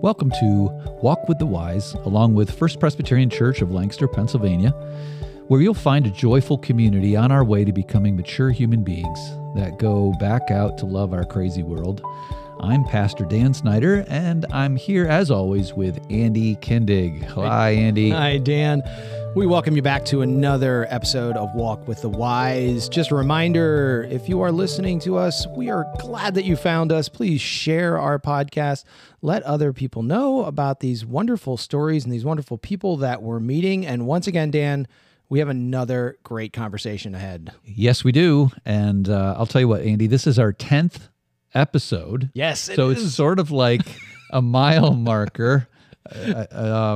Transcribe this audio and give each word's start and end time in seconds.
Welcome 0.00 0.30
to 0.38 0.70
Walk 1.02 1.28
with 1.28 1.40
the 1.40 1.46
Wise, 1.46 1.94
along 2.04 2.34
with 2.34 2.56
First 2.56 2.78
Presbyterian 2.78 3.28
Church 3.30 3.62
of 3.62 3.72
Lancaster, 3.72 4.06
Pennsylvania, 4.06 4.70
where 5.48 5.60
you'll 5.60 5.74
find 5.74 6.06
a 6.06 6.10
joyful 6.10 6.56
community 6.56 7.16
on 7.16 7.32
our 7.32 7.42
way 7.42 7.64
to 7.64 7.72
becoming 7.72 8.14
mature 8.14 8.50
human 8.50 8.84
beings 8.84 9.18
that 9.56 9.80
go 9.80 10.14
back 10.20 10.52
out 10.52 10.78
to 10.78 10.86
love 10.86 11.12
our 11.12 11.24
crazy 11.24 11.64
world. 11.64 12.00
I'm 12.60 12.84
Pastor 12.84 13.24
Dan 13.24 13.52
Snyder, 13.52 14.04
and 14.08 14.46
I'm 14.52 14.76
here 14.76 15.06
as 15.08 15.32
always 15.32 15.74
with 15.74 15.98
Andy 16.10 16.54
Kindig. 16.56 17.24
Hi, 17.24 17.70
Andy. 17.70 18.10
Hi, 18.10 18.38
Dan. 18.38 18.82
We 19.34 19.46
welcome 19.46 19.76
you 19.76 19.82
back 19.82 20.04
to 20.06 20.22
another 20.22 20.86
episode 20.90 21.36
of 21.36 21.54
Walk 21.54 21.86
with 21.86 22.02
the 22.02 22.08
Wise. 22.08 22.88
Just 22.88 23.12
a 23.12 23.14
reminder 23.14 24.08
if 24.10 24.28
you 24.28 24.40
are 24.40 24.50
listening 24.50 24.98
to 25.00 25.16
us, 25.16 25.46
we 25.56 25.70
are 25.70 25.86
glad 25.98 26.34
that 26.34 26.44
you 26.44 26.56
found 26.56 26.90
us. 26.90 27.08
Please 27.08 27.40
share 27.40 27.98
our 27.98 28.18
podcast. 28.18 28.84
Let 29.22 29.42
other 29.44 29.72
people 29.72 30.02
know 30.02 30.44
about 30.44 30.80
these 30.80 31.06
wonderful 31.06 31.56
stories 31.56 32.04
and 32.04 32.12
these 32.12 32.24
wonderful 32.24 32.58
people 32.58 32.96
that 32.96 33.22
we're 33.22 33.38
meeting. 33.38 33.86
And 33.86 34.06
once 34.06 34.26
again, 34.26 34.50
Dan, 34.50 34.88
we 35.28 35.38
have 35.38 35.48
another 35.48 36.18
great 36.24 36.52
conversation 36.52 37.14
ahead. 37.14 37.52
Yes, 37.64 38.02
we 38.02 38.10
do. 38.10 38.50
And 38.64 39.08
uh, 39.08 39.36
I'll 39.38 39.46
tell 39.46 39.60
you 39.60 39.68
what, 39.68 39.82
Andy, 39.82 40.08
this 40.08 40.26
is 40.26 40.38
our 40.38 40.52
10th 40.52 41.10
episode. 41.54 42.30
Yes, 42.34 42.60
so 42.60 42.90
is. 42.90 43.04
it's 43.04 43.14
sort 43.14 43.38
of 43.38 43.50
like 43.50 43.86
a 44.30 44.42
mile 44.42 44.94
marker. 44.94 45.68
Uh, 46.10 46.46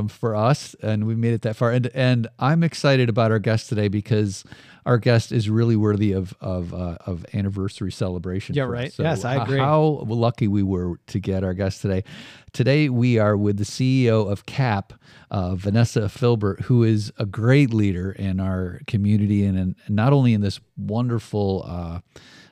um, 0.01 0.09
for 0.09 0.35
us, 0.35 0.75
and 0.83 1.07
we 1.07 1.15
made 1.15 1.35
it 1.35 1.43
that 1.43 1.57
far. 1.57 1.71
And 1.71 1.89
and 1.95 2.29
I'm 2.39 2.63
excited 2.63 3.09
about 3.09 3.31
our 3.31 3.39
guest 3.39 3.69
today 3.69 3.89
because 3.89 4.43
our 4.87 4.99
guest 4.99 5.33
is 5.33 5.51
really 5.51 5.77
worthy 5.77 6.13
of 6.13 6.35
of 6.41 6.73
uh, 6.73 6.97
of 7.07 7.27
anniversary 7.35 7.93
celebration. 7.93 8.55
Yeah, 8.55 8.65
right. 8.65 8.93
So 8.93 9.03
yes, 9.03 9.25
I 9.25 9.43
agree. 9.43 9.59
How 9.59 10.05
lucky 10.07 10.49
we 10.49 10.63
were 10.63 10.99
to 11.09 11.21
get 11.21 11.45
our 11.45 11.53
guest 11.53 11.83
today. 11.83 12.05
Today 12.53 12.89
we 12.89 13.19
are 13.19 13.37
with 13.37 13.59
the 13.59 13.65
CEO 13.65 14.31
of 14.31 14.47
CAP, 14.47 14.95
uh, 15.31 15.55
Vanessa 15.57 16.03
Philbert, 16.03 16.63
who 16.63 16.83
is 16.83 17.13
a 17.19 17.27
great 17.27 17.73
leader 17.73 18.13
in 18.13 18.41
our 18.41 18.81
community 18.87 19.45
and, 19.45 19.59
and 19.59 19.77
not 19.89 20.13
only 20.13 20.33
in 20.33 20.41
this 20.41 20.59
wonderful 20.77 21.65
uh, 21.67 22.01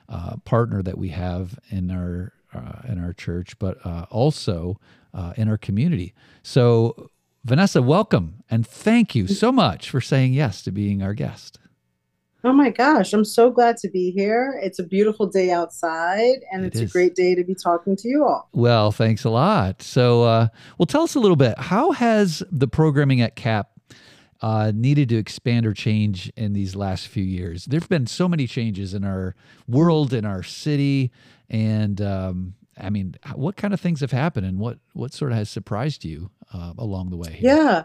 uh, 0.09 0.37
partner 0.45 0.81
that 0.83 0.97
we 0.97 1.09
have 1.09 1.59
in 1.69 1.89
our 1.89 2.33
uh, 2.53 2.81
in 2.87 3.03
our 3.03 3.13
church, 3.13 3.57
but 3.57 3.83
also 4.11 4.79
uh, 5.13 5.33
in 5.37 5.47
our 5.47 5.57
community. 5.57 6.13
So, 6.43 7.09
Vanessa, 7.43 7.81
welcome 7.81 8.43
and 8.49 8.65
thank 8.65 9.15
you 9.15 9.27
so 9.27 9.51
much 9.51 9.89
for 9.89 10.01
saying 10.01 10.33
yes 10.33 10.61
to 10.63 10.71
being 10.71 11.01
our 11.01 11.13
guest. 11.13 11.59
Oh 12.43 12.53
my 12.53 12.71
gosh, 12.71 13.13
I'm 13.13 13.23
so 13.23 13.51
glad 13.51 13.77
to 13.77 13.89
be 13.89 14.09
here. 14.09 14.59
It's 14.63 14.79
a 14.79 14.83
beautiful 14.83 15.27
day 15.27 15.51
outside, 15.51 16.39
and 16.51 16.63
it 16.63 16.67
it's 16.67 16.79
is. 16.79 16.89
a 16.89 16.91
great 16.91 17.13
day 17.13 17.35
to 17.35 17.43
be 17.43 17.53
talking 17.53 17.95
to 17.95 18.07
you 18.07 18.25
all. 18.25 18.49
Well, 18.51 18.91
thanks 18.91 19.23
a 19.23 19.29
lot. 19.29 19.83
So, 19.83 20.23
uh, 20.23 20.47
well, 20.77 20.87
tell 20.87 21.03
us 21.03 21.13
a 21.13 21.19
little 21.19 21.35
bit. 21.35 21.57
How 21.59 21.91
has 21.91 22.41
the 22.51 22.67
programming 22.67 23.21
at 23.21 23.35
CAP 23.35 23.69
uh, 24.41 24.71
needed 24.73 25.09
to 25.09 25.17
expand 25.17 25.67
or 25.67 25.73
change 25.73 26.31
in 26.35 26.53
these 26.53 26.75
last 26.75 27.07
few 27.07 27.23
years? 27.23 27.65
There 27.65 27.79
have 27.79 27.89
been 27.89 28.07
so 28.07 28.27
many 28.27 28.47
changes 28.47 28.95
in 28.95 29.03
our 29.03 29.35
world, 29.67 30.11
in 30.11 30.25
our 30.25 30.41
city, 30.41 31.11
and 31.47 32.01
um, 32.01 32.55
I 32.81 32.89
mean, 32.89 33.15
what 33.35 33.55
kind 33.55 33.73
of 33.73 33.79
things 33.79 34.01
have 34.01 34.11
happened, 34.11 34.45
and 34.45 34.59
what 34.59 34.79
what 34.93 35.13
sort 35.13 35.31
of 35.31 35.37
has 35.37 35.49
surprised 35.49 36.03
you 36.03 36.31
uh, 36.53 36.73
along 36.77 37.09
the 37.09 37.17
way? 37.17 37.33
Here? 37.33 37.55
Yeah, 37.55 37.83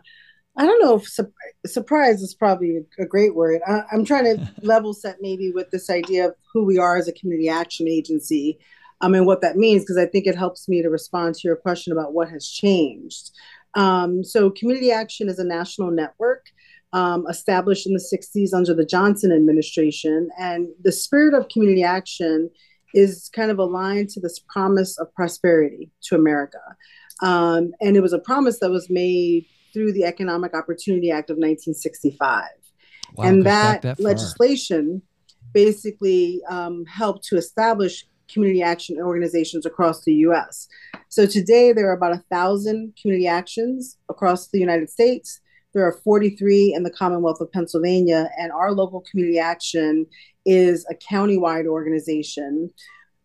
I 0.57 0.67
don't 0.67 0.83
know 0.83 0.97
if 0.97 1.09
su- 1.09 1.33
surprise 1.67 2.23
is 2.23 2.35
probably 2.35 2.79
a, 2.79 3.03
a 3.03 3.07
great 3.07 3.35
word. 3.35 3.61
I, 3.67 3.83
am 3.93 4.05
trying 4.05 4.25
to 4.25 4.53
level 4.63 4.95
set 4.95 5.19
maybe 5.21 5.53
with 5.53 5.71
this 5.71 5.91
idea 5.91 6.29
of 6.29 6.35
who 6.53 6.65
we 6.65 6.79
are 6.79 6.97
as 6.97 7.09
a 7.09 7.13
community 7.13 7.49
action 7.49 7.87
agency. 7.89 8.59
I 9.01 9.09
mean, 9.09 9.27
what 9.27 9.43
that 9.43 9.57
means, 9.57 9.83
because 9.83 9.99
I 9.99 10.07
think 10.07 10.27
it 10.27 10.37
helps 10.37 10.69
me 10.69 10.83
to 10.83 10.89
respond 10.89 11.35
to 11.35 11.49
your 11.49 11.57
question 11.57 11.93
about 11.93 12.15
what 12.15 12.31
has 12.31 12.49
changed. 12.49 13.31
Um, 13.75 14.25
so, 14.25 14.51
Community 14.51 14.91
Action 14.91 15.29
is 15.29 15.39
a 15.39 15.45
national 15.45 15.91
network 15.91 16.47
um, 16.95 17.27
established 17.29 17.87
in 17.87 17.93
the 17.93 18.01
60s 18.01 18.55
under 18.55 18.73
the 18.73 18.87
Johnson 18.87 19.33
administration. 19.33 20.31
And 20.39 20.69
the 20.83 20.93
spirit 20.93 21.35
of 21.35 21.51
community 21.51 21.85
action 21.85 22.51
is 22.97 23.31
kind 23.35 23.51
of 23.51 23.59
aligned 23.59 24.09
to 24.09 24.21
this 24.21 24.39
promise 24.39 24.99
of 24.99 25.13
prosperity 25.15 25.91
to 26.05 26.15
America. 26.15 26.59
Um, 27.23 27.73
and 27.81 27.97
it 27.97 28.01
was 28.01 28.13
a 28.13 28.19
promise 28.19 28.59
that 28.61 28.71
was 28.71 28.89
made 28.89 29.47
through 29.73 29.93
the 29.93 30.05
Economic 30.05 30.55
Opportunity 30.55 31.11
Act 31.11 31.29
of 31.29 31.35
1965. 31.35 32.45
Wow, 33.15 33.25
and 33.25 33.45
that, 33.45 33.83
that 33.83 34.01
legislation 34.01 35.03
basically 35.53 36.41
um, 36.49 36.85
helped 36.87 37.25
to 37.25 37.37
establish 37.37 38.05
community 38.33 38.63
action 38.63 38.97
organizations 38.99 39.67
across 39.67 40.03
the 40.05 40.15
US. 40.27 40.67
So 41.09 41.27
today 41.27 41.73
there 41.73 41.89
are 41.89 41.97
about 41.97 42.13
a 42.13 42.25
thousand 42.31 42.95
community 43.01 43.29
actions 43.29 43.99
across 44.09 44.49
the 44.49 44.59
United 44.59 44.91
States. 44.91 45.41
There 45.77 45.87
are 45.87 45.93
43 45.93 46.73
in 46.75 46.85
the 46.85 46.91
Commonwealth 46.91 47.43
of 47.43 47.53
Pennsylvania, 47.53 48.31
and 48.39 48.51
our 48.51 48.73
local 48.73 49.03
community 49.03 49.39
action 49.39 50.07
is 50.47 50.87
a 50.89 50.95
countywide 50.95 51.67
organization 51.67 52.71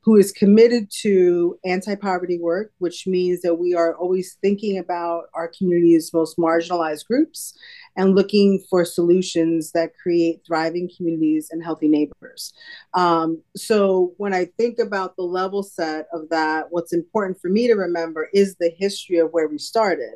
who 0.01 0.17
is 0.17 0.33
committed 0.33 0.91
to 0.99 1.57
anti 1.63 1.95
poverty 1.95 2.39
work, 2.41 2.73
which 2.79 3.07
means 3.07 3.41
that 3.43 3.55
we 3.55 3.73
are 3.73 3.95
always 3.95 4.37
thinking 4.41 4.77
about 4.77 5.27
our 5.33 5.49
community's 5.57 6.11
most 6.13 6.37
marginalized 6.37 7.07
groups 7.07 7.57
and 7.95 8.15
looking 8.15 8.61
for 8.69 8.83
solutions 8.83 9.71
that 9.71 9.93
create 9.95 10.41
thriving 10.45 10.89
communities 10.97 11.47
and 11.51 11.63
healthy 11.63 11.87
neighbors. 11.87 12.51
Um, 12.93 13.41
so, 13.55 14.13
when 14.17 14.33
I 14.33 14.49
think 14.57 14.77
about 14.77 15.15
the 15.15 15.23
level 15.23 15.63
set 15.63 16.07
of 16.11 16.27
that, 16.31 16.65
what's 16.69 16.91
important 16.91 17.39
for 17.39 17.47
me 17.47 17.67
to 17.67 17.75
remember 17.75 18.27
is 18.33 18.57
the 18.57 18.73
history 18.77 19.19
of 19.19 19.31
where 19.31 19.47
we 19.47 19.57
started. 19.57 20.15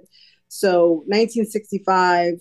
So 0.58 1.04
1965, 1.08 2.40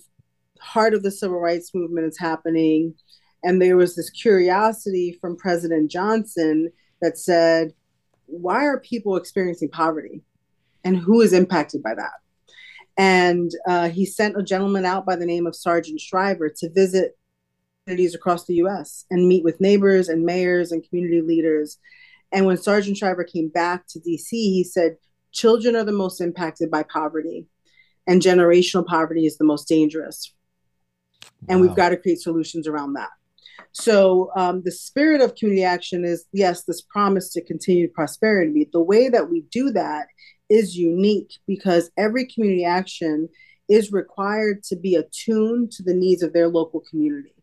heart 0.61 0.95
of 0.95 1.03
the 1.03 1.11
civil 1.11 1.41
rights 1.41 1.75
movement 1.75 2.07
is 2.07 2.17
happening. 2.17 2.95
And 3.43 3.61
there 3.61 3.77
was 3.77 3.97
this 3.97 4.09
curiosity 4.09 5.19
from 5.21 5.37
President 5.37 5.91
Johnson 5.91 6.71
that 7.03 7.19
said, 7.19 7.73
why 8.27 8.67
are 8.67 8.79
people 8.79 9.17
experiencing 9.17 9.69
poverty? 9.69 10.23
And 10.85 10.97
who 10.97 11.23
is 11.23 11.33
impacted 11.33 11.83
by 11.83 11.97
that? 11.97 12.13
And 12.97 13.51
uh, 13.67 13.89
he 13.89 14.07
sent 14.07 14.39
a 14.39 14.45
gentleman 14.45 14.85
out 14.85 15.05
by 15.05 15.17
the 15.17 15.27
name 15.27 15.49
of 15.49 15.57
Sargent 15.57 16.01
Shriver 16.01 16.49
to 16.59 16.71
visit 16.71 17.19
communities 17.85 18.15
across 18.15 18.47
the 18.47 18.55
US 18.67 19.07
and 19.11 19.27
meet 19.27 19.43
with 19.43 19.61
neighbors 19.61 20.09
and 20.09 20.25
mayors 20.25 20.71
and 20.71 20.89
community 20.89 21.21
leaders. 21.21 21.79
And 22.31 22.47
when 22.47 22.59
Sargent 22.59 22.97
Shriver 22.97 23.25
came 23.25 23.49
back 23.49 23.89
to 23.89 23.99
DC, 23.99 24.31
he 24.31 24.63
said, 24.63 24.99
Children 25.33 25.75
are 25.75 25.83
the 25.83 25.91
most 25.91 26.21
impacted 26.21 26.71
by 26.71 26.85
poverty 26.85 27.49
and 28.06 28.22
generational 28.22 28.87
poverty 28.87 29.26
is 29.26 29.38
the 29.38 29.44
most 29.44 29.69
dangerous. 29.69 30.32
And 31.48 31.60
wow. 31.60 31.66
we've 31.66 31.76
got 31.76 31.91
to 31.91 31.97
create 31.97 32.20
solutions 32.20 32.66
around 32.66 32.94
that. 32.94 33.10
So, 33.72 34.31
um, 34.37 34.62
the 34.65 34.70
spirit 34.70 35.20
of 35.20 35.34
community 35.34 35.65
action 35.65 36.04
is 36.04 36.26
yes, 36.32 36.65
this 36.65 36.81
promise 36.81 37.32
to 37.32 37.44
continued 37.44 37.92
prosperity. 37.92 38.69
The 38.72 38.82
way 38.82 39.09
that 39.09 39.31
we 39.31 39.42
do 39.50 39.70
that 39.72 40.06
is 40.48 40.76
unique 40.76 41.32
because 41.47 41.91
every 41.97 42.26
community 42.26 42.65
action 42.65 43.28
is 43.69 43.92
required 43.92 44.62
to 44.65 44.76
be 44.76 44.94
attuned 44.94 45.72
to 45.72 45.82
the 45.82 45.94
needs 45.94 46.22
of 46.22 46.32
their 46.32 46.48
local 46.48 46.81
community. 46.88 47.34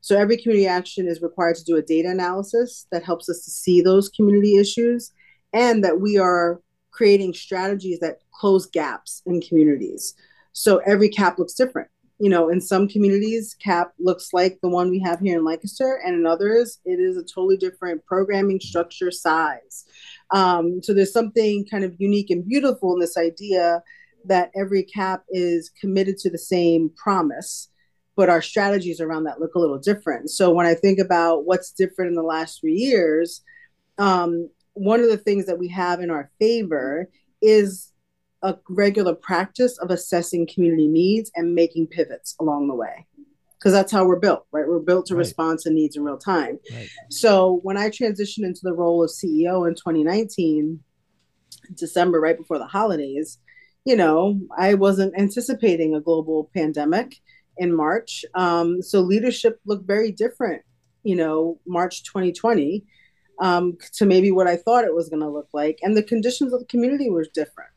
So, 0.00 0.18
every 0.18 0.36
community 0.36 0.66
action 0.66 1.08
is 1.08 1.22
required 1.22 1.56
to 1.56 1.64
do 1.64 1.76
a 1.76 1.82
data 1.82 2.10
analysis 2.10 2.86
that 2.92 3.04
helps 3.04 3.28
us 3.30 3.44
to 3.44 3.50
see 3.50 3.80
those 3.80 4.08
community 4.10 4.56
issues 4.56 5.12
and 5.52 5.82
that 5.84 6.00
we 6.00 6.18
are 6.18 6.60
creating 6.92 7.34
strategies 7.34 7.98
that 8.00 8.18
close 8.32 8.66
gaps 8.66 9.22
in 9.26 9.40
communities. 9.40 10.14
So 10.52 10.78
every 10.78 11.08
CAP 11.08 11.38
looks 11.38 11.54
different. 11.54 11.88
You 12.18 12.30
know, 12.30 12.50
in 12.50 12.60
some 12.60 12.86
communities, 12.86 13.56
CAP 13.58 13.92
looks 13.98 14.28
like 14.32 14.60
the 14.62 14.68
one 14.68 14.90
we 14.90 15.00
have 15.00 15.18
here 15.18 15.38
in 15.38 15.44
Lancaster, 15.44 16.00
and 16.04 16.14
in 16.14 16.26
others, 16.26 16.78
it 16.84 17.00
is 17.00 17.16
a 17.16 17.24
totally 17.24 17.56
different 17.56 18.04
programming 18.06 18.60
structure 18.60 19.10
size. 19.10 19.86
Um, 20.30 20.80
so 20.82 20.94
there's 20.94 21.12
something 21.12 21.66
kind 21.68 21.82
of 21.82 21.96
unique 21.98 22.30
and 22.30 22.46
beautiful 22.46 22.94
in 22.94 23.00
this 23.00 23.16
idea 23.16 23.82
that 24.26 24.52
every 24.54 24.84
CAP 24.84 25.24
is 25.30 25.70
committed 25.80 26.16
to 26.18 26.30
the 26.30 26.38
same 26.38 26.90
promise, 26.96 27.68
but 28.14 28.28
our 28.28 28.42
strategies 28.42 29.00
around 29.00 29.24
that 29.24 29.40
look 29.40 29.56
a 29.56 29.58
little 29.58 29.78
different. 29.78 30.30
So 30.30 30.52
when 30.52 30.66
I 30.66 30.74
think 30.74 31.00
about 31.00 31.44
what's 31.44 31.72
different 31.72 32.10
in 32.10 32.14
the 32.14 32.22
last 32.22 32.60
three 32.60 32.74
years, 32.74 33.42
um, 33.98 34.48
one 34.74 35.00
of 35.00 35.08
the 35.08 35.16
things 35.16 35.46
that 35.46 35.58
we 35.58 35.68
have 35.68 36.00
in 36.00 36.10
our 36.10 36.30
favor 36.38 37.08
is 37.40 37.92
a 38.42 38.56
regular 38.68 39.14
practice 39.14 39.78
of 39.78 39.90
assessing 39.90 40.46
community 40.46 40.88
needs 40.88 41.30
and 41.36 41.54
making 41.54 41.86
pivots 41.86 42.34
along 42.40 42.68
the 42.68 42.74
way. 42.74 43.06
Because 43.58 43.72
that's 43.72 43.92
how 43.92 44.04
we're 44.04 44.18
built 44.18 44.46
right? 44.50 44.66
We're 44.66 44.80
built 44.80 45.06
to 45.06 45.14
right. 45.14 45.20
respond 45.20 45.60
to 45.60 45.70
needs 45.70 45.96
in 45.96 46.02
real 46.02 46.18
time. 46.18 46.58
Right. 46.72 46.88
so 47.10 47.60
when 47.62 47.76
i 47.76 47.88
transitioned 47.88 48.44
into 48.44 48.60
the 48.64 48.72
role 48.72 49.04
of 49.04 49.10
ceo 49.10 49.68
in 49.68 49.74
2019 49.76 50.80
december 51.74 52.20
right 52.20 52.36
before 52.36 52.58
the 52.58 52.66
holidays 52.66 53.38
you 53.84 53.94
know 53.94 54.40
i 54.58 54.74
wasn't 54.74 55.16
anticipating 55.16 55.94
a 55.94 56.00
global 56.00 56.50
pandemic 56.54 57.20
in 57.58 57.74
march. 57.74 58.24
Um, 58.34 58.82
so 58.82 59.00
leadership 59.00 59.60
looked 59.64 59.86
very 59.86 60.10
different 60.10 60.62
you 61.04 61.16
know 61.16 61.60
march 61.66 62.04
2020 62.04 62.84
um, 63.40 63.76
to 63.94 64.06
maybe 64.06 64.30
what 64.30 64.46
I 64.46 64.56
thought 64.56 64.84
it 64.84 64.94
was 64.94 65.08
going 65.08 65.22
to 65.22 65.28
look 65.28 65.48
like. 65.52 65.78
And 65.82 65.96
the 65.96 66.02
conditions 66.02 66.52
of 66.52 66.60
the 66.60 66.66
community 66.66 67.10
were 67.10 67.26
different. 67.34 67.70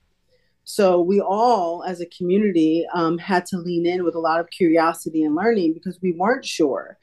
So 0.63 0.99
we 0.99 1.21
all, 1.21 1.83
as 1.83 2.01
a 2.01 2.07
community, 2.07 2.85
um, 2.93 3.17
had 3.19 3.45
to 3.47 3.57
lean 3.57 3.85
in 3.85 4.03
with 4.03 4.15
a 4.15 4.19
lot 4.19 4.39
of 4.39 4.49
curiosity 4.49 5.23
and 5.23 5.35
learning 5.35 5.73
because 5.73 5.99
we 6.01 6.11
weren't 6.13 6.45
sure 6.45 6.97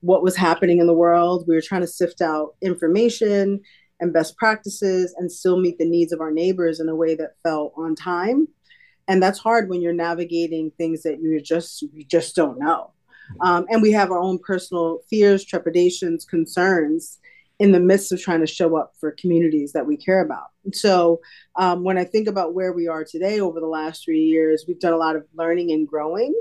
what 0.00 0.22
was 0.22 0.36
happening 0.36 0.78
in 0.78 0.86
the 0.86 0.94
world. 0.94 1.44
We 1.46 1.54
were 1.54 1.60
trying 1.60 1.82
to 1.82 1.86
sift 1.86 2.20
out 2.20 2.56
information 2.60 3.60
and 4.00 4.12
best 4.12 4.36
practices 4.36 5.14
and 5.18 5.30
still 5.30 5.58
meet 5.58 5.78
the 5.78 5.88
needs 5.88 6.12
of 6.12 6.20
our 6.20 6.32
neighbors 6.32 6.80
in 6.80 6.88
a 6.88 6.96
way 6.96 7.14
that 7.14 7.36
felt 7.42 7.72
on 7.76 7.94
time. 7.94 8.48
And 9.08 9.22
that's 9.22 9.38
hard 9.38 9.68
when 9.68 9.80
you're 9.80 9.92
navigating 9.92 10.72
things 10.72 11.02
that 11.04 11.20
you 11.20 11.40
just 11.40 11.82
you 11.82 12.04
just 12.04 12.34
don't 12.34 12.58
know. 12.58 12.90
Um, 13.40 13.66
and 13.68 13.82
we 13.82 13.92
have 13.92 14.10
our 14.10 14.18
own 14.18 14.38
personal 14.38 15.00
fears, 15.08 15.44
trepidations, 15.44 16.24
concerns 16.24 17.18
in 17.58 17.72
the 17.72 17.80
midst 17.80 18.12
of 18.12 18.20
trying 18.20 18.40
to 18.40 18.46
show 18.46 18.76
up 18.76 18.92
for 19.00 19.12
communities 19.12 19.72
that 19.72 19.86
we 19.86 19.96
care 19.96 20.20
about. 20.20 20.48
So 20.72 21.20
um, 21.56 21.84
when 21.84 21.96
I 21.96 22.04
think 22.04 22.28
about 22.28 22.54
where 22.54 22.72
we 22.72 22.86
are 22.86 23.04
today 23.04 23.40
over 23.40 23.60
the 23.60 23.66
last 23.66 24.04
three 24.04 24.20
years, 24.20 24.64
we've 24.68 24.80
done 24.80 24.92
a 24.92 24.98
lot 24.98 25.16
of 25.16 25.24
learning 25.34 25.70
and 25.72 25.88
growing. 25.88 26.34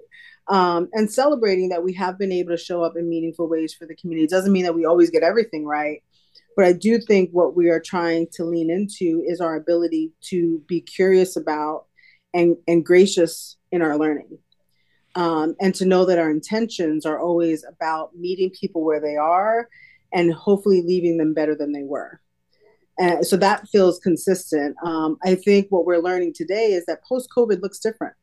Um, 0.48 0.90
and 0.94 1.12
celebrating 1.12 1.70
that 1.70 1.84
we 1.84 1.94
have 1.94 2.20
been 2.20 2.32
able 2.32 2.52
to 2.52 2.64
show 2.64 2.84
up 2.84 2.96
in 2.96 3.10
meaningful 3.10 3.50
ways 3.50 3.74
for 3.74 3.88
the 3.88 3.96
community. 3.96 4.26
It 4.26 4.30
doesn't 4.30 4.52
mean 4.52 4.66
that 4.66 4.76
we 4.76 4.86
always 4.86 5.10
get 5.10 5.24
everything 5.24 5.66
right, 5.66 6.04
but 6.56 6.66
I 6.66 6.74
do 6.74 7.00
think 7.00 7.32
what 7.32 7.56
we 7.56 7.70
are 7.70 7.80
trying 7.80 8.28
to 8.34 8.46
lean 8.46 8.70
into 8.70 9.24
is 9.26 9.42
our 9.42 9.56
ability 9.56 10.12
to 10.26 10.62
be 10.68 10.82
curious 10.82 11.36
about 11.36 11.86
and, 12.34 12.58
and 12.68 12.86
gracious 12.86 13.58
in 13.72 13.82
our 13.82 13.98
learning. 13.98 14.38
Um, 15.16 15.56
and 15.62 15.74
to 15.76 15.86
know 15.86 16.06
that 16.06 16.20
our 16.20 16.30
intentions 16.30 17.06
are 17.06 17.20
always 17.20 17.64
about 17.64 18.16
meeting 18.16 18.52
people 18.52 18.84
where 18.84 19.00
they 19.00 19.16
are 19.16 19.70
and 20.16 20.34
hopefully 20.34 20.82
leaving 20.82 21.18
them 21.18 21.34
better 21.36 21.56
than 21.56 21.74
they 21.74 21.84
were. 21.84 22.20
And 22.98 23.28
so 23.28 23.36
that 23.38 23.68
feels 23.68 24.00
consistent. 24.00 24.76
Um, 24.84 25.18
I 25.24 25.36
think 25.36 25.68
what 25.70 25.86
we're 25.86 26.00
learning 26.00 26.34
today 26.34 26.72
is 26.72 26.86
that 26.86 27.04
post 27.04 27.30
COVID 27.36 27.62
looks 27.62 27.80
different. 27.80 28.16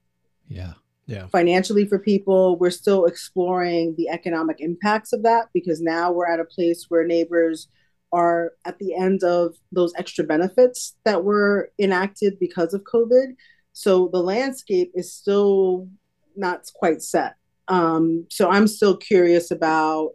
Yeah. 0.48 0.72
Yeah. 1.06 1.26
Financially 1.26 1.86
for 1.86 1.98
people, 1.98 2.56
we're 2.58 2.70
still 2.70 3.04
exploring 3.04 3.94
the 3.98 4.08
economic 4.08 4.60
impacts 4.60 5.12
of 5.12 5.22
that 5.24 5.48
because 5.52 5.82
now 5.82 6.10
we're 6.10 6.26
at 6.26 6.40
a 6.40 6.44
place 6.44 6.86
where 6.88 7.06
neighbors 7.06 7.68
are 8.12 8.52
at 8.64 8.78
the 8.78 8.94
end 8.94 9.22
of 9.22 9.54
those 9.72 9.92
extra 9.96 10.24
benefits 10.24 10.96
that 11.04 11.24
were 11.24 11.70
enacted 11.78 12.38
because 12.38 12.72
of 12.72 12.84
COVID. 12.84 13.34
So 13.72 14.08
the 14.12 14.22
landscape 14.22 14.92
is 14.94 15.12
still 15.12 15.88
not 16.36 16.70
quite 16.74 17.02
set. 17.02 17.34
Um, 17.68 18.26
so 18.30 18.50
I'm 18.50 18.66
still 18.66 18.96
curious 18.96 19.50
about 19.50 20.12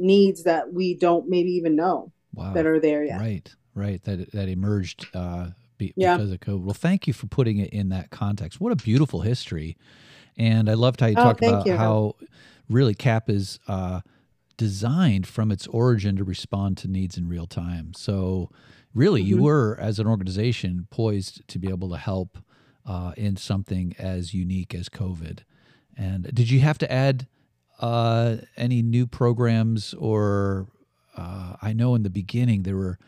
needs 0.00 0.44
that 0.44 0.72
we 0.72 0.94
don't 0.94 1.28
maybe 1.28 1.50
even 1.52 1.76
know 1.76 2.12
wow. 2.34 2.52
that 2.52 2.66
are 2.66 2.80
there 2.80 3.04
yet. 3.04 3.20
Right, 3.20 3.54
right. 3.74 4.02
That 4.04 4.32
that 4.32 4.48
emerged 4.48 5.06
uh, 5.14 5.48
be, 5.78 5.92
yeah. 5.96 6.16
because 6.16 6.32
of 6.32 6.40
COVID. 6.40 6.62
Well, 6.62 6.74
thank 6.74 7.06
you 7.06 7.12
for 7.12 7.26
putting 7.26 7.58
it 7.58 7.70
in 7.70 7.88
that 7.90 8.10
context. 8.10 8.60
What 8.60 8.72
a 8.72 8.76
beautiful 8.76 9.20
history, 9.20 9.76
and 10.36 10.70
I 10.70 10.74
loved 10.74 11.00
how 11.00 11.06
you 11.06 11.16
oh, 11.18 11.22
talked 11.24 11.42
about 11.42 11.66
you. 11.66 11.76
how 11.76 12.16
really 12.68 12.94
CAP 12.94 13.28
is 13.28 13.58
uh, 13.68 14.00
designed 14.56 15.26
from 15.26 15.50
its 15.50 15.66
origin 15.68 16.16
to 16.16 16.24
respond 16.24 16.76
to 16.78 16.88
needs 16.88 17.16
in 17.16 17.28
real 17.28 17.46
time. 17.46 17.92
So, 17.94 18.50
really, 18.94 19.20
mm-hmm. 19.20 19.30
you 19.30 19.42
were 19.42 19.76
as 19.80 19.98
an 19.98 20.06
organization 20.06 20.86
poised 20.90 21.46
to 21.48 21.58
be 21.58 21.68
able 21.68 21.90
to 21.90 21.96
help 21.96 22.38
uh, 22.86 23.12
in 23.16 23.36
something 23.36 23.94
as 23.98 24.34
unique 24.34 24.74
as 24.74 24.88
COVID. 24.88 25.40
And 25.96 26.34
did 26.34 26.50
you 26.50 26.60
have 26.60 26.78
to 26.78 26.90
add 26.90 27.26
uh, 27.80 28.36
any 28.56 28.82
new 28.82 29.06
programs 29.06 29.94
or 29.94 30.68
uh, 31.16 31.54
I 31.60 31.72
know 31.72 31.94
in 31.94 32.02
the 32.02 32.10
beginning 32.10 32.62
there 32.62 32.76
were 32.76 32.98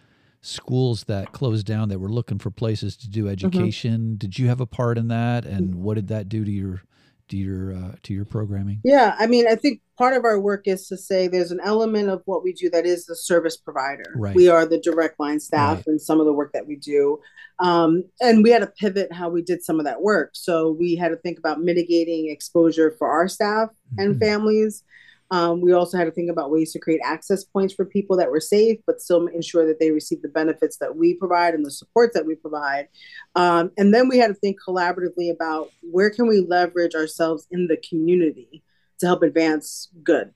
schools 0.40 1.04
that 1.04 1.32
closed 1.32 1.66
down 1.66 1.88
that 1.88 2.00
were 2.00 2.08
looking 2.08 2.38
for 2.38 2.50
places 2.50 2.96
to 2.96 3.08
do 3.08 3.24
mm-hmm. 3.24 3.32
education. 3.32 4.00
Mm-hmm. 4.00 4.14
Did 4.16 4.38
you 4.38 4.48
have 4.48 4.60
a 4.60 4.66
part 4.66 4.98
in 4.98 5.08
that? 5.08 5.44
And 5.44 5.76
what 5.76 5.94
did 5.94 6.08
that 6.08 6.28
do 6.28 6.44
to 6.44 6.50
your 6.50 6.82
to 7.32 7.38
your 7.38 7.74
uh, 7.74 7.92
to 8.02 8.12
your 8.12 8.26
programming? 8.26 8.78
Yeah, 8.84 9.16
I 9.18 9.26
mean, 9.26 9.46
I 9.48 9.54
think 9.54 9.80
part 9.96 10.14
of 10.14 10.24
our 10.24 10.38
work 10.38 10.68
is 10.68 10.86
to 10.88 10.98
say 10.98 11.28
there's 11.28 11.50
an 11.50 11.60
element 11.64 12.10
of 12.10 12.20
what 12.26 12.44
we 12.44 12.52
do 12.52 12.68
that 12.70 12.84
is 12.84 13.06
the 13.06 13.16
service 13.16 13.56
provider. 13.56 14.12
Right. 14.14 14.34
We 14.34 14.48
are 14.48 14.66
the 14.66 14.78
direct 14.78 15.18
line 15.18 15.40
staff 15.40 15.78
right. 15.78 15.86
and 15.86 16.00
some 16.00 16.20
of 16.20 16.26
the 16.26 16.32
work 16.32 16.52
that 16.52 16.66
we 16.66 16.76
do. 16.76 17.20
Um, 17.58 18.04
and 18.20 18.42
we 18.42 18.50
had 18.50 18.58
to 18.60 18.66
pivot 18.66 19.12
how 19.12 19.30
we 19.30 19.40
did 19.40 19.64
some 19.64 19.78
of 19.78 19.86
that 19.86 20.02
work. 20.02 20.32
So 20.34 20.72
we 20.72 20.94
had 20.94 21.08
to 21.08 21.16
think 21.16 21.38
about 21.38 21.60
mitigating 21.60 22.28
exposure 22.28 22.94
for 22.98 23.08
our 23.08 23.28
staff 23.28 23.70
mm-hmm. 23.70 24.00
and 24.00 24.20
families. 24.20 24.84
Um, 25.32 25.62
we 25.62 25.72
also 25.72 25.96
had 25.96 26.04
to 26.04 26.10
think 26.10 26.30
about 26.30 26.50
ways 26.50 26.72
to 26.72 26.78
create 26.78 27.00
access 27.02 27.42
points 27.42 27.72
for 27.72 27.86
people 27.86 28.18
that 28.18 28.30
were 28.30 28.38
safe, 28.38 28.78
but 28.86 29.00
still 29.00 29.26
ensure 29.28 29.66
that 29.66 29.80
they 29.80 29.90
receive 29.90 30.20
the 30.20 30.28
benefits 30.28 30.76
that 30.76 30.94
we 30.94 31.14
provide 31.14 31.54
and 31.54 31.64
the 31.64 31.70
supports 31.70 32.12
that 32.14 32.26
we 32.26 32.34
provide. 32.34 32.88
Um, 33.34 33.70
and 33.78 33.94
then 33.94 34.10
we 34.10 34.18
had 34.18 34.26
to 34.26 34.34
think 34.34 34.58
collaboratively 34.60 35.32
about 35.32 35.70
where 35.80 36.10
can 36.10 36.28
we 36.28 36.40
leverage 36.46 36.94
ourselves 36.94 37.46
in 37.50 37.66
the 37.66 37.78
community 37.78 38.62
to 39.00 39.06
help 39.06 39.22
advance 39.22 39.88
good. 40.04 40.34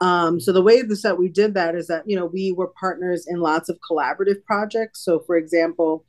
Um, 0.00 0.38
so 0.38 0.52
the 0.52 0.62
way 0.62 0.80
that 0.82 1.16
we 1.18 1.28
did 1.28 1.54
that 1.54 1.74
is 1.74 1.88
that 1.88 2.04
you 2.06 2.16
know 2.16 2.26
we 2.26 2.52
were 2.52 2.68
partners 2.78 3.26
in 3.26 3.40
lots 3.40 3.68
of 3.68 3.80
collaborative 3.90 4.44
projects. 4.44 5.04
So 5.04 5.18
for 5.18 5.36
example, 5.36 6.04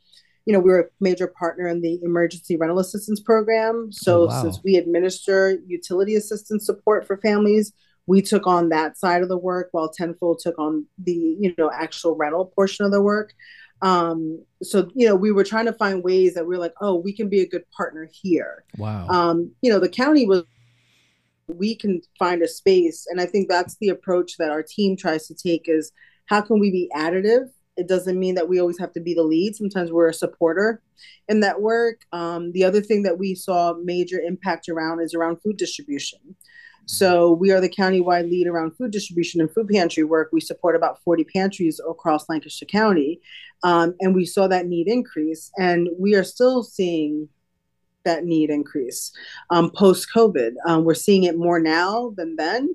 you 0.46 0.54
know 0.54 0.60
we 0.60 0.70
were 0.70 0.82
a 0.82 0.90
major 1.00 1.28
partner 1.28 1.68
in 1.68 1.82
the 1.82 2.00
emergency 2.04 2.56
rental 2.56 2.78
assistance 2.78 3.20
program. 3.20 3.92
So 3.92 4.24
oh, 4.24 4.26
wow. 4.28 4.44
since 4.44 4.60
we 4.64 4.76
administer 4.76 5.58
utility 5.66 6.16
assistance 6.16 6.68
support 6.68 7.08
for 7.08 7.18
families, 7.18 7.74
we 8.08 8.22
took 8.22 8.48
on 8.48 8.70
that 8.70 8.98
side 8.98 9.22
of 9.22 9.30
the 9.30 9.38
work 9.38 9.70
while 9.72 9.90
Tenfold 9.90 10.40
took 10.40 10.58
on 10.58 10.86
the 10.98 11.38
you 11.40 11.54
know 11.58 11.70
actual 11.72 12.16
rental 12.16 12.46
portion 12.46 12.86
of 12.86 12.92
the 12.92 13.02
work. 13.02 13.34
Um, 13.82 14.44
so 14.64 14.90
you 14.96 15.08
know 15.08 15.16
we 15.16 15.32
were 15.32 15.44
trying 15.44 15.66
to 15.66 15.74
find 15.74 16.04
ways 16.04 16.34
that 16.34 16.48
we 16.48 16.56
are 16.56 16.60
like, 16.60 16.74
oh, 16.82 16.96
we 16.96 17.14
can 17.14 17.30
be 17.30 17.42
a 17.42 17.48
good 17.48 17.64
partner 17.76 18.10
here. 18.12 18.64
Wow. 18.78 19.08
Um, 19.10 19.52
you 19.62 19.72
know 19.72 19.80
the 19.80 19.90
county 19.90 20.26
was 20.26 20.44
we 21.48 21.76
can 21.76 22.02
find 22.18 22.42
a 22.42 22.48
space, 22.48 23.06
and 23.10 23.22
I 23.22 23.26
think 23.26 23.48
that's 23.48 23.78
the 23.80 23.90
approach 23.90 24.38
that 24.38 24.52
our 24.52 24.64
team 24.64 24.98
tries 24.98 25.28
to 25.28 25.36
take 25.36 25.66
is 25.68 25.92
how 26.26 26.42
can 26.42 26.60
we 26.60 26.72
be 26.72 26.90
additive 26.96 27.50
it 27.78 27.88
doesn't 27.88 28.20
mean 28.20 28.36
that 28.36 28.50
we 28.50 28.60
always 28.60 28.80
have 28.80 28.92
to 28.94 29.00
be 29.00 29.14
the 29.14 29.24
lead. 29.24 29.56
Sometimes 29.56 29.92
we're 29.92 30.10
a 30.10 30.14
supporter 30.14 30.82
in 31.30 31.42
that 31.42 31.62
work. 31.62 32.02
Um, 32.12 32.52
the 32.52 32.64
other 32.64 32.82
thing 32.82 33.04
that 33.04 33.20
we 33.20 33.36
saw 33.36 33.76
major 33.76 34.20
impact 34.20 34.68
around 34.68 35.00
is 35.00 35.14
around 35.14 35.38
food 35.38 35.58
distribution. 35.58 36.20
So 36.88 37.34
we 37.34 37.52
are 37.52 37.60
the 37.60 37.70
countywide 37.70 38.30
lead 38.30 38.48
around 38.48 38.72
food 38.78 38.92
distribution 38.92 39.42
and 39.42 39.52
food 39.52 39.68
pantry 39.68 40.04
work. 40.04 40.30
We 40.32 40.40
support 40.40 40.76
about 40.76 41.04
40 41.04 41.26
pantries 41.26 41.82
across 41.88 42.30
Lancaster 42.30 42.66
County. 42.66 43.20
Um, 43.64 43.94
and 44.00 44.16
we 44.16 44.26
saw 44.26 44.48
that 44.48 44.68
need 44.68 44.88
increase. 44.88 45.52
And 45.58 45.90
we 46.00 46.16
are 46.16 46.24
still 46.24 46.64
seeing 46.64 47.28
that 48.06 48.24
need 48.24 48.50
increase 48.50 49.12
um, 49.50 49.70
post 49.70 50.08
COVID. 50.16 50.54
Um, 50.66 50.86
we're 50.86 50.94
seeing 50.94 51.24
it 51.24 51.38
more 51.38 51.60
now 51.60 52.14
than 52.16 52.38
then 52.38 52.74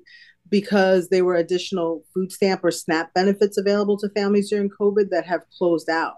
because 0.49 1.09
there 1.09 1.25
were 1.25 1.35
additional 1.35 2.03
food 2.13 2.31
stamp 2.31 2.63
or 2.63 2.69
SNAP 2.69 3.11
benefits 3.15 3.57
available 3.57 3.97
to 3.97 4.09
families 4.09 4.51
during 4.51 4.69
COVID 4.69 5.09
that 5.09 5.25
have 5.25 5.41
closed 5.57 5.89
out. 5.89 6.17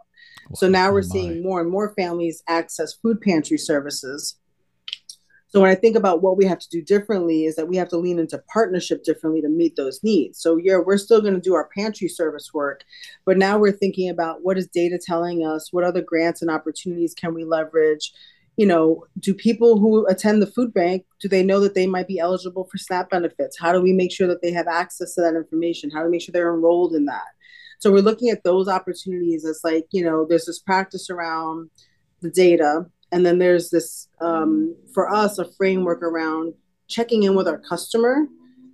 Wow, 0.49 0.55
so 0.55 0.67
now 0.67 0.91
we're 0.91 0.99
oh 0.99 1.01
seeing 1.03 1.41
more 1.41 1.61
and 1.61 1.71
more 1.71 1.93
families 1.95 2.43
access 2.49 2.93
food 2.93 3.21
pantry 3.21 3.57
services 3.57 4.35
so 5.55 5.61
when 5.61 5.71
I 5.71 5.75
think 5.75 5.95
about 5.95 6.21
what 6.21 6.35
we 6.35 6.43
have 6.43 6.59
to 6.59 6.69
do 6.69 6.81
differently 6.81 7.45
is 7.45 7.55
that 7.55 7.69
we 7.69 7.77
have 7.77 7.87
to 7.87 7.97
lean 7.97 8.19
into 8.19 8.43
partnership 8.51 9.05
differently 9.05 9.41
to 9.41 9.47
meet 9.47 9.77
those 9.77 10.03
needs. 10.03 10.37
So 10.37 10.57
yeah, 10.57 10.79
we're 10.85 10.97
still 10.97 11.21
going 11.21 11.33
to 11.33 11.39
do 11.39 11.53
our 11.53 11.69
pantry 11.73 12.09
service 12.09 12.53
work, 12.53 12.83
but 13.23 13.37
now 13.37 13.57
we're 13.57 13.71
thinking 13.71 14.09
about 14.09 14.43
what 14.43 14.57
is 14.57 14.67
data 14.67 14.99
telling 15.01 15.45
us? 15.45 15.71
What 15.71 15.85
other 15.85 16.01
grants 16.01 16.41
and 16.41 16.51
opportunities 16.51 17.13
can 17.13 17.33
we 17.33 17.45
leverage? 17.45 18.11
You 18.57 18.65
know, 18.65 19.05
do 19.19 19.33
people 19.33 19.79
who 19.79 20.05
attend 20.07 20.41
the 20.41 20.47
food 20.47 20.73
bank 20.73 21.05
do 21.21 21.29
they 21.29 21.41
know 21.41 21.61
that 21.61 21.73
they 21.73 21.87
might 21.87 22.09
be 22.09 22.19
eligible 22.19 22.67
for 22.69 22.77
SNAP 22.77 23.09
benefits? 23.09 23.57
How 23.57 23.71
do 23.71 23.79
we 23.79 23.93
make 23.93 24.11
sure 24.11 24.27
that 24.27 24.41
they 24.41 24.51
have 24.51 24.67
access 24.67 25.15
to 25.15 25.21
that 25.21 25.37
information? 25.37 25.89
How 25.89 25.99
do 25.99 26.07
we 26.07 26.11
make 26.11 26.21
sure 26.21 26.33
they're 26.33 26.53
enrolled 26.53 26.95
in 26.95 27.05
that? 27.05 27.27
So 27.79 27.93
we're 27.93 27.99
looking 27.99 28.29
at 28.29 28.43
those 28.43 28.67
opportunities 28.67 29.45
as 29.45 29.61
like, 29.63 29.85
you 29.91 30.03
know, 30.03 30.25
there's 30.27 30.47
this 30.47 30.59
practice 30.59 31.09
around 31.09 31.69
the 32.21 32.29
data 32.29 32.87
and 33.11 33.25
then 33.25 33.39
there's 33.39 33.69
this 33.69 34.09
um, 34.21 34.75
for 34.93 35.13
us 35.13 35.37
a 35.39 35.45
framework 35.53 36.01
around 36.01 36.53
checking 36.87 37.23
in 37.23 37.35
with 37.35 37.47
our 37.47 37.59
customer 37.59 38.27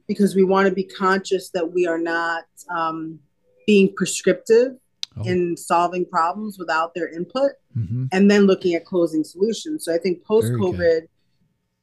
because 0.08 0.36
we 0.36 0.44
want 0.44 0.68
to 0.68 0.74
be 0.74 0.84
conscious 0.84 1.50
that 1.52 1.72
we 1.72 1.88
are 1.88 1.98
not 1.98 2.44
um, 2.70 3.20
being 3.66 3.94
prescriptive 3.96 4.76
oh. 5.18 5.24
in 5.24 5.56
solving 5.56 6.06
problems 6.06 6.58
without 6.58 6.94
their 6.94 7.08
input 7.08 7.52
mm-hmm. 7.78 8.06
and 8.12 8.30
then 8.30 8.44
looking 8.44 8.74
at 8.74 8.86
closing 8.86 9.24
solutions 9.24 9.86
so 9.86 9.94
i 9.94 9.98
think 9.98 10.24
post 10.26 10.52
covid 10.54 11.02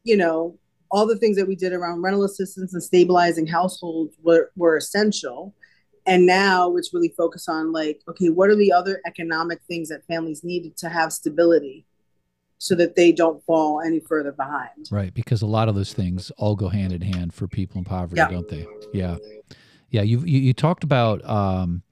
you 0.04 0.16
know 0.16 0.58
all 0.90 1.06
the 1.06 1.18
things 1.18 1.36
that 1.36 1.46
we 1.46 1.54
did 1.54 1.72
around 1.72 2.02
rental 2.02 2.24
assistance 2.24 2.72
and 2.72 2.82
stabilizing 2.82 3.46
households 3.46 4.16
were, 4.22 4.50
were 4.56 4.76
essential 4.76 5.54
and 6.06 6.24
now 6.24 6.74
it's 6.76 6.94
really 6.94 7.12
focused 7.16 7.48
on 7.48 7.72
like 7.72 8.00
okay 8.08 8.30
what 8.30 8.50
are 8.50 8.56
the 8.56 8.72
other 8.72 9.00
economic 9.06 9.60
things 9.68 9.88
that 9.88 10.04
families 10.06 10.42
needed 10.42 10.76
to 10.76 10.88
have 10.88 11.12
stability 11.12 11.84
so 12.58 12.74
that 12.74 12.96
they 12.96 13.12
don't 13.12 13.42
fall 13.44 13.80
any 13.80 14.00
further 14.00 14.32
behind. 14.32 14.88
Right, 14.90 15.14
because 15.14 15.42
a 15.42 15.46
lot 15.46 15.68
of 15.68 15.74
those 15.74 15.92
things 15.92 16.30
all 16.36 16.56
go 16.56 16.68
hand 16.68 16.92
in 16.92 17.00
hand 17.00 17.32
for 17.32 17.46
people 17.46 17.78
in 17.78 17.84
poverty, 17.84 18.16
yeah. 18.16 18.28
don't 18.28 18.48
they? 18.48 18.66
Yeah, 18.92 19.16
yeah. 19.90 20.02
You, 20.02 20.20
you 20.20 20.40
you, 20.40 20.52
talked 20.52 20.84
about 20.84 21.24
um, 21.28 21.82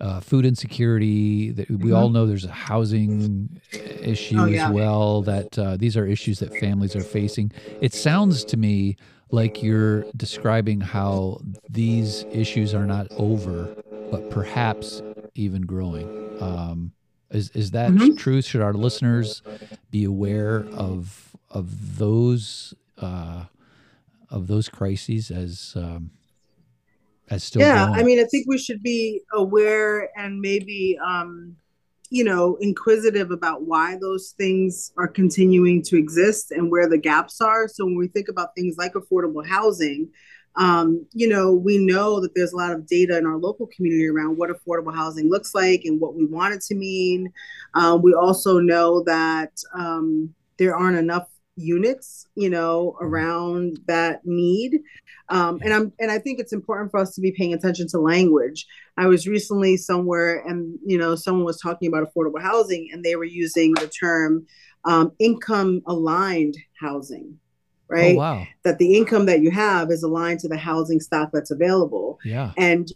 uh, 0.00 0.20
food 0.20 0.46
insecurity. 0.46 1.50
That 1.50 1.68
we 1.70 1.90
Mhm. 1.90 1.96
all 1.96 2.08
know 2.08 2.26
there's 2.26 2.44
a 2.44 2.50
housing 2.50 3.60
issue 3.72 4.38
Oh, 4.38 4.46
as 4.48 4.72
well. 4.72 5.22
That 5.22 5.58
uh, 5.58 5.76
these 5.76 5.96
are 5.96 6.06
issues 6.06 6.38
that 6.38 6.54
families 6.58 6.96
are 6.96 7.04
facing. 7.04 7.52
It 7.80 7.92
sounds 7.92 8.44
to 8.46 8.56
me 8.56 8.96
like 9.30 9.62
you're 9.62 10.04
describing 10.16 10.80
how 10.80 11.40
these 11.68 12.24
issues 12.32 12.74
are 12.74 12.86
not 12.86 13.08
over, 13.18 13.68
but 14.10 14.30
perhaps 14.30 15.02
even 15.34 15.62
growing. 15.62 16.08
Um, 16.40 16.92
is 17.30 17.50
is 17.50 17.70
that 17.72 17.92
Mhm. 17.92 18.16
true? 18.16 18.40
Should 18.42 18.60
our 18.62 18.74
listeners 18.74 19.42
be 19.90 20.04
aware 20.04 20.66
of 20.72 21.36
of 21.50 21.98
those 21.98 22.74
uh, 22.98 23.44
of 24.30 24.46
those 24.46 24.68
crises 24.68 25.30
as 25.30 25.72
um, 25.76 26.10
as 27.28 27.44
still 27.44 27.62
yeah 27.62 27.86
going? 27.86 28.00
i 28.00 28.02
mean 28.02 28.18
i 28.20 28.24
think 28.24 28.46
we 28.48 28.58
should 28.58 28.82
be 28.82 29.20
aware 29.34 30.08
and 30.18 30.40
maybe 30.40 30.98
um 31.04 31.54
you 32.10 32.24
know 32.24 32.56
inquisitive 32.60 33.30
about 33.30 33.62
why 33.66 33.96
those 34.00 34.34
things 34.38 34.92
are 34.96 35.08
continuing 35.08 35.82
to 35.82 35.96
exist 35.96 36.50
and 36.50 36.70
where 36.70 36.88
the 36.88 36.98
gaps 36.98 37.40
are 37.40 37.68
so 37.68 37.84
when 37.84 37.96
we 37.96 38.08
think 38.08 38.28
about 38.28 38.54
things 38.54 38.76
like 38.78 38.94
affordable 38.94 39.46
housing 39.46 40.08
um, 40.58 41.06
you 41.12 41.28
know 41.28 41.52
we 41.52 41.78
know 41.78 42.20
that 42.20 42.34
there's 42.34 42.52
a 42.52 42.56
lot 42.56 42.72
of 42.72 42.86
data 42.86 43.16
in 43.16 43.26
our 43.26 43.38
local 43.38 43.66
community 43.68 44.06
around 44.06 44.36
what 44.36 44.50
affordable 44.50 44.94
housing 44.94 45.30
looks 45.30 45.54
like 45.54 45.82
and 45.84 46.00
what 46.00 46.14
we 46.14 46.26
want 46.26 46.54
it 46.54 46.60
to 46.62 46.74
mean. 46.74 47.32
Um, 47.74 48.02
we 48.02 48.12
also 48.12 48.58
know 48.58 49.02
that 49.04 49.52
um, 49.74 50.34
there 50.58 50.76
aren't 50.76 50.98
enough 50.98 51.28
units 51.56 52.26
you 52.36 52.50
know 52.50 52.96
around 53.00 53.80
that 53.86 54.20
need. 54.24 54.80
Um, 55.30 55.60
and 55.62 55.72
I'm 55.72 55.92
and 55.98 56.10
I 56.10 56.18
think 56.18 56.40
it's 56.40 56.52
important 56.52 56.90
for 56.90 57.00
us 57.00 57.14
to 57.14 57.20
be 57.20 57.32
paying 57.32 57.52
attention 57.54 57.86
to 57.88 57.98
language. 57.98 58.66
I 58.96 59.06
was 59.06 59.28
recently 59.28 59.76
somewhere, 59.76 60.42
and 60.46 60.78
you 60.84 60.98
know, 60.98 61.14
someone 61.14 61.44
was 61.44 61.60
talking 61.60 61.88
about 61.88 62.08
affordable 62.08 62.40
housing, 62.40 62.88
and 62.92 63.04
they 63.04 63.16
were 63.16 63.24
using 63.24 63.74
the 63.74 63.88
term 63.88 64.46
um, 64.84 65.12
income 65.18 65.82
aligned 65.86 66.56
housing, 66.80 67.38
right? 67.88 68.14
Oh 68.14 68.18
wow! 68.18 68.46
That 68.64 68.78
the 68.78 68.96
income 68.96 69.26
that 69.26 69.40
you 69.40 69.50
have 69.50 69.90
is 69.90 70.02
aligned 70.02 70.40
to 70.40 70.48
the 70.48 70.56
housing 70.56 71.00
stock 71.00 71.30
that's 71.32 71.50
available, 71.50 72.18
Yeah, 72.24 72.52
and 72.56 72.90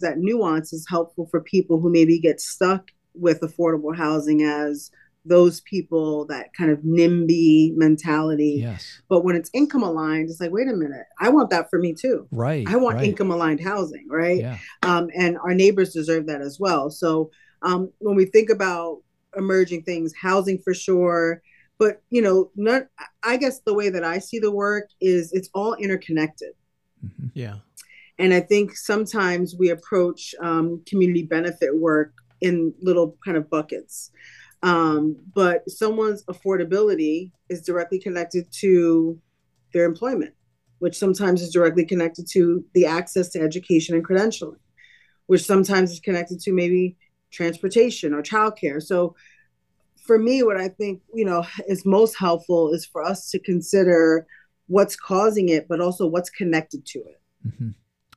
that 0.00 0.18
nuance 0.18 0.72
is 0.72 0.86
helpful 0.88 1.26
for 1.30 1.40
people 1.40 1.80
who 1.80 1.90
maybe 1.90 2.18
get 2.18 2.40
stuck 2.40 2.90
with 3.14 3.40
affordable 3.40 3.94
housing 3.94 4.42
as 4.42 4.90
those 5.26 5.60
people 5.60 6.24
that 6.26 6.46
kind 6.56 6.70
of 6.70 6.78
NIMBY 6.78 7.74
mentality. 7.76 8.56
yes, 8.62 9.02
But 9.10 9.22
when 9.22 9.36
it's 9.36 9.50
income 9.52 9.82
aligned, 9.82 10.30
it's 10.30 10.40
like, 10.40 10.50
wait 10.50 10.66
a 10.68 10.72
minute, 10.72 11.04
I 11.20 11.28
want 11.28 11.50
that 11.50 11.68
for 11.68 11.78
me 11.78 11.92
too. 11.92 12.26
right. 12.30 12.66
I 12.66 12.76
want 12.76 12.96
right. 12.96 13.08
income 13.08 13.30
aligned 13.30 13.60
housing, 13.60 14.06
right? 14.08 14.38
Yeah, 14.38 14.56
Um, 14.82 15.10
and 15.14 15.36
our 15.38 15.54
neighbors 15.54 15.92
deserve 15.92 16.26
that 16.28 16.40
as 16.40 16.58
well. 16.58 16.88
So 16.88 17.30
um, 17.60 17.92
when 17.98 18.16
we 18.16 18.24
think 18.24 18.48
about 18.48 19.02
emerging 19.36 19.82
things, 19.82 20.14
housing 20.14 20.58
for 20.58 20.72
sure, 20.72 21.42
but 21.78 22.02
you 22.08 22.22
know, 22.22 22.50
not. 22.56 22.84
I 23.22 23.36
guess 23.36 23.60
the 23.60 23.74
way 23.74 23.90
that 23.90 24.04
I 24.04 24.18
see 24.18 24.38
the 24.38 24.50
work 24.50 24.88
is 25.00 25.32
it's 25.32 25.50
all 25.54 25.74
interconnected. 25.74 26.52
Mhm. 27.04 27.30
Yeah. 27.34 27.56
And 28.18 28.34
I 28.34 28.40
think 28.40 28.76
sometimes 28.76 29.56
we 29.56 29.70
approach 29.70 30.34
um, 30.40 30.82
community 30.86 31.22
benefit 31.22 31.74
work 31.76 32.12
in 32.40 32.74
little 32.80 33.16
kind 33.24 33.36
of 33.36 33.48
buckets. 33.48 34.10
Um, 34.62 35.16
but 35.34 35.68
someone's 35.70 36.22
affordability 36.24 37.32
is 37.48 37.62
directly 37.62 37.98
connected 37.98 38.46
to 38.60 39.18
their 39.72 39.84
employment, 39.86 40.34
which 40.80 40.98
sometimes 40.98 41.40
is 41.40 41.50
directly 41.52 41.84
connected 41.86 42.26
to 42.32 42.64
the 42.74 42.84
access 42.84 43.30
to 43.30 43.40
education 43.40 43.94
and 43.94 44.06
credentialing, 44.06 44.58
which 45.26 45.44
sometimes 45.44 45.90
is 45.90 46.00
connected 46.00 46.40
to 46.40 46.52
maybe 46.52 46.96
transportation 47.30 48.12
or 48.12 48.22
childcare. 48.22 48.82
So 48.82 49.14
for 50.06 50.18
me, 50.18 50.42
what 50.42 50.56
I 50.56 50.68
think, 50.68 51.00
you 51.14 51.24
know, 51.24 51.44
is 51.68 51.84
most 51.84 52.16
helpful 52.18 52.72
is 52.72 52.84
for 52.86 53.02
us 53.02 53.30
to 53.30 53.38
consider 53.38 54.26
what's 54.66 54.96
causing 54.96 55.48
it, 55.48 55.66
but 55.68 55.80
also 55.80 56.06
what's 56.06 56.30
connected 56.30 56.84
to 56.86 56.98
it 57.00 57.20
Mm-hmm. 57.46 57.70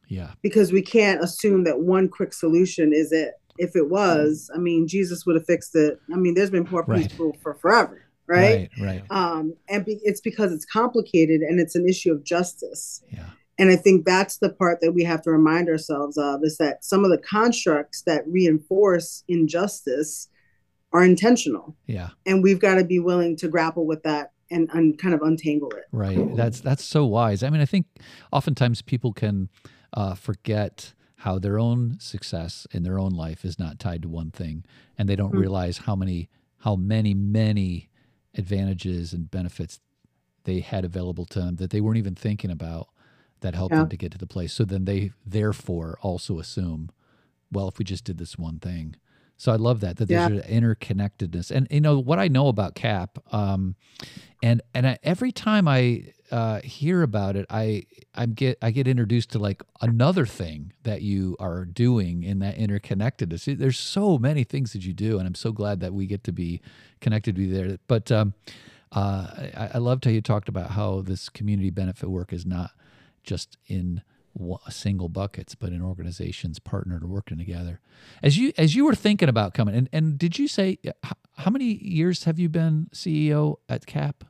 yeah, 0.08 0.32
because 0.42 0.72
we 0.74 0.82
can't 0.82 1.24
assume 1.24 1.64
that 1.64 1.80
one 1.80 2.10
quick 2.10 2.34
solution 2.34 2.92
is 2.94 3.12
it. 3.12 3.34
If 3.58 3.76
it 3.76 3.90
was, 3.90 4.50
I 4.54 4.58
mean, 4.58 4.88
Jesus 4.88 5.26
would 5.26 5.36
have 5.36 5.46
fixed 5.46 5.76
it. 5.76 6.00
I 6.12 6.18
mean, 6.18 6.34
there's 6.34 6.50
been 6.50 6.66
poor 6.66 6.84
Right. 6.86 7.08
people 7.10 7.38
for 7.42 7.54
forever, 7.54 8.02
right? 8.28 8.70
right, 8.78 8.86
right. 8.86 9.04
Um, 9.12 9.54
and 9.70 9.86
be, 9.86 10.00
it's 10.04 10.20
because 10.22 10.52
it's 10.52 10.66
complicated 10.66 11.42
and 11.42 11.60
it's 11.60 11.76
an 11.76 11.88
issue 11.88 12.12
of 12.12 12.24
justice. 12.24 13.02
Yeah, 13.12 13.30
And 13.60 13.70
I 13.70 13.76
think 13.78 14.06
that's 14.06 14.38
the 14.40 14.50
part 14.50 14.80
that 14.82 14.92
we 14.92 15.04
have 15.04 15.22
to 15.22 15.32
remind 15.32 15.70
ourselves 15.70 16.18
of 16.18 16.42
is 16.44 16.58
that 16.58 16.84
some 16.84 17.06
of 17.06 17.12
the 17.12 17.20
constructs 17.20 18.02
that 18.08 18.28
reinforce 18.28 19.24
injustice 19.28 20.28
are 20.94 21.04
intentional, 21.04 21.76
yeah. 21.88 22.10
and 22.26 22.44
we've 22.44 22.60
got 22.60 22.76
to 22.76 22.84
be 22.84 23.00
willing 23.00 23.36
to 23.38 23.48
grapple 23.48 23.86
with 23.86 24.04
that 24.04 24.32
and, 24.52 24.70
and 24.74 24.98
kind 25.00 25.14
of 25.16 25.22
untangle 25.22 25.70
it. 25.72 25.86
Right. 25.92 26.36
That's 26.36 26.60
that's 26.62 26.84
so 26.84 27.06
wise. 27.06 27.42
I 27.44 27.50
mean, 27.50 27.62
I 27.62 27.66
think 27.66 27.88
oftentimes 28.32 28.82
people 28.84 29.12
can 29.12 29.50
uh, 29.94 30.14
forget 30.14 30.94
how 31.18 31.40
their 31.40 31.58
own 31.58 31.98
success 32.00 32.68
in 32.72 32.84
their 32.84 33.00
own 33.00 33.12
life 33.12 33.44
is 33.46 33.58
not 33.58 33.80
tied 33.80 34.02
to 34.04 34.10
one 34.10 34.30
thing, 34.32 34.66
and 34.98 35.10
they 35.10 35.16
don't 35.16 35.34
Mhm. 35.34 35.40
realize 35.40 35.80
how 35.80 35.96
many 35.96 36.30
how 36.58 36.76
many 36.76 37.14
many 37.14 37.90
advantages 38.36 39.14
and 39.14 39.30
benefits 39.30 39.80
they 40.46 40.60
had 40.60 40.86
available 40.86 41.26
to 41.26 41.40
them 41.40 41.56
that 41.58 41.70
they 41.72 41.82
weren't 41.82 41.98
even 41.98 42.16
thinking 42.16 42.52
about 42.52 42.90
that 43.42 43.56
helped 43.56 43.74
Yeah. 43.74 43.80
them 43.80 43.90
to 43.90 43.98
get 43.98 44.12
to 44.14 44.18
the 44.18 44.28
place. 44.28 44.54
So 44.54 44.64
then 44.66 44.86
they 44.86 45.12
therefore 45.26 45.98
also 46.02 46.40
assume, 46.40 46.90
well, 47.52 47.68
if 47.68 47.78
we 47.80 47.86
just 47.86 48.04
did 48.06 48.18
this 48.18 48.38
one 48.38 48.60
thing. 48.60 48.96
So 49.38 49.52
I 49.52 49.56
love 49.58 49.80
that 49.82 49.98
that 49.98 50.08
there's 50.08 50.28
Yeah. 50.28 50.42
an 50.42 50.62
interconnectedness, 50.62 51.52
and 51.52 51.68
you 51.70 51.82
know 51.82 52.00
what 52.00 52.20
I 52.20 52.28
know 52.28 52.48
about 52.48 52.76
CAP, 52.76 53.20
um, 53.34 53.76
and 54.42 54.62
and 54.74 54.88
I, 54.88 54.98
every 55.04 55.32
time 55.32 55.68
I 55.68 56.14
uh, 56.32 56.62
hear 56.62 57.02
about 57.02 57.36
it, 57.36 57.46
I 57.50 57.84
I 58.16 58.26
get 58.26 58.58
I 58.62 58.72
get 58.72 58.88
introduced 58.88 59.32
to 59.32 59.40
like 59.40 59.62
another 59.82 60.26
thing 60.26 60.74
that 60.84 61.02
you 61.02 61.36
are 61.40 61.66
doing 61.66 62.24
in 62.24 62.40
that 62.40 62.58
interconnectedness. 62.58 63.58
There's 63.58 63.78
so 63.80 64.18
many 64.18 64.44
things 64.44 64.74
that 64.74 64.84
you 64.86 64.94
do, 64.94 65.18
and 65.20 65.28
I'm 65.28 65.36
so 65.36 65.52
glad 65.52 65.80
that 65.82 65.94
we 65.94 66.06
get 66.06 66.24
to 66.26 66.32
be 66.32 66.62
connected 67.02 67.38
with 67.38 67.48
you 67.48 67.54
there. 67.54 67.78
But 67.88 68.12
um, 68.12 68.34
uh, 68.92 69.28
I, 69.56 69.72
I 69.76 69.78
loved 69.80 70.06
how 70.06 70.12
you 70.12 70.22
talked 70.22 70.48
about 70.50 70.72
how 70.72 71.02
this 71.02 71.28
community 71.30 71.70
benefit 71.70 72.10
work 72.10 72.32
is 72.32 72.46
not 72.46 72.72
just 73.24 73.58
in 73.68 74.02
single 74.70 75.10
buckets, 75.10 75.56
but 75.56 75.72
in 75.72 75.82
organizations 75.82 76.60
partnered 76.60 77.04
or 77.04 77.08
working 77.08 77.38
together. 77.38 77.80
As 78.22 78.38
you 78.38 78.52
as 78.58 78.76
you 78.76 78.86
were 78.86 78.96
thinking 78.96 79.30
about 79.30 79.54
coming, 79.54 79.76
and, 79.76 79.90
and 79.94 80.18
did 80.18 80.40
you 80.40 80.48
say 80.48 80.78
how 81.38 81.52
many 81.52 81.66
years 81.66 82.24
have 82.24 82.40
you 82.40 82.50
been 82.50 82.88
CEO 82.94 83.58
at 83.70 83.86
CAP? 83.86 84.24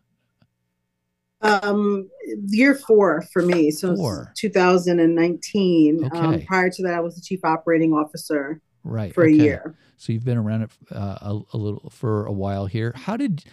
Um, 1.41 2.09
year 2.47 2.73
four 2.73 3.21
for 3.33 3.41
me. 3.41 3.69
So 3.69 3.95
Four. 3.95 4.31
2019. 4.37 6.09
Um, 6.13 6.33
Okay. 6.33 6.45
prior 6.45 6.69
to 6.69 6.83
that, 6.83 6.93
I 6.93 7.01
was 7.01 7.15
the 7.15 7.21
chief 7.21 7.43
operating 7.43 7.91
officer 7.93 8.61
Right 8.85 9.13
for 9.13 9.25
okay. 9.25 9.33
a 9.33 9.35
year. 9.35 9.75
So 9.97 10.13
you've 10.13 10.23
been 10.25 10.37
around 10.37 10.63
it 10.63 10.71
uh, 10.91 11.17
a, 11.21 11.41
a 11.53 11.57
little 11.57 11.89
for 11.89 12.25
a 12.25 12.31
while 12.31 12.65
here. 12.65 12.93
How 12.95 13.17
did 13.17 13.43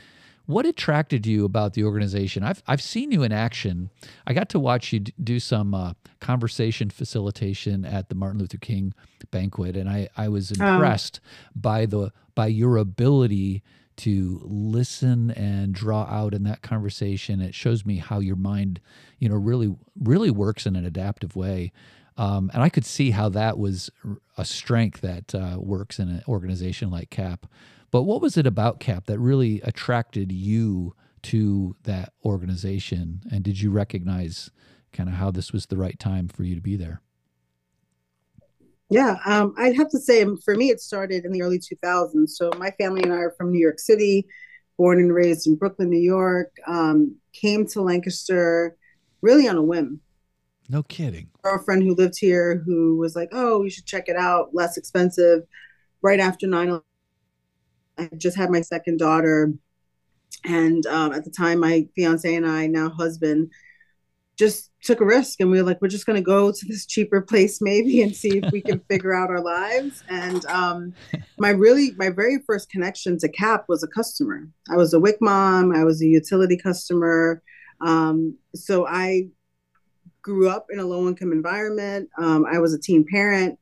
what 0.46 0.66
attracted 0.66 1.26
you 1.26 1.44
about 1.44 1.74
the 1.74 1.84
organization? 1.84 2.42
I've 2.42 2.62
I've 2.66 2.82
seen 2.82 3.12
you 3.12 3.22
in 3.22 3.32
action. 3.32 3.90
I 4.26 4.32
got 4.32 4.48
to 4.50 4.58
watch 4.58 4.92
you 4.92 5.00
d- 5.00 5.14
do 5.22 5.38
some 5.40 5.74
uh, 5.74 5.92
conversation 6.20 6.90
facilitation 6.90 7.84
at 7.84 8.08
the 8.08 8.14
Martin 8.14 8.40
Luther 8.40 8.58
King 8.58 8.94
banquet, 9.30 9.76
and 9.76 9.88
I 9.88 10.08
I 10.16 10.28
was 10.28 10.52
Oh. 10.60 10.64
impressed 10.74 11.20
by 11.54 11.86
the 11.86 12.12
by 12.34 12.46
your 12.48 12.76
ability 12.76 13.62
to 13.98 14.40
listen 14.44 15.30
and 15.32 15.74
draw 15.74 16.04
out 16.04 16.32
in 16.32 16.42
that 16.44 16.62
conversation. 16.62 17.40
It 17.40 17.54
shows 17.54 17.84
me 17.84 17.96
how 17.98 18.18
your 18.20 18.36
mind, 18.36 18.80
you 19.18 19.28
know, 19.28 19.36
really 19.36 19.74
really 20.02 20.30
works 20.30 20.66
in 20.66 20.74
an 20.76 20.84
adaptive 20.84 21.36
way. 21.36 21.70
Um, 22.16 22.50
and 22.52 22.62
I 22.62 22.68
could 22.68 22.84
see 22.84 23.12
how 23.12 23.28
that 23.30 23.56
was 23.58 23.88
a 24.36 24.44
strength 24.44 25.00
that 25.00 25.34
uh, 25.34 25.56
works 25.58 25.98
in 25.98 26.08
an 26.08 26.22
organization 26.28 26.90
like 26.90 27.08
CAP. 27.08 27.46
But 27.90 28.02
what 28.02 28.20
was 28.20 28.36
it 28.36 28.46
about 28.46 28.80
CAP 28.80 29.06
that 29.06 29.18
really 29.18 29.60
attracted 29.62 30.30
you 30.32 30.94
to 31.24 31.76
that 31.84 32.12
organization? 32.24 33.22
And 33.30 33.42
did 33.42 33.60
you 33.60 33.70
recognize 33.70 34.50
kind 34.92 35.08
of 35.08 35.16
how 35.16 35.30
this 35.30 35.52
was 35.52 35.66
the 35.66 35.76
right 35.76 35.98
time 35.98 36.28
for 36.28 36.44
you 36.44 36.54
to 36.54 36.60
be 36.60 36.76
there? 36.76 37.02
Yeah, 38.88 39.18
um, 39.24 39.54
I'd 39.56 39.76
have 39.76 39.88
to 39.90 40.00
say 40.00 40.22
um, 40.22 40.36
for 40.36 40.56
me, 40.56 40.70
it 40.70 40.80
started 40.80 41.24
in 41.24 41.30
the 41.30 41.42
early 41.42 41.60
2000s. 41.60 42.30
So 42.30 42.50
my 42.58 42.72
family 42.72 43.02
and 43.02 43.12
I 43.12 43.18
are 43.18 43.34
from 43.36 43.52
New 43.52 43.60
York 43.60 43.78
City, 43.78 44.26
born 44.76 44.98
and 44.98 45.14
raised 45.14 45.46
in 45.46 45.54
Brooklyn, 45.54 45.90
New 45.90 46.00
York. 46.00 46.52
Um, 46.66 47.16
came 47.32 47.66
to 47.68 47.82
Lancaster 47.82 48.76
really 49.22 49.46
on 49.46 49.56
a 49.56 49.62
whim. 49.62 50.00
No 50.68 50.82
kidding. 50.82 51.28
Girlfriend 51.42 51.84
who 51.84 51.94
lived 51.94 52.18
here 52.18 52.62
who 52.66 52.96
was 52.96 53.14
like, 53.14 53.28
"Oh, 53.32 53.62
you 53.62 53.70
should 53.70 53.86
check 53.86 54.08
it 54.08 54.16
out. 54.16 54.54
Less 54.54 54.76
expensive." 54.76 55.42
Right 56.02 56.20
after 56.20 56.46
9 56.46 56.80
I 57.98 58.08
just 58.16 58.36
had 58.36 58.50
my 58.50 58.60
second 58.60 58.98
daughter, 58.98 59.52
and 60.44 60.86
um, 60.86 61.12
at 61.12 61.24
the 61.24 61.30
time, 61.30 61.60
my 61.60 61.86
fiance 61.94 62.34
and 62.34 62.46
I, 62.46 62.66
now 62.66 62.90
husband, 62.90 63.50
just 64.40 64.70
took 64.82 65.02
a 65.02 65.04
risk 65.04 65.40
and 65.40 65.50
we 65.50 65.58
were 65.58 65.66
like, 65.66 65.82
we're 65.82 65.88
just 65.88 66.06
going 66.06 66.16
to 66.16 66.22
go 66.22 66.50
to 66.50 66.66
this 66.66 66.86
cheaper 66.86 67.20
place 67.20 67.60
maybe 67.60 68.00
and 68.00 68.16
see 68.16 68.38
if 68.38 68.50
we 68.50 68.62
can 68.62 68.80
figure 68.88 69.12
out 69.12 69.28
our 69.28 69.42
lives. 69.42 70.02
And 70.08 70.46
um, 70.46 70.94
my 71.38 71.50
really, 71.50 71.90
my 71.98 72.08
very 72.08 72.38
first 72.46 72.70
connection 72.70 73.18
to 73.18 73.28
CAP 73.28 73.66
was 73.68 73.82
a 73.82 73.86
customer. 73.86 74.48
I 74.70 74.76
was 74.78 74.94
a 74.94 74.98
WIC 74.98 75.20
mom, 75.20 75.76
I 75.76 75.84
was 75.84 76.00
a 76.00 76.06
utility 76.06 76.56
customer. 76.56 77.42
Um, 77.82 78.38
so 78.54 78.86
I 78.86 79.28
grew 80.22 80.48
up 80.48 80.68
in 80.70 80.78
a 80.78 80.86
low 80.86 81.06
income 81.06 81.32
environment. 81.32 82.08
Um, 82.16 82.46
I 82.50 82.60
was 82.60 82.72
a 82.72 82.78
teen 82.78 83.04
parent. 83.06 83.58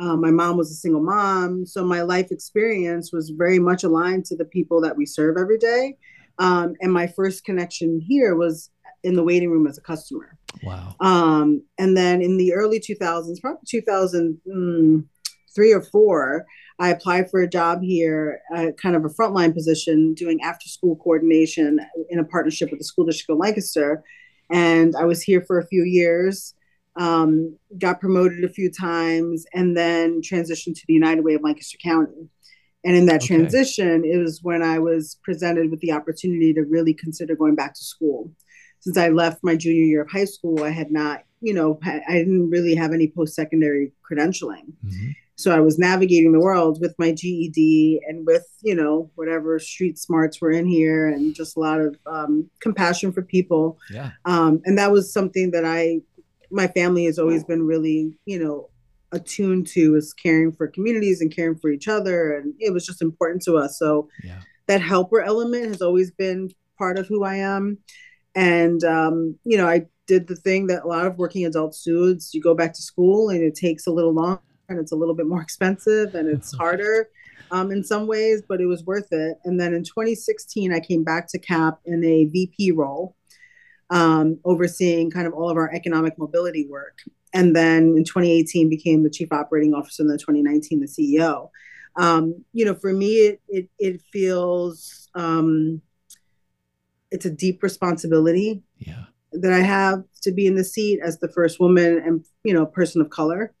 Uh, 0.00 0.16
my 0.16 0.30
mom 0.30 0.56
was 0.56 0.70
a 0.70 0.74
single 0.74 1.02
mom. 1.02 1.66
So 1.66 1.84
my 1.84 2.02
life 2.02 2.30
experience 2.30 3.12
was 3.12 3.30
very 3.30 3.58
much 3.58 3.84
aligned 3.84 4.24
to 4.26 4.36
the 4.36 4.46
people 4.46 4.80
that 4.80 4.96
we 4.96 5.04
serve 5.04 5.36
every 5.36 5.58
day. 5.58 5.98
Um, 6.38 6.74
and 6.80 6.92
my 6.92 7.06
first 7.06 7.44
connection 7.44 8.00
here 8.00 8.34
was 8.34 8.70
in 9.02 9.14
the 9.14 9.22
waiting 9.22 9.50
room 9.50 9.66
as 9.66 9.76
a 9.76 9.82
customer. 9.82 10.38
Wow. 10.62 10.94
Um, 11.00 11.62
and 11.78 11.96
then 11.96 12.22
in 12.22 12.38
the 12.38 12.54
early 12.54 12.80
2000s, 12.80 13.40
probably 13.40 13.60
2003 13.68 15.72
or 15.72 15.82
four, 15.82 16.46
I 16.78 16.88
applied 16.88 17.30
for 17.30 17.42
a 17.42 17.48
job 17.48 17.82
here, 17.82 18.40
uh, 18.54 18.68
kind 18.80 18.96
of 18.96 19.04
a 19.04 19.08
frontline 19.08 19.52
position, 19.52 20.14
doing 20.14 20.40
after 20.42 20.66
school 20.66 20.96
coordination 20.96 21.78
in 22.08 22.18
a 22.18 22.24
partnership 22.24 22.70
with 22.70 22.80
the 22.80 22.84
school 22.84 23.04
district 23.04 23.30
of 23.30 23.36
Lancaster. 23.36 24.02
And 24.50 24.96
I 24.96 25.04
was 25.04 25.22
here 25.22 25.44
for 25.46 25.58
a 25.58 25.66
few 25.66 25.84
years, 25.84 26.54
um, 26.98 27.56
got 27.78 28.00
promoted 28.00 28.44
a 28.44 28.48
few 28.48 28.70
times, 28.70 29.44
and 29.54 29.76
then 29.76 30.20
transitioned 30.20 30.74
to 30.76 30.84
the 30.86 30.94
United 30.94 31.24
Way 31.24 31.34
of 31.34 31.42
Lancaster 31.42 31.78
County. 31.82 32.28
And 32.84 32.96
in 32.96 33.06
that 33.06 33.22
okay. 33.22 33.36
transition, 33.36 34.04
it 34.04 34.16
was 34.16 34.40
when 34.42 34.62
I 34.62 34.78
was 34.78 35.18
presented 35.22 35.70
with 35.70 35.80
the 35.80 35.92
opportunity 35.92 36.54
to 36.54 36.62
really 36.62 36.94
consider 36.94 37.36
going 37.36 37.54
back 37.54 37.74
to 37.74 37.84
school 37.84 38.30
since 38.80 38.96
I 38.96 39.08
left 39.08 39.40
my 39.42 39.56
junior 39.56 39.84
year 39.84 40.02
of 40.02 40.10
high 40.10 40.24
school, 40.24 40.64
I 40.64 40.70
had 40.70 40.90
not, 40.90 41.22
you 41.40 41.54
know, 41.54 41.78
I 41.84 42.14
didn't 42.14 42.50
really 42.50 42.74
have 42.74 42.92
any 42.92 43.08
post 43.08 43.34
secondary 43.34 43.92
credentialing. 44.10 44.72
Mm-hmm. 44.84 45.10
So 45.36 45.54
I 45.54 45.60
was 45.60 45.78
navigating 45.78 46.32
the 46.32 46.40
world 46.40 46.78
with 46.82 46.94
my 46.98 47.12
GED 47.12 48.02
and 48.06 48.26
with, 48.26 48.46
you 48.62 48.74
know, 48.74 49.10
whatever 49.14 49.58
street 49.58 49.98
smarts 49.98 50.40
were 50.40 50.50
in 50.50 50.66
here 50.66 51.08
and 51.08 51.34
just 51.34 51.56
a 51.56 51.60
lot 51.60 51.80
of 51.80 51.96
um, 52.04 52.50
compassion 52.60 53.10
for 53.10 53.22
people. 53.22 53.78
Yeah. 53.90 54.10
Um, 54.26 54.60
and 54.64 54.76
that 54.76 54.92
was 54.92 55.12
something 55.12 55.50
that 55.52 55.64
I, 55.64 56.00
my 56.50 56.66
family 56.68 57.04
has 57.04 57.18
always 57.18 57.44
been 57.44 57.66
really, 57.66 58.16
you 58.26 58.42
know, 58.42 58.68
attuned 59.12 59.66
to 59.66 59.96
is 59.96 60.12
caring 60.12 60.52
for 60.52 60.68
communities 60.68 61.20
and 61.20 61.34
caring 61.34 61.56
for 61.56 61.70
each 61.70 61.88
other. 61.88 62.32
And 62.36 62.54
it 62.58 62.72
was 62.72 62.86
just 62.86 63.02
important 63.02 63.42
to 63.42 63.56
us. 63.56 63.78
So 63.78 64.08
yeah. 64.22 64.40
that 64.66 64.80
helper 64.80 65.20
element 65.20 65.66
has 65.66 65.82
always 65.82 66.10
been 66.10 66.50
part 66.78 66.98
of 66.98 67.06
who 67.06 67.24
I 67.24 67.36
am. 67.36 67.78
And, 68.34 68.82
um, 68.84 69.38
you 69.44 69.56
know, 69.56 69.68
I 69.68 69.86
did 70.06 70.26
the 70.26 70.36
thing 70.36 70.66
that 70.68 70.84
a 70.84 70.88
lot 70.88 71.06
of 71.06 71.18
working 71.18 71.44
adults 71.44 71.82
do 71.82 72.04
is 72.04 72.32
you 72.32 72.40
go 72.40 72.54
back 72.54 72.72
to 72.74 72.82
school 72.82 73.30
and 73.30 73.42
it 73.42 73.54
takes 73.54 73.86
a 73.86 73.92
little 73.92 74.12
longer 74.12 74.40
and 74.68 74.78
it's 74.78 74.92
a 74.92 74.96
little 74.96 75.14
bit 75.14 75.26
more 75.26 75.42
expensive 75.48 76.14
and 76.14 76.28
it's 76.28 76.56
harder 76.56 77.08
um, 77.50 77.70
in 77.72 77.82
some 77.82 78.06
ways, 78.06 78.42
but 78.46 78.60
it 78.60 78.66
was 78.66 78.84
worth 78.84 79.12
it. 79.12 79.38
And 79.44 79.58
then 79.58 79.74
in 79.74 79.82
2016, 79.82 80.72
I 80.72 80.80
came 80.80 81.04
back 81.04 81.28
to 81.28 81.38
CAP 81.38 81.80
in 81.84 82.04
a 82.04 82.26
VP 82.26 82.72
role, 82.72 83.16
um, 83.90 84.38
overseeing 84.44 85.10
kind 85.10 85.26
of 85.26 85.34
all 85.34 85.50
of 85.50 85.56
our 85.56 85.70
economic 85.72 86.16
mobility 86.18 86.66
work. 86.68 86.98
And 87.32 87.54
then 87.54 87.94
in 87.96 88.04
2018, 88.04 88.68
became 88.68 89.02
the 89.02 89.10
chief 89.10 89.32
operating 89.32 89.74
officer, 89.74 90.02
and 90.02 90.10
then 90.10 90.18
2019, 90.18 90.80
the 90.80 90.86
CEO. 90.86 91.50
Um, 91.96 92.44
you 92.52 92.64
know, 92.64 92.74
for 92.74 92.92
me, 92.92 93.16
it 93.16 93.40
it, 93.48 93.68
it 93.78 94.02
feels 94.12 95.08
um, 95.14 95.82
it's 97.10 97.26
a 97.26 97.30
deep 97.30 97.62
responsibility 97.62 98.62
yeah. 98.78 99.04
that 99.32 99.52
I 99.52 99.60
have 99.60 100.04
to 100.22 100.32
be 100.32 100.46
in 100.46 100.54
the 100.54 100.64
seat 100.64 101.00
as 101.02 101.18
the 101.18 101.28
first 101.28 101.60
woman 101.60 102.00
and 102.04 102.24
you 102.44 102.54
know 102.54 102.66
person 102.66 103.00
of 103.00 103.10
color 103.10 103.52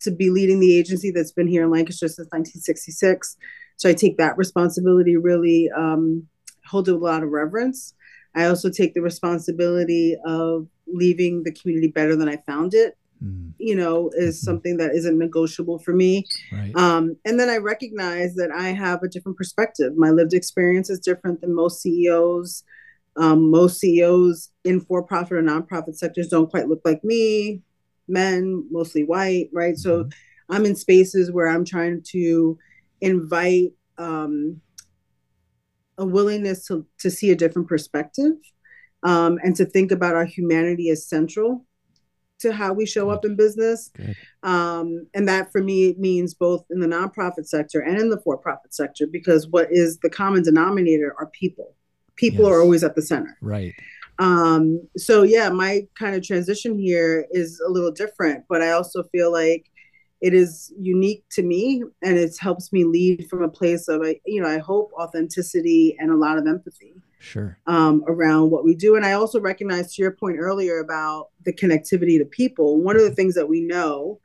to 0.00 0.10
be 0.10 0.30
leading 0.30 0.60
the 0.60 0.78
agency 0.78 1.10
that's 1.10 1.32
been 1.32 1.48
here 1.48 1.64
in 1.64 1.70
Lancaster 1.70 2.06
since 2.06 2.28
1966. 2.30 3.36
So 3.76 3.88
I 3.88 3.94
take 3.94 4.16
that 4.18 4.38
responsibility 4.38 5.16
really 5.16 5.70
um, 5.76 6.28
hold 6.66 6.88
it 6.88 6.92
with 6.92 7.02
a 7.02 7.04
lot 7.04 7.22
of 7.22 7.30
reverence. 7.30 7.94
I 8.34 8.46
also 8.46 8.70
take 8.70 8.94
the 8.94 9.02
responsibility 9.02 10.16
of 10.24 10.68
leaving 10.86 11.42
the 11.42 11.52
community 11.52 11.88
better 11.88 12.16
than 12.16 12.28
I 12.28 12.36
found 12.38 12.74
it. 12.74 12.96
Mm. 13.22 13.52
You 13.58 13.74
know, 13.74 14.10
is 14.14 14.36
mm-hmm. 14.36 14.44
something 14.44 14.76
that 14.76 14.92
isn't 14.94 15.18
negotiable 15.18 15.78
for 15.80 15.92
me. 15.92 16.24
Right. 16.52 16.74
Um, 16.76 17.16
and 17.24 17.38
then 17.38 17.48
I 17.48 17.56
recognize 17.56 18.34
that 18.36 18.50
I 18.52 18.68
have 18.68 19.02
a 19.02 19.08
different 19.08 19.36
perspective. 19.36 19.96
My 19.96 20.10
lived 20.10 20.34
experience 20.34 20.88
is 20.88 21.00
different 21.00 21.40
than 21.40 21.54
most 21.54 21.82
CEOs. 21.82 22.62
Um, 23.16 23.50
most 23.50 23.80
CEOs 23.80 24.50
in 24.64 24.80
for-profit 24.80 25.32
or 25.32 25.42
nonprofit 25.42 25.96
sectors 25.96 26.28
don't 26.28 26.48
quite 26.48 26.68
look 26.68 26.82
like 26.84 27.02
me. 27.02 27.62
Men, 28.06 28.64
mostly 28.70 29.02
white, 29.02 29.50
right? 29.52 29.74
Mm-hmm. 29.74 29.80
So 29.80 30.08
I'm 30.48 30.64
in 30.64 30.76
spaces 30.76 31.32
where 31.32 31.48
I'm 31.48 31.64
trying 31.64 32.02
to 32.10 32.56
invite 33.00 33.72
um, 33.98 34.60
a 35.98 36.04
willingness 36.04 36.66
to 36.66 36.86
to 37.00 37.10
see 37.10 37.30
a 37.30 37.36
different 37.36 37.68
perspective 37.68 38.32
um, 39.02 39.38
and 39.42 39.54
to 39.56 39.64
think 39.64 39.92
about 39.92 40.14
our 40.14 40.24
humanity 40.24 40.90
as 40.90 41.06
central 41.06 41.64
to 42.40 42.52
how 42.52 42.72
we 42.72 42.86
show 42.86 43.10
up 43.10 43.24
in 43.24 43.34
business. 43.34 43.90
Um, 44.44 45.08
and 45.12 45.26
that 45.26 45.50
for 45.50 45.60
me 45.60 45.94
means 45.98 46.34
both 46.34 46.64
in 46.70 46.78
the 46.78 46.86
nonprofit 46.86 47.46
sector 47.46 47.80
and 47.80 47.98
in 48.00 48.10
the 48.10 48.20
for 48.20 48.38
profit 48.38 48.72
sector, 48.72 49.08
because 49.08 49.48
what 49.48 49.68
is 49.72 49.98
the 49.98 50.10
common 50.10 50.42
denominator 50.42 51.14
are 51.18 51.26
people 51.26 51.74
people 52.16 52.44
yes. 52.44 52.52
are 52.52 52.60
always 52.60 52.84
at 52.84 52.94
the 52.94 53.02
center. 53.02 53.36
Right. 53.40 53.74
Um, 54.18 54.88
so 54.96 55.22
yeah, 55.22 55.48
my 55.48 55.86
kind 55.98 56.16
of 56.16 56.22
transition 56.22 56.78
here 56.78 57.26
is 57.30 57.60
a 57.64 57.70
little 57.70 57.92
different, 57.92 58.44
but 58.48 58.62
I 58.62 58.72
also 58.72 59.04
feel 59.04 59.32
like 59.32 59.66
it 60.20 60.34
is 60.34 60.72
unique 60.78 61.24
to 61.30 61.42
me 61.42 61.82
and 62.02 62.18
it 62.18 62.36
helps 62.38 62.72
me 62.72 62.84
lead 62.84 63.28
from 63.28 63.42
a 63.42 63.48
place 63.48 63.88
of 63.88 64.04
you 64.26 64.40
know 64.42 64.48
i 64.48 64.58
hope 64.58 64.90
authenticity 64.98 65.96
and 65.98 66.10
a 66.10 66.16
lot 66.16 66.38
of 66.38 66.46
empathy 66.46 66.94
sure. 67.20 67.58
um, 67.66 68.04
around 68.06 68.50
what 68.50 68.64
we 68.64 68.74
do. 68.74 68.96
And 68.96 69.04
i 69.04 69.12
also 69.12 69.40
recognize 69.40 69.94
to 69.94 70.02
your 70.02 70.12
point 70.12 70.38
earlier 70.38 70.78
about 70.78 71.28
the 71.44 71.52
connectivity 71.52 72.18
to 72.18 72.24
people 72.24 72.80
one 72.80 72.96
of 72.96 73.02
the 73.02 73.14
things 73.14 73.34
that 73.34 73.48
we 73.48 73.60
know 73.60 74.20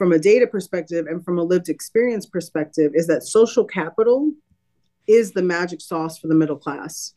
from 0.00 0.12
a 0.12 0.18
data 0.18 0.46
perspective 0.46 1.06
and 1.06 1.22
from 1.22 1.38
a 1.38 1.42
lived 1.42 1.68
experience 1.68 2.24
perspective 2.24 2.92
is 2.94 3.06
that 3.06 3.22
social 3.22 3.64
capital 3.64 4.32
is 5.06 5.32
the 5.32 5.42
magic 5.42 5.80
sauce 5.80 6.18
for 6.18 6.28
the 6.28 6.34
middle 6.34 6.56
class. 6.56 7.14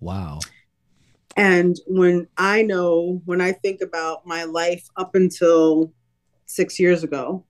Wow. 0.00 0.40
And 1.36 1.78
when 1.86 2.26
I 2.36 2.62
know, 2.62 3.22
when 3.26 3.40
I 3.40 3.52
think 3.52 3.80
about 3.80 4.26
my 4.26 4.42
life 4.42 4.88
up 4.96 5.14
until 5.14 5.92
six 6.48 6.80
years 6.80 7.04
ago, 7.04 7.44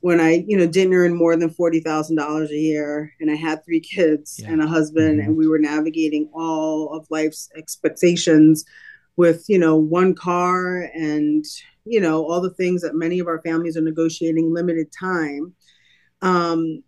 when 0.00 0.20
I, 0.20 0.44
you 0.46 0.56
know, 0.56 0.66
didn't 0.66 0.94
earn 0.94 1.14
more 1.14 1.34
than 1.36 1.50
forty 1.50 1.80
thousand 1.80 2.16
dollars 2.16 2.50
a 2.50 2.56
year, 2.56 3.12
and 3.20 3.30
I 3.30 3.34
had 3.34 3.64
three 3.64 3.80
kids 3.80 4.38
yeah. 4.38 4.50
and 4.50 4.62
a 4.62 4.66
husband, 4.66 5.18
mm-hmm. 5.18 5.28
and 5.28 5.36
we 5.36 5.48
were 5.48 5.58
navigating 5.58 6.30
all 6.32 6.96
of 6.96 7.10
life's 7.10 7.50
expectations 7.56 8.64
with, 9.16 9.44
you 9.48 9.58
know, 9.58 9.76
one 9.76 10.14
car 10.14 10.82
and 10.94 11.44
you 11.84 12.00
know 12.00 12.24
all 12.24 12.40
the 12.40 12.54
things 12.54 12.82
that 12.82 12.94
many 12.94 13.18
of 13.18 13.26
our 13.26 13.40
families 13.42 13.76
are 13.76 13.82
negotiating 13.82 14.54
limited 14.54 14.92
time. 14.92 15.54
Um, 16.22 16.84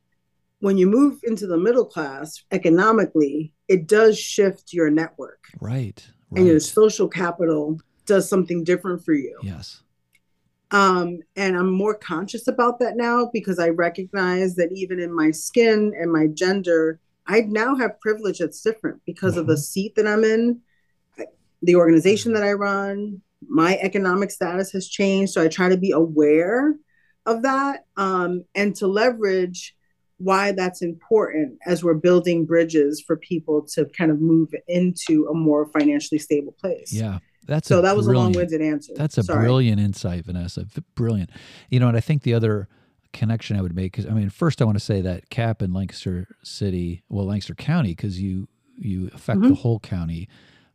when 0.61 0.77
you 0.77 0.87
move 0.87 1.21
into 1.23 1.47
the 1.47 1.57
middle 1.57 1.87
class 1.87 2.45
economically, 2.53 3.53
it 3.67 3.87
does 3.87 4.19
shift 4.19 4.73
your 4.73 4.91
network. 4.91 5.47
Right. 5.61 6.07
right. 6.31 6.39
And 6.39 6.47
your 6.47 6.61
social 6.61 7.09
capital 7.09 7.81
does 8.05 8.29
something 8.29 8.63
different 8.63 9.05
for 9.05 9.15
you. 9.15 9.39
Yes. 9.43 9.83
Um, 10.73 11.21
and 11.37 11.57
I'm 11.57 11.71
more 11.71 11.95
conscious 11.95 12.47
about 12.47 12.79
that 12.79 12.97
now 12.97 13.31
because 13.33 13.59
I 13.59 13.71
recognize 13.71 14.55
that 14.57 14.71
even 14.73 15.01
in 15.01 15.13
my 15.13 15.31
skin 15.31 15.93
and 15.99 16.13
my 16.13 16.29
gender, 16.29 17.01
I 17.27 17.41
now 17.41 17.75
have 17.77 18.01
privilege 18.01 18.39
that's 18.39 18.61
different 18.61 19.01
because 19.05 19.33
mm-hmm. 19.33 19.41
of 19.41 19.47
the 19.47 19.55
mm-hmm. 19.55 19.61
seat 19.61 19.95
that 19.97 20.07
I'm 20.07 20.25
in, 20.25 20.61
the 21.63 21.77
organization 21.77 22.33
that 22.35 22.45
I 22.45 22.53
run, 22.53 23.21
my 23.49 23.79
economic 23.79 24.31
status 24.31 24.71
has 24.73 24.89
changed. 24.89 25.33
So 25.33 25.43
I 25.43 25.49
try 25.49 25.69
to 25.69 25.77
be 25.77 25.91
aware 25.91 26.75
of 27.27 27.43
that 27.43 27.85
um, 27.97 28.45
and 28.55 28.75
to 28.77 28.87
leverage 28.87 29.77
why 30.19 30.53
that's 30.53 30.83
important 30.83 31.59
as 31.67 31.83
we're 31.83 31.95
building 31.95 32.45
bridges 32.45 33.01
for 33.01 33.17
people 33.17 33.63
to 33.63 33.87
kind 33.87 34.11
of 34.11 34.21
move 34.21 34.55
into 34.69 35.27
a 35.29 35.35
more 35.35 35.67
financially 35.67 36.19
stable 36.19 36.55
place. 36.61 36.93
Yeah. 36.93 37.19
That's 37.51 37.67
so 37.67 37.83
that 37.83 37.97
was 37.97 38.07
a 38.07 38.13
long-winded 38.13 38.63
answer. 38.63 38.93
That's 38.95 39.19
a 39.19 39.25
Sorry. 39.25 39.45
brilliant 39.45 39.81
insight, 39.81 40.25
Vanessa. 40.25 40.67
Brilliant. 40.95 41.31
You 41.69 41.81
know, 41.81 41.89
and 41.89 41.97
I 41.97 42.01
think 42.01 42.23
the 42.23 42.33
other 42.33 42.69
connection 43.13 43.57
I 43.57 43.61
would 43.61 43.75
make 43.75 43.91
because 43.91 44.07
I 44.07 44.11
mean, 44.11 44.31
first 44.31 44.63
I 44.63 44.65
want 44.65 44.79
to 44.79 44.85
say 44.85 45.01
that 45.01 45.31
Cap 45.31 45.61
in 45.61 45.73
Lancaster 45.73 46.29
City, 46.45 47.03
well, 47.09 47.27
Lancaster 47.27 47.57
County, 47.57 47.91
because 47.91 48.21
you 48.21 48.47
you 48.79 49.11
affect 49.13 49.41
mm-hmm. 49.41 49.49
the 49.49 49.57
whole 49.57 49.81
county, 49.81 50.29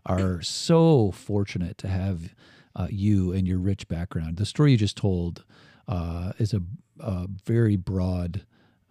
are 0.06 0.42
so 0.42 1.12
fortunate 1.12 1.78
to 1.78 1.88
have 1.88 2.36
uh, 2.76 2.88
you 2.90 3.32
and 3.32 3.48
your 3.48 3.60
rich 3.60 3.88
background. 3.88 4.36
The 4.36 4.46
story 4.46 4.72
you 4.72 4.78
just 4.78 4.98
told 4.98 5.46
uh, 5.88 6.34
is 6.40 6.54
a, 6.54 6.62
a 7.00 7.28
very 7.46 7.78
broad 7.78 8.46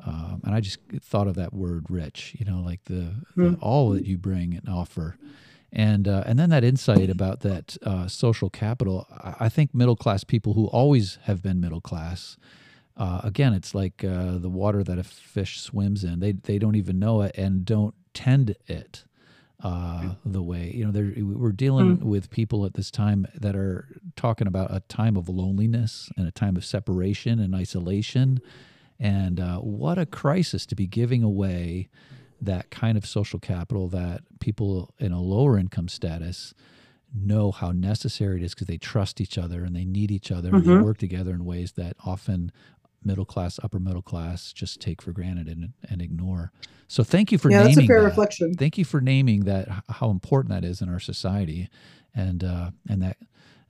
um, 0.06 0.40
and 0.44 0.54
I 0.54 0.60
just 0.60 0.78
thought 1.00 1.28
of 1.28 1.34
that 1.36 1.52
word 1.52 1.86
rich, 1.90 2.34
you 2.38 2.44
know, 2.44 2.60
like 2.60 2.84
the, 2.84 3.14
mm. 3.36 3.52
the, 3.52 3.56
all 3.60 3.90
that 3.90 4.06
you 4.06 4.18
bring 4.18 4.54
and 4.54 4.68
offer. 4.68 5.16
And 5.74 6.06
uh, 6.06 6.22
and 6.24 6.38
then 6.38 6.50
that 6.50 6.62
insight 6.62 7.10
about 7.10 7.40
that 7.40 7.76
uh, 7.82 8.06
social 8.06 8.48
capital. 8.48 9.08
I, 9.10 9.48
think 9.48 9.74
middle 9.74 9.96
class 9.96 10.22
people 10.22 10.54
who 10.54 10.66
always 10.66 11.18
have 11.24 11.42
been 11.42 11.60
middle 11.60 11.80
class. 11.80 12.36
Uh, 12.96 13.20
again, 13.24 13.52
it's 13.52 13.74
like 13.74 14.04
uh, 14.04 14.38
the 14.38 14.48
water 14.48 14.84
that 14.84 14.98
a 14.98 15.02
fish 15.02 15.60
swims 15.60 16.04
in. 16.04 16.20
They 16.20 16.32
they 16.32 16.58
don't 16.60 16.76
even 16.76 17.00
know 17.00 17.22
it 17.22 17.36
and 17.36 17.64
don't 17.64 17.94
tend 18.14 18.54
it 18.68 19.04
uh, 19.64 20.14
the 20.24 20.42
way 20.42 20.70
you 20.72 20.88
know. 20.88 21.12
We're 21.36 21.50
dealing 21.50 21.98
mm. 21.98 22.02
with 22.04 22.30
people 22.30 22.64
at 22.64 22.74
this 22.74 22.92
time 22.92 23.26
that 23.34 23.56
are 23.56 23.88
talking 24.14 24.46
about 24.46 24.72
a 24.72 24.78
time 24.80 25.16
of 25.16 25.28
loneliness 25.28 26.08
and 26.16 26.28
a 26.28 26.32
time 26.32 26.56
of 26.56 26.64
separation 26.64 27.40
and 27.40 27.52
isolation, 27.52 28.40
and 29.00 29.40
uh, 29.40 29.58
what 29.58 29.98
a 29.98 30.06
crisis 30.06 30.66
to 30.66 30.76
be 30.76 30.86
giving 30.86 31.24
away 31.24 31.88
that 32.44 32.70
kind 32.70 32.96
of 32.96 33.06
social 33.06 33.38
capital 33.38 33.88
that 33.88 34.22
people 34.40 34.94
in 34.98 35.12
a 35.12 35.20
lower 35.20 35.58
income 35.58 35.88
status 35.88 36.54
know 37.14 37.52
how 37.52 37.70
necessary 37.70 38.40
it 38.40 38.44
is 38.44 38.54
because 38.54 38.66
they 38.66 38.76
trust 38.76 39.20
each 39.20 39.38
other 39.38 39.64
and 39.64 39.74
they 39.74 39.84
need 39.84 40.10
each 40.10 40.32
other 40.32 40.48
mm-hmm. 40.48 40.56
and 40.56 40.64
they 40.64 40.70
mm-hmm. 40.70 40.84
work 40.84 40.98
together 40.98 41.32
in 41.32 41.44
ways 41.44 41.72
that 41.72 41.96
often 42.04 42.50
middle 43.04 43.24
class, 43.24 43.60
upper 43.62 43.78
middle 43.78 44.02
class 44.02 44.52
just 44.52 44.80
take 44.80 45.02
for 45.02 45.12
granted 45.12 45.46
and, 45.48 45.72
and 45.88 46.00
ignore. 46.00 46.52
So 46.88 47.04
thank 47.04 47.30
you 47.30 47.38
for 47.38 47.50
yeah, 47.50 47.58
naming 47.58 47.74
that's 47.74 47.84
a 47.84 47.86
fair 47.86 48.00
that. 48.00 48.08
reflection. 48.08 48.54
Thank 48.54 48.78
you 48.78 48.84
for 48.84 49.00
naming 49.00 49.44
that 49.44 49.68
how 49.88 50.10
important 50.10 50.52
that 50.54 50.64
is 50.64 50.80
in 50.80 50.88
our 50.88 51.00
society, 51.00 51.68
and 52.14 52.44
uh, 52.44 52.70
and 52.88 53.02
that 53.02 53.16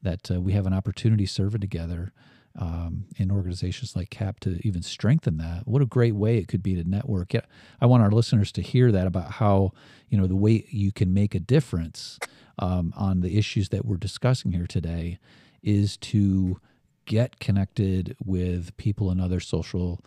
that 0.02 0.30
uh, 0.30 0.40
we 0.40 0.52
have 0.52 0.66
an 0.66 0.74
opportunity 0.74 1.26
serving 1.26 1.60
together 1.60 2.12
um, 2.58 3.06
in 3.16 3.30
organizations 3.30 3.96
like 3.96 4.10
CAP 4.10 4.40
to 4.40 4.58
even 4.66 4.82
strengthen 4.82 5.38
that. 5.38 5.66
What 5.66 5.82
a 5.82 5.86
great 5.86 6.14
way 6.14 6.38
it 6.38 6.48
could 6.48 6.62
be 6.62 6.74
to 6.74 6.88
network. 6.88 7.34
Yeah, 7.34 7.40
I 7.80 7.86
want 7.86 8.02
our 8.02 8.10
listeners 8.10 8.52
to 8.52 8.62
hear 8.62 8.92
that 8.92 9.06
about 9.06 9.32
how 9.32 9.72
you 10.08 10.18
know 10.18 10.26
the 10.26 10.36
way 10.36 10.66
you 10.70 10.92
can 10.92 11.12
make 11.12 11.34
a 11.34 11.40
difference 11.40 12.18
um, 12.58 12.92
on 12.96 13.20
the 13.20 13.36
issues 13.36 13.70
that 13.70 13.84
we're 13.84 13.96
discussing 13.96 14.52
here 14.52 14.66
today 14.66 15.18
is 15.62 15.96
to 15.96 16.60
get 17.06 17.38
connected 17.38 18.16
with 18.24 18.76
people 18.76 19.10
in 19.10 19.20
other 19.20 19.40
social 19.40 20.00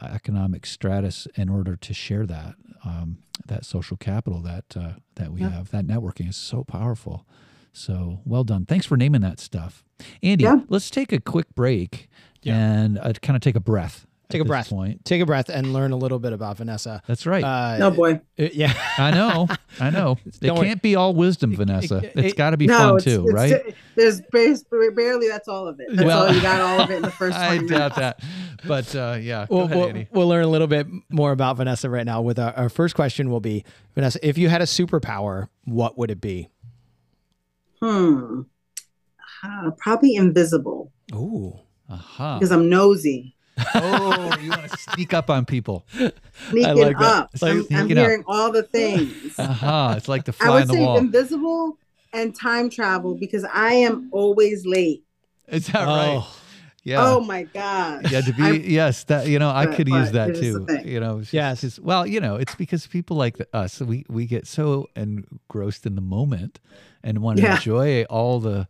uh, 0.00 0.06
economic 0.06 0.66
stratus 0.66 1.26
in 1.36 1.48
order 1.48 1.76
to 1.76 1.94
share 1.94 2.26
that 2.26 2.54
um, 2.84 3.18
that 3.46 3.64
social 3.64 3.96
capital 3.96 4.40
that 4.40 4.64
uh, 4.76 4.92
that 5.14 5.32
we 5.32 5.40
yeah. 5.40 5.50
have. 5.50 5.70
That 5.70 5.86
networking 5.86 6.28
is 6.28 6.36
so 6.36 6.64
powerful. 6.64 7.26
So 7.76 8.20
well 8.24 8.44
done. 8.44 8.66
Thanks 8.66 8.86
for 8.86 8.96
naming 8.96 9.20
that 9.22 9.40
stuff, 9.40 9.84
Andy. 10.22 10.44
Yeah. 10.44 10.60
Let's 10.68 10.90
take 10.90 11.12
a 11.12 11.20
quick 11.20 11.54
break 11.54 12.08
yeah. 12.42 12.56
and 12.56 12.98
uh, 12.98 13.12
kind 13.20 13.36
of 13.36 13.42
take 13.42 13.56
a 13.56 13.60
breath 13.60 14.06
Take 14.30 14.40
a 14.40 14.44
breath. 14.44 14.70
Point. 14.70 15.04
Take 15.04 15.20
a 15.20 15.26
breath 15.26 15.48
and 15.48 15.72
learn 15.72 15.92
a 15.92 15.96
little 15.96 16.18
bit 16.18 16.32
about 16.32 16.56
Vanessa. 16.56 17.02
That's 17.06 17.26
right. 17.26 17.44
Uh, 17.44 17.76
no 17.78 17.90
boy. 17.90 18.20
It, 18.36 18.54
yeah. 18.54 18.74
I 18.98 19.12
know. 19.12 19.46
I 19.78 19.90
know. 19.90 20.18
It 20.26 20.40
Don't 20.40 20.56
can't 20.56 20.66
worry. 20.66 20.74
be 20.74 20.96
all 20.96 21.14
wisdom, 21.14 21.54
Vanessa. 21.54 21.98
It, 22.16 22.16
has 22.16 22.32
got 22.32 22.50
to 22.50 22.56
be 22.56 22.66
no, 22.66 22.78
fun 22.78 22.96
it's, 22.96 23.04
too, 23.04 23.24
it's, 23.26 23.32
right? 23.32 23.74
There's 23.94 24.20
barely 24.96 25.28
that's 25.28 25.46
all 25.46 25.68
of 25.68 25.78
it. 25.78 25.86
That's 25.92 26.04
well, 26.04 26.26
all 26.26 26.34
you 26.34 26.42
got 26.42 26.60
all 26.60 26.80
of 26.80 26.90
it 26.90 26.96
in 26.96 27.02
the 27.02 27.12
first. 27.12 27.36
I 27.36 27.58
doubt 27.58 27.94
that, 27.94 28.20
but 28.66 28.94
uh, 28.96 29.18
yeah. 29.20 29.46
We'll, 29.48 29.62
ahead, 29.62 29.94
we'll, 29.94 30.06
we'll, 30.10 30.28
learn 30.28 30.42
a 30.42 30.48
little 30.48 30.66
bit 30.66 30.88
more 31.10 31.30
about 31.30 31.58
Vanessa 31.58 31.88
right 31.88 32.04
now. 32.04 32.20
With 32.22 32.40
our, 32.40 32.52
our 32.54 32.68
first 32.68 32.96
question, 32.96 33.30
will 33.30 33.40
be 33.40 33.64
Vanessa. 33.94 34.18
If 34.26 34.36
you 34.36 34.48
had 34.48 34.60
a 34.60 34.66
superpower, 34.66 35.48
what 35.64 35.96
would 35.96 36.10
it 36.10 36.20
be? 36.20 36.48
Hmm. 37.84 38.42
Uh, 39.42 39.70
probably 39.78 40.14
invisible. 40.14 40.92
Ooh. 41.14 41.58
Uh-huh. 41.88 42.38
Because 42.38 42.50
I'm 42.50 42.70
nosy 42.70 43.34
oh, 43.74 44.36
you 44.40 44.50
want 44.50 44.70
to 44.70 44.76
sneak 44.76 45.14
up 45.14 45.30
on 45.30 45.44
people. 45.44 45.86
Sneaking 46.50 46.76
like 46.76 47.00
up. 47.00 47.30
I'm, 47.42 47.66
I'm 47.72 47.88
hearing 47.88 48.20
up. 48.20 48.26
all 48.28 48.52
the 48.52 48.62
things. 48.62 49.38
Uh-huh. 49.38 49.94
It's 49.96 50.08
like 50.08 50.24
the 50.24 50.32
fly 50.32 50.46
I 50.46 50.50
would 50.50 50.68
say 50.68 50.80
wall. 50.80 50.98
invisible 50.98 51.78
and 52.12 52.34
time 52.34 52.70
travel 52.70 53.14
because 53.14 53.44
I 53.44 53.72
am 53.74 54.08
always 54.12 54.64
late. 54.64 55.04
Is 55.48 55.66
that 55.68 55.86
oh. 55.86 55.94
right? 55.94 56.24
Yeah. 56.84 56.98
Oh 57.00 57.20
my 57.20 57.44
God. 57.44 58.10
Yeah. 58.10 58.20
To 58.20 58.32
be 58.32 58.42
I'm, 58.42 58.60
yes, 58.60 59.04
that 59.04 59.26
you 59.26 59.38
know, 59.38 59.50
I 59.50 59.66
could 59.66 59.88
use 59.88 60.12
that 60.12 60.34
too. 60.34 60.66
You 60.84 61.00
know. 61.00 61.22
Yes. 61.30 61.78
well, 61.78 62.06
you 62.06 62.20
know, 62.20 62.36
it's 62.36 62.54
because 62.54 62.86
people 62.86 63.16
like 63.16 63.38
us, 63.52 63.80
we 63.80 64.04
we 64.08 64.26
get 64.26 64.46
so 64.46 64.88
engrossed 64.94 65.86
in 65.86 65.94
the 65.94 66.02
moment 66.02 66.60
and 67.04 67.18
want 67.18 67.36
to 67.36 67.44
yeah. 67.44 67.54
enjoy 67.56 68.02
all 68.04 68.40
the 68.40 68.66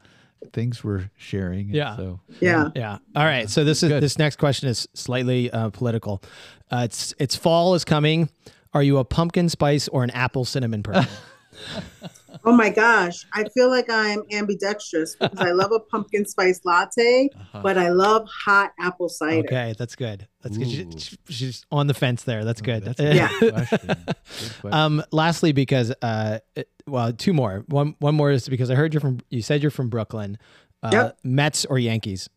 things 0.53 0.85
we're 0.85 1.11
sharing. 1.17 1.71
Yeah. 1.71 1.97
So 1.97 2.21
yeah. 2.41 2.69
Yeah. 2.75 2.99
All 3.17 3.25
right. 3.25 3.49
So 3.49 3.65
this 3.65 3.83
is 3.83 3.89
Good. 3.89 4.03
this 4.03 4.19
next 4.19 4.37
question 4.37 4.69
is 4.69 4.87
slightly 4.93 5.51
uh, 5.51 5.71
political. 5.71 6.23
Uh, 6.71 6.83
it's 6.85 7.15
it's 7.19 7.37
fall 7.37 7.75
is 7.75 7.85
coming. 7.85 8.29
Are 8.75 8.83
you 8.83 8.99
a 8.99 9.05
pumpkin 9.05 9.49
spice 9.49 9.89
or 9.89 10.05
an 10.05 10.11
apple 10.11 10.45
cinnamon 10.45 10.83
person? 10.83 11.07
oh 12.45 12.53
my 12.53 12.71
gosh, 12.71 13.27
I 13.33 13.45
feel 13.55 13.69
like 13.69 13.89
I'm 13.89 14.23
ambidextrous 14.33 15.17
because 15.21 15.41
I 15.41 15.53
love 15.53 15.73
a 15.73 15.81
pumpkin 15.81 16.27
spice 16.27 16.61
latte, 16.65 17.31
uh-huh. 17.35 17.61
but 17.63 17.79
I 17.79 17.89
love 17.89 18.29
hot 18.29 18.73
apple 18.79 19.09
cider. 19.09 19.47
Okay, 19.47 19.75
that's 19.79 19.97
good. 19.97 20.29
That's 20.43 20.57
Ooh. 20.57 20.65
good. 20.65 21.01
She, 21.01 21.17
she's 21.29 21.67
on 21.71 21.87
the 21.87 21.95
fence 21.95 22.25
there. 22.25 22.45
That's 22.45 22.61
good. 22.61 22.85
That's 22.85 23.01
yeah. 23.01 23.31
Good 23.41 24.73
um, 24.73 25.03
lastly, 25.11 25.53
because 25.53 25.93
uh, 26.03 26.41
it, 26.55 26.69
well, 26.87 27.13
two 27.13 27.33
more. 27.33 27.65
One 27.69 27.95
one 27.99 28.15
more 28.15 28.31
is 28.31 28.49
because 28.49 28.71
I 28.71 28.75
heard 28.75 28.93
you're 28.93 29.01
from. 29.01 29.21
You 29.31 29.43
said 29.43 29.63
you're 29.63 29.71
from 29.71 29.89
Brooklyn. 29.89 30.39
Uh, 30.83 30.91
yep. 30.93 31.19
Mets 31.25 31.65
or 31.65 31.79
Yankees? 31.79 32.29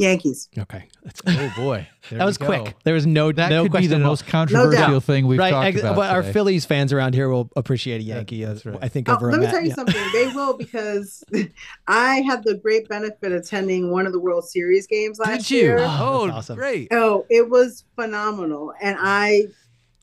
Yankees. 0.00 0.48
Okay. 0.58 0.88
That's, 1.04 1.20
oh 1.26 1.52
boy, 1.56 1.86
that 2.10 2.24
was 2.24 2.38
quick. 2.38 2.74
There 2.84 2.94
was 2.94 3.06
no 3.06 3.32
doubt 3.32 3.50
that 3.50 3.56
no 3.56 3.62
could 3.64 3.72
be 3.72 3.86
the 3.86 3.98
most 3.98 4.26
controversial 4.26 4.88
no 4.88 5.00
thing 5.00 5.26
we've 5.26 5.38
right. 5.38 5.50
talked 5.50 5.76
about. 5.76 5.94
But 5.94 6.10
our 6.10 6.22
Phillies 6.22 6.64
fans 6.64 6.92
around 6.92 7.14
here 7.14 7.28
will 7.28 7.50
appreciate 7.54 8.00
a 8.00 8.04
Yankee. 8.04 8.36
Yeah, 8.36 8.54
right. 8.64 8.78
I 8.80 8.88
think. 8.88 9.08
Oh, 9.10 9.16
over 9.16 9.30
let 9.30 9.40
me 9.40 9.46
Met. 9.46 9.52
tell 9.52 9.62
you 9.62 9.68
yeah. 9.68 9.74
something. 9.74 10.02
They 10.12 10.28
will 10.28 10.56
because 10.56 11.22
I 11.86 12.22
had 12.22 12.44
the 12.44 12.54
great 12.54 12.88
benefit 12.88 13.32
of 13.32 13.40
attending 13.40 13.90
one 13.90 14.06
of 14.06 14.12
the 14.12 14.20
World 14.20 14.48
Series 14.48 14.86
games 14.86 15.18
last 15.18 15.48
Did 15.48 15.50
you? 15.50 15.58
year. 15.58 15.78
Oh, 15.80 15.86
oh 15.90 16.30
awesome. 16.30 16.56
great! 16.56 16.88
Oh, 16.92 17.26
it 17.28 17.50
was 17.50 17.84
phenomenal, 17.94 18.72
and 18.80 18.96
I 18.98 19.44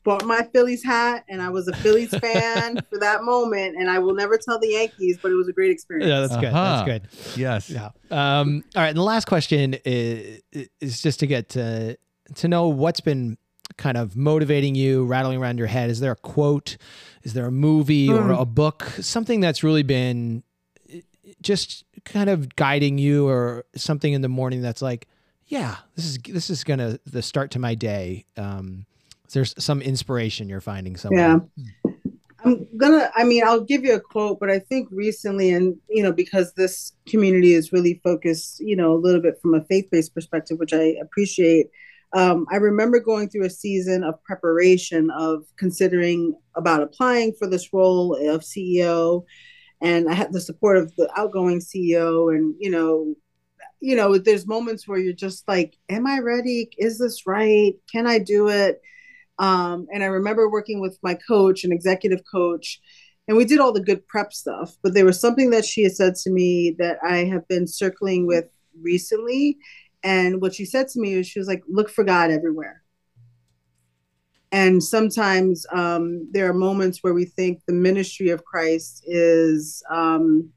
bought 0.08 0.24
my 0.24 0.42
Phillies 0.54 0.82
hat 0.82 1.26
and 1.28 1.42
I 1.42 1.50
was 1.50 1.68
a 1.68 1.76
Phillies 1.76 2.16
fan 2.18 2.80
for 2.88 2.98
that 2.98 3.24
moment. 3.24 3.76
And 3.76 3.90
I 3.90 3.98
will 3.98 4.14
never 4.14 4.38
tell 4.38 4.58
the 4.58 4.68
Yankees, 4.68 5.18
but 5.20 5.30
it 5.30 5.34
was 5.34 5.48
a 5.48 5.52
great 5.52 5.70
experience. 5.70 6.08
Yeah, 6.08 6.20
that's 6.20 6.32
uh-huh. 6.32 6.84
good. 6.86 7.02
That's 7.02 7.30
good. 7.34 7.38
Yes. 7.38 7.68
Yeah. 7.68 7.90
Um, 8.10 8.64
all 8.74 8.82
right. 8.82 8.88
And 8.88 8.96
the 8.96 9.02
last 9.02 9.26
question 9.26 9.76
is, 9.84 10.40
is 10.80 11.02
just 11.02 11.20
to 11.20 11.26
get 11.26 11.50
to, 11.50 11.98
to 12.36 12.48
know 12.48 12.68
what's 12.68 13.00
been 13.00 13.36
kind 13.76 13.98
of 13.98 14.16
motivating 14.16 14.74
you, 14.74 15.04
rattling 15.04 15.38
around 15.42 15.58
your 15.58 15.66
head. 15.66 15.90
Is 15.90 16.00
there 16.00 16.12
a 16.12 16.16
quote? 16.16 16.78
Is 17.22 17.34
there 17.34 17.44
a 17.44 17.52
movie 17.52 18.08
mm. 18.08 18.18
or 18.18 18.34
hmm. 18.34 18.40
a 18.40 18.46
book? 18.46 18.84
Something 19.00 19.40
that's 19.40 19.62
really 19.62 19.82
been 19.82 20.42
just 21.42 21.84
kind 22.06 22.30
of 22.30 22.56
guiding 22.56 22.96
you 22.96 23.28
or 23.28 23.66
something 23.76 24.14
in 24.14 24.22
the 24.22 24.28
morning 24.28 24.62
that's 24.62 24.80
like, 24.80 25.06
yeah, 25.44 25.76
this 25.96 26.06
is 26.06 26.18
this 26.18 26.48
is 26.48 26.64
gonna 26.64 26.98
the 27.04 27.22
start 27.22 27.50
to 27.52 27.58
my 27.58 27.74
day. 27.74 28.24
Um, 28.36 28.86
there's 29.32 29.54
some 29.58 29.82
inspiration 29.82 30.48
you're 30.48 30.60
finding 30.60 30.96
somewhere. 30.96 31.40
Yeah. 31.84 31.92
I'm 32.44 32.66
gonna, 32.76 33.10
I 33.16 33.24
mean, 33.24 33.42
I'll 33.44 33.60
give 33.60 33.84
you 33.84 33.94
a 33.94 34.00
quote, 34.00 34.38
but 34.38 34.48
I 34.50 34.60
think 34.60 34.88
recently, 34.92 35.50
and 35.50 35.76
you 35.88 36.02
know, 36.02 36.12
because 36.12 36.52
this 36.54 36.92
community 37.08 37.52
is 37.52 37.72
really 37.72 38.00
focused, 38.04 38.60
you 38.60 38.76
know, 38.76 38.92
a 38.92 38.96
little 38.96 39.20
bit 39.20 39.40
from 39.42 39.54
a 39.54 39.64
faith 39.64 39.88
based 39.90 40.14
perspective, 40.14 40.58
which 40.58 40.72
I 40.72 40.96
appreciate. 41.02 41.68
Um, 42.14 42.46
I 42.50 42.56
remember 42.56 43.00
going 43.00 43.28
through 43.28 43.44
a 43.44 43.50
season 43.50 44.02
of 44.02 44.22
preparation 44.24 45.10
of 45.10 45.44
considering 45.58 46.34
about 46.54 46.82
applying 46.82 47.34
for 47.38 47.48
this 47.48 47.72
role 47.72 48.14
of 48.14 48.42
CEO, 48.42 49.24
and 49.82 50.08
I 50.08 50.14
had 50.14 50.32
the 50.32 50.40
support 50.40 50.76
of 50.78 50.94
the 50.96 51.10
outgoing 51.16 51.58
CEO, 51.60 52.34
and 52.34 52.54
you 52.60 52.70
know, 52.70 53.14
you 53.80 53.96
know, 53.96 54.16
there's 54.16 54.46
moments 54.46 54.86
where 54.86 54.98
you're 54.98 55.12
just 55.12 55.46
like, 55.48 55.76
"Am 55.88 56.06
I 56.06 56.20
ready? 56.20 56.70
Is 56.78 56.98
this 56.98 57.26
right? 57.26 57.74
Can 57.92 58.06
I 58.06 58.20
do 58.20 58.48
it?" 58.48 58.80
Um, 59.38 59.86
and 59.92 60.02
I 60.02 60.06
remember 60.06 60.50
working 60.50 60.80
with 60.80 60.98
my 61.02 61.14
coach, 61.14 61.64
an 61.64 61.72
executive 61.72 62.22
coach, 62.30 62.80
and 63.28 63.36
we 63.36 63.44
did 63.44 63.60
all 63.60 63.72
the 63.72 63.80
good 63.80 64.06
prep 64.06 64.32
stuff. 64.32 64.76
But 64.82 64.94
there 64.94 65.04
was 65.04 65.20
something 65.20 65.50
that 65.50 65.64
she 65.64 65.82
had 65.82 65.92
said 65.92 66.14
to 66.16 66.30
me 66.30 66.74
that 66.78 66.98
I 67.02 67.18
have 67.24 67.46
been 67.46 67.66
circling 67.66 68.26
with 68.26 68.46
recently. 68.80 69.58
And 70.02 70.40
what 70.40 70.54
she 70.54 70.64
said 70.64 70.88
to 70.88 71.00
me 71.00 71.16
was, 71.16 71.26
she 71.26 71.38
was 71.38 71.48
like, 71.48 71.62
look 71.68 71.90
for 71.90 72.04
God 72.04 72.30
everywhere. 72.30 72.82
And 74.50 74.82
sometimes 74.82 75.66
um, 75.72 76.26
there 76.32 76.48
are 76.48 76.54
moments 76.54 77.02
where 77.02 77.12
we 77.12 77.26
think 77.26 77.60
the 77.66 77.74
ministry 77.74 78.30
of 78.30 78.44
Christ 78.44 79.04
is 79.06 79.82
um, 79.90 80.50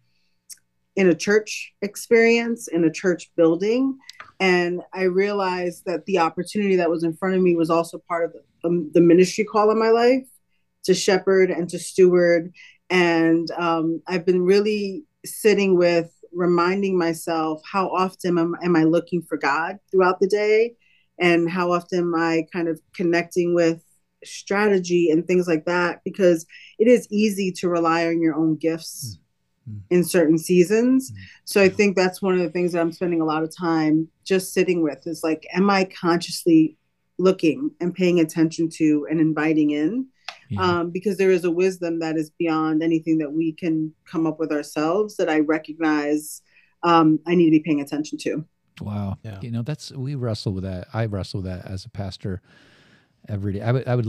in 0.96 1.10
a 1.10 1.15
church 1.15 1.74
experience, 1.82 2.70
in 2.70 2.86
a 2.86 2.91
church 2.91 3.32
building. 3.36 3.98
And 4.39 4.82
I 4.94 5.04
realized 5.04 5.84
that 5.88 6.06
the 6.06 6.20
opportunity 6.20 6.78
that 6.78 6.89
was 6.89 7.04
in 7.04 7.13
front 7.13 7.36
of 7.36 7.41
me 7.41 7.56
was 7.56 7.70
also 7.70 8.02
part 8.08 8.24
of 8.24 8.32
the 8.32 8.44
um, 8.63 8.91
the 8.93 9.02
ministry 9.02 9.43
call 9.43 9.71
in 9.71 9.80
my 9.80 9.89
life 9.89 10.28
to 10.84 10.93
shepherd 10.93 11.52
and 11.52 11.69
to 11.69 11.80
steward. 11.80 12.54
And 12.89 13.50
um, 13.52 14.02
I've 14.08 14.26
been 14.26 14.41
really 14.41 15.06
sitting 15.26 15.78
with 15.78 16.12
reminding 16.34 16.97
myself 16.97 17.62
how 17.69 17.89
often 17.89 18.38
am, 18.38 18.56
am 18.63 18.76
I 18.76 18.84
looking 18.84 19.21
for 19.21 19.38
God 19.38 19.80
throughout 19.91 20.19
the 20.19 20.28
day 20.28 20.76
and 21.19 21.50
how 21.50 21.71
often 21.71 22.00
am 22.00 22.15
I 22.15 22.47
kind 22.52 22.67
of 22.67 22.80
connecting 22.95 23.54
with 23.54 23.84
strategy 24.24 25.10
and 25.10 25.26
things 25.26 25.47
like 25.47 25.65
that 25.65 26.02
because 26.04 26.45
it 26.80 26.88
is 26.88 27.08
easy 27.10 27.52
to 27.52 27.69
rely 27.69 28.08
on 28.08 28.21
your 28.21 28.36
own 28.36 28.56
gifts 28.56 29.19
mm-hmm. 29.69 29.80
in 29.89 30.04
certain 30.04 30.38
seasons. 30.38 31.12
Mm-hmm. 31.12 31.21
So 31.45 31.62
I 31.62 31.69
think 31.69 31.95
that's 31.95 32.21
one 32.21 32.36
of 32.36 32.41
the 32.41 32.50
things 32.50 32.71
that 32.71 32.82
I'm 32.82 32.91
spending 32.91 33.21
a 33.21 33.26
lot 33.26 33.43
of 33.43 33.56
time 33.56 34.08
just 34.24 34.54
sitting 34.54 34.82
with 34.82 35.06
is 35.06 35.24
like, 35.24 35.45
am 35.54 35.69
I 35.69 35.86
consciously 35.86 36.78
looking 37.22 37.72
and 37.80 37.94
paying 37.94 38.20
attention 38.20 38.70
to 38.78 39.08
and 39.10 39.20
inviting 39.20 39.72
in? 39.72 40.08
Yeah. 40.50 40.62
Um, 40.62 40.92
because 40.92 41.18
there 41.18 41.32
is 41.32 41.46
a 41.46 41.52
wisdom 41.52 42.00
that 42.00 42.18
is 42.18 42.30
beyond 42.30 42.84
anything 42.84 43.20
that 43.20 43.32
we 43.32 43.54
can 43.54 43.94
come 44.06 44.28
up 44.28 44.38
with 44.38 44.52
ourselves 44.52 45.16
that 45.16 45.30
I 45.30 45.40
recognize 45.40 46.42
um, 46.84 47.20
I 47.26 47.36
need 47.36 47.46
to 47.46 47.52
be 47.52 47.60
paying 47.60 47.80
attention 47.80 48.18
to. 48.20 48.46
Wow. 48.82 49.18
Yeah. 49.24 49.40
You 49.42 49.52
know, 49.52 49.62
that's, 49.62 49.92
we 49.92 50.16
wrestle 50.16 50.54
with 50.54 50.64
that. 50.64 50.88
I 50.94 51.06
wrestle 51.06 51.42
with 51.42 51.52
that 51.52 51.66
as 51.66 51.86
a 51.86 51.90
pastor 51.90 52.42
every 53.30 53.54
day. 53.54 53.62
I 53.62 53.72
would, 53.72 53.88
I 53.88 53.96
would, 53.96 54.08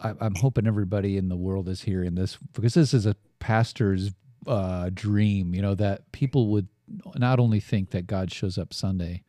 I, 0.00 0.14
am 0.20 0.34
hoping 0.34 0.66
everybody 0.66 1.16
in 1.16 1.28
the 1.28 1.36
world 1.36 1.68
is 1.68 1.82
hearing 1.82 2.14
this 2.14 2.38
because 2.52 2.74
this 2.74 2.94
is 2.94 3.04
a 3.04 3.16
pastor's 3.38 4.12
uh, 4.46 4.90
dream, 4.94 5.54
you 5.54 5.62
know, 5.62 5.74
that 5.74 6.10
people 6.12 6.48
would 6.48 6.68
not 7.16 7.40
only 7.40 7.60
think 7.60 7.90
that 7.90 8.06
God 8.06 8.32
shows 8.32 8.58
up 8.58 8.72
Sunday, 8.72 9.24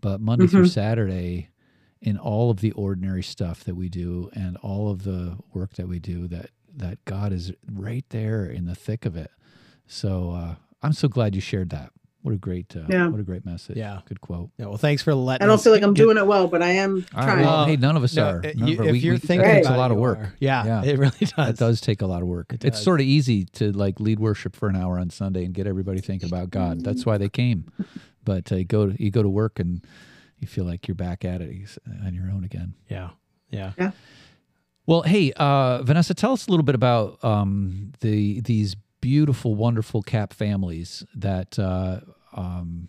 but 0.00 0.20
Monday 0.20 0.46
mm-hmm. 0.46 0.56
through 0.56 0.66
Saturday 0.66 1.50
in 2.02 2.16
all 2.16 2.50
of 2.50 2.60
the 2.60 2.72
ordinary 2.72 3.22
stuff 3.22 3.64
that 3.64 3.74
we 3.74 3.88
do 3.88 4.30
and 4.32 4.56
all 4.58 4.90
of 4.90 5.04
the 5.04 5.36
work 5.52 5.74
that 5.74 5.86
we 5.88 5.98
do 5.98 6.26
that, 6.28 6.50
that 6.76 7.04
God 7.04 7.32
is 7.32 7.52
right 7.70 8.04
there 8.08 8.44
in 8.44 8.66
the 8.66 8.74
thick 8.74 9.04
of 9.04 9.16
it. 9.16 9.30
So 9.86 10.32
uh, 10.32 10.54
I'm 10.82 10.92
so 10.92 11.08
glad 11.08 11.34
you 11.34 11.40
shared 11.40 11.70
that. 11.70 11.90
What 12.22 12.34
a 12.34 12.36
great, 12.36 12.76
uh, 12.76 12.80
yeah. 12.88 13.08
what 13.08 13.18
a 13.18 13.22
great 13.22 13.46
message. 13.46 13.78
Yeah, 13.78 14.00
good 14.04 14.20
quote. 14.20 14.50
Yeah, 14.58 14.66
well, 14.66 14.76
thanks 14.76 15.02
for 15.02 15.14
letting. 15.14 15.42
I 15.42 15.46
don't 15.46 15.60
feel 15.60 15.72
like 15.72 15.82
I'm 15.82 15.94
get... 15.94 16.02
doing 16.02 16.18
it 16.18 16.26
well, 16.26 16.48
but 16.48 16.62
I 16.62 16.72
am 16.72 17.02
trying. 17.12 17.46
Well, 17.46 17.64
hey, 17.64 17.76
none 17.76 17.96
of 17.96 18.02
us 18.02 18.14
no, 18.14 18.28
are. 18.28 18.42
You, 18.44 18.82
if 18.82 18.92
we, 18.92 18.98
you're 18.98 19.14
we, 19.14 19.18
thinking, 19.18 19.48
it 19.48 19.54
takes 19.54 19.68
a 19.68 19.76
lot 19.76 19.90
of 19.90 19.96
work. 19.96 20.18
Yeah, 20.38 20.64
yeah, 20.66 20.84
it 20.84 20.98
really 20.98 21.16
does. 21.18 21.48
It 21.48 21.56
does 21.56 21.80
take 21.80 22.02
a 22.02 22.06
lot 22.06 22.20
of 22.20 22.28
work. 22.28 22.52
It 22.52 22.62
it's 22.62 22.82
sort 22.82 23.00
of 23.00 23.06
easy 23.06 23.46
to 23.46 23.72
like 23.72 24.00
lead 24.00 24.20
worship 24.20 24.54
for 24.54 24.68
an 24.68 24.76
hour 24.76 24.98
on 24.98 25.08
Sunday 25.08 25.46
and 25.46 25.54
get 25.54 25.66
everybody 25.66 26.02
thinking 26.02 26.28
about 26.28 26.50
God. 26.50 26.84
That's 26.84 27.06
why 27.06 27.16
they 27.16 27.30
came. 27.30 27.72
But 28.22 28.52
uh, 28.52 28.56
you 28.56 28.64
go 28.64 28.90
to, 28.90 29.02
you 29.02 29.10
go 29.10 29.22
to 29.22 29.28
work 29.30 29.58
and 29.58 29.82
you 30.40 30.48
feel 30.48 30.64
like 30.64 30.88
you're 30.88 30.94
back 30.94 31.24
at 31.24 31.40
it 31.40 31.78
on 32.04 32.14
your 32.14 32.30
own 32.30 32.44
again. 32.44 32.74
Yeah, 32.88 33.10
yeah, 33.50 33.72
yeah. 33.78 33.90
Well, 34.86 35.02
hey, 35.02 35.32
uh, 35.36 35.82
Vanessa, 35.82 36.14
tell 36.14 36.32
us 36.32 36.46
a 36.46 36.50
little 36.50 36.64
bit 36.64 36.74
about 36.74 37.22
um, 37.22 37.92
the 38.00 38.40
these 38.40 38.74
beautiful, 39.00 39.54
wonderful 39.54 40.02
CAP 40.02 40.32
families 40.32 41.04
that 41.14 41.58
uh, 41.58 42.00
um, 42.34 42.88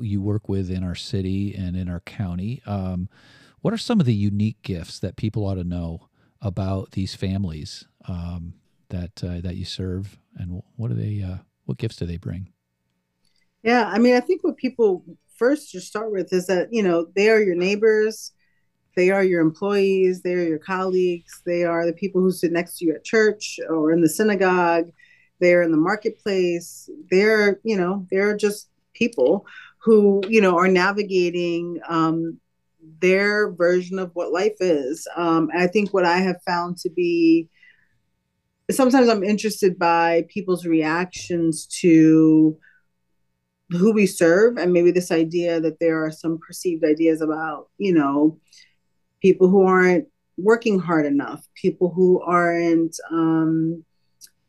you 0.00 0.20
work 0.20 0.48
with 0.48 0.70
in 0.70 0.82
our 0.84 0.94
city 0.94 1.54
and 1.54 1.76
in 1.76 1.88
our 1.88 2.00
county. 2.00 2.62
Um, 2.66 3.08
what 3.60 3.74
are 3.74 3.78
some 3.78 4.00
of 4.00 4.06
the 4.06 4.14
unique 4.14 4.62
gifts 4.62 4.98
that 5.00 5.16
people 5.16 5.46
ought 5.46 5.56
to 5.56 5.64
know 5.64 6.08
about 6.40 6.92
these 6.92 7.14
families 7.14 7.86
um, 8.06 8.54
that 8.90 9.22
uh, 9.24 9.40
that 9.40 9.56
you 9.56 9.64
serve, 9.64 10.18
and 10.36 10.62
what 10.76 10.90
are 10.90 10.94
they? 10.94 11.22
Uh, 11.22 11.38
what 11.64 11.78
gifts 11.78 11.96
do 11.96 12.06
they 12.06 12.18
bring? 12.18 12.52
Yeah, 13.62 13.90
I 13.92 13.98
mean, 13.98 14.14
I 14.14 14.20
think 14.20 14.44
what 14.44 14.56
people 14.56 15.02
first 15.38 15.70
to 15.72 15.80
start 15.80 16.12
with 16.12 16.32
is 16.32 16.46
that 16.46 16.68
you 16.72 16.82
know 16.82 17.06
they 17.14 17.28
are 17.30 17.40
your 17.40 17.56
neighbors, 17.56 18.32
they 18.96 19.10
are 19.10 19.24
your 19.24 19.40
employees, 19.40 20.22
they 20.22 20.34
are 20.34 20.46
your 20.46 20.58
colleagues, 20.58 21.42
they 21.44 21.64
are 21.64 21.86
the 21.86 21.92
people 21.92 22.20
who 22.20 22.30
sit 22.30 22.52
next 22.52 22.78
to 22.78 22.86
you 22.86 22.94
at 22.94 23.04
church 23.04 23.58
or 23.68 23.92
in 23.92 24.00
the 24.00 24.08
synagogue 24.08 24.90
they're 25.40 25.62
in 25.62 25.70
the 25.70 25.76
marketplace 25.76 26.88
they're 27.10 27.60
you 27.62 27.76
know 27.76 28.06
they're 28.10 28.36
just 28.36 28.68
people 28.94 29.46
who 29.78 30.22
you 30.28 30.40
know 30.40 30.56
are 30.56 30.68
navigating 30.68 31.80
um, 31.88 32.38
their 33.00 33.50
version 33.52 33.98
of 33.98 34.10
what 34.14 34.32
life 34.32 34.56
is. 34.60 35.06
Um, 35.16 35.50
i 35.56 35.66
think 35.66 35.92
what 35.92 36.04
i 36.04 36.18
have 36.18 36.42
found 36.46 36.78
to 36.78 36.90
be 36.90 37.48
sometimes 38.70 39.08
i'm 39.08 39.22
interested 39.24 39.78
by 39.78 40.26
people's 40.28 40.66
reactions 40.66 41.66
to 41.66 42.58
who 43.70 43.92
we 43.92 44.06
serve 44.06 44.56
and 44.56 44.72
maybe 44.72 44.90
this 44.90 45.10
idea 45.10 45.60
that 45.60 45.80
there 45.80 46.04
are 46.04 46.10
some 46.10 46.38
perceived 46.38 46.84
ideas 46.84 47.20
about 47.20 47.68
you 47.78 47.92
know 47.92 48.38
people 49.20 49.48
who 49.48 49.66
aren't 49.66 50.06
working 50.38 50.78
hard 50.78 51.06
enough 51.06 51.46
people 51.54 51.90
who 51.90 52.20
aren't 52.20 52.96
um, 53.10 53.84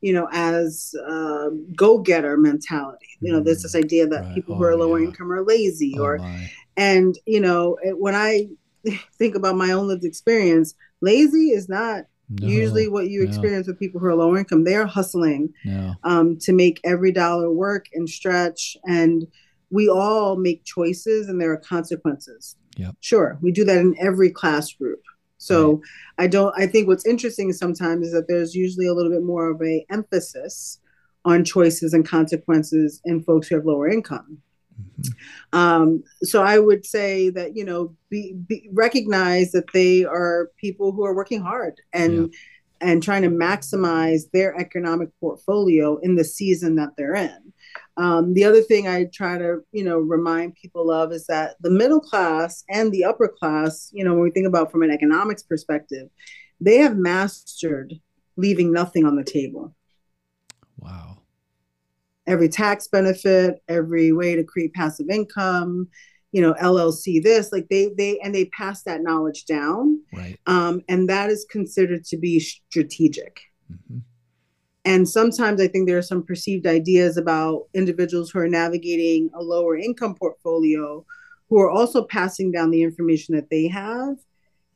you 0.01 0.13
know, 0.13 0.27
as 0.31 0.93
uh, 1.07 1.49
go-getter 1.75 2.37
mentality. 2.37 3.07
You 3.19 3.33
know, 3.33 3.39
there's 3.39 3.63
this 3.63 3.75
mm, 3.75 3.83
idea 3.83 4.07
that 4.07 4.23
right. 4.23 4.35
people 4.35 4.55
who 4.55 4.63
are 4.63 4.73
oh, 4.73 4.77
lower 4.77 4.99
yeah. 4.99 5.07
income 5.07 5.31
are 5.31 5.43
lazy, 5.43 5.95
oh, 5.97 6.03
or, 6.03 6.17
my. 6.19 6.51
and 6.75 7.17
you 7.25 7.39
know, 7.39 7.77
when 7.83 8.15
I 8.15 8.47
think 9.17 9.35
about 9.35 9.55
my 9.55 9.71
own 9.71 9.87
lived 9.87 10.05
experience, 10.05 10.75
lazy 11.01 11.51
is 11.51 11.67
not 11.67 12.05
no, 12.29 12.47
usually 12.47 12.87
what 12.87 13.09
you 13.09 13.23
experience 13.23 13.67
no. 13.67 13.71
with 13.71 13.79
people 13.79 13.99
who 13.99 14.07
are 14.07 14.15
lower 14.15 14.37
income. 14.37 14.63
They 14.63 14.75
are 14.75 14.85
hustling 14.85 15.53
no. 15.63 15.95
um, 16.03 16.37
to 16.39 16.51
make 16.51 16.81
every 16.83 17.11
dollar 17.11 17.51
work 17.51 17.85
and 17.93 18.09
stretch, 18.09 18.75
and 18.85 19.27
we 19.69 19.89
all 19.89 20.35
make 20.35 20.65
choices, 20.65 21.29
and 21.29 21.39
there 21.39 21.51
are 21.51 21.57
consequences. 21.57 22.55
Yep. 22.77 22.95
Sure, 22.99 23.37
we 23.41 23.51
do 23.51 23.63
that 23.65 23.77
in 23.77 23.95
every 23.99 24.29
class 24.29 24.73
group. 24.73 25.01
So 25.37 25.73
right. 25.73 25.81
I 26.17 26.27
don't. 26.27 26.53
I 26.57 26.67
think 26.67 26.87
what's 26.87 27.05
interesting 27.05 27.53
sometimes 27.53 28.07
is 28.07 28.13
that 28.13 28.27
there's 28.27 28.55
usually 28.55 28.87
a 28.87 28.93
little 28.93 29.11
bit 29.11 29.23
more 29.23 29.49
of 29.49 29.61
a 29.61 29.85
emphasis 29.89 30.79
on 31.25 31.43
choices 31.43 31.93
and 31.93 32.07
consequences 32.07 33.01
in 33.05 33.23
folks 33.23 33.47
who 33.47 33.55
have 33.55 33.65
lower 33.65 33.87
income. 33.87 34.41
Mm-hmm. 34.79 35.57
Um, 35.57 36.03
so 36.23 36.43
I 36.43 36.59
would 36.59 36.85
say 36.85 37.29
that 37.29 37.55
you 37.55 37.65
know 37.65 37.95
be, 38.09 38.33
be, 38.33 38.69
recognize 38.71 39.51
that 39.51 39.71
they 39.73 40.03
are 40.05 40.51
people 40.57 40.91
who 40.91 41.05
are 41.05 41.15
working 41.15 41.41
hard 41.41 41.79
and 41.93 42.13
yeah. 42.15 42.89
and 42.89 43.03
trying 43.03 43.23
to 43.23 43.29
maximize 43.29 44.29
their 44.31 44.55
economic 44.59 45.09
portfolio 45.19 45.97
in 45.97 46.15
the 46.15 46.23
season 46.23 46.75
that 46.75 46.91
they're 46.97 47.15
in. 47.15 47.53
Um, 47.97 48.33
the 48.33 48.43
other 48.43 48.61
thing 48.61 48.87
I 48.87 49.05
try 49.05 49.37
to, 49.37 49.59
you 49.71 49.83
know, 49.83 49.97
remind 49.97 50.55
people 50.55 50.91
of 50.91 51.11
is 51.11 51.25
that 51.27 51.55
the 51.61 51.71
middle 51.71 51.99
class 51.99 52.63
and 52.69 52.91
the 52.91 53.05
upper 53.05 53.27
class, 53.27 53.89
you 53.91 54.03
know, 54.03 54.13
when 54.13 54.23
we 54.23 54.31
think 54.31 54.47
about 54.47 54.71
from 54.71 54.83
an 54.83 54.91
economics 54.91 55.41
perspective, 55.41 56.07
they 56.61 56.77
have 56.77 56.95
mastered 56.95 57.93
leaving 58.35 58.71
nothing 58.71 59.05
on 59.05 59.15
the 59.15 59.23
table. 59.23 59.75
Wow. 60.77 61.16
Every 62.27 62.49
tax 62.49 62.87
benefit, 62.87 63.61
every 63.67 64.11
way 64.11 64.35
to 64.35 64.43
create 64.43 64.73
passive 64.73 65.09
income, 65.09 65.87
you 66.31 66.41
know, 66.41 66.53
LLC 66.55 67.23
this, 67.23 67.51
like 67.51 67.67
they 67.69 67.89
they 67.97 68.19
and 68.19 68.35
they 68.35 68.45
pass 68.45 68.83
that 68.83 69.01
knowledge 69.01 69.45
down. 69.45 70.01
Right. 70.13 70.37
Um, 70.45 70.81
and 70.89 71.09
that 71.09 71.29
is 71.29 71.45
considered 71.49 72.03
to 72.05 72.17
be 72.17 72.39
strategic. 72.39 73.39
Mm-hmm. 73.71 73.99
And 74.87 75.07
sometimes 75.07 75.61
I 75.61 75.67
think 75.67 75.87
there 75.87 75.97
are 75.97 76.01
some 76.01 76.23
perceived 76.23 76.65
ideas 76.65 77.17
about 77.17 77.63
individuals 77.73 78.31
who 78.31 78.39
are 78.39 78.47
navigating 78.47 79.29
a 79.33 79.41
lower 79.41 79.75
income 79.77 80.15
portfolio 80.15 81.05
who 81.49 81.59
are 81.59 81.69
also 81.69 82.05
passing 82.05 82.51
down 82.51 82.71
the 82.71 82.83
information 82.83 83.35
that 83.35 83.49
they 83.49 83.67
have. 83.67 84.15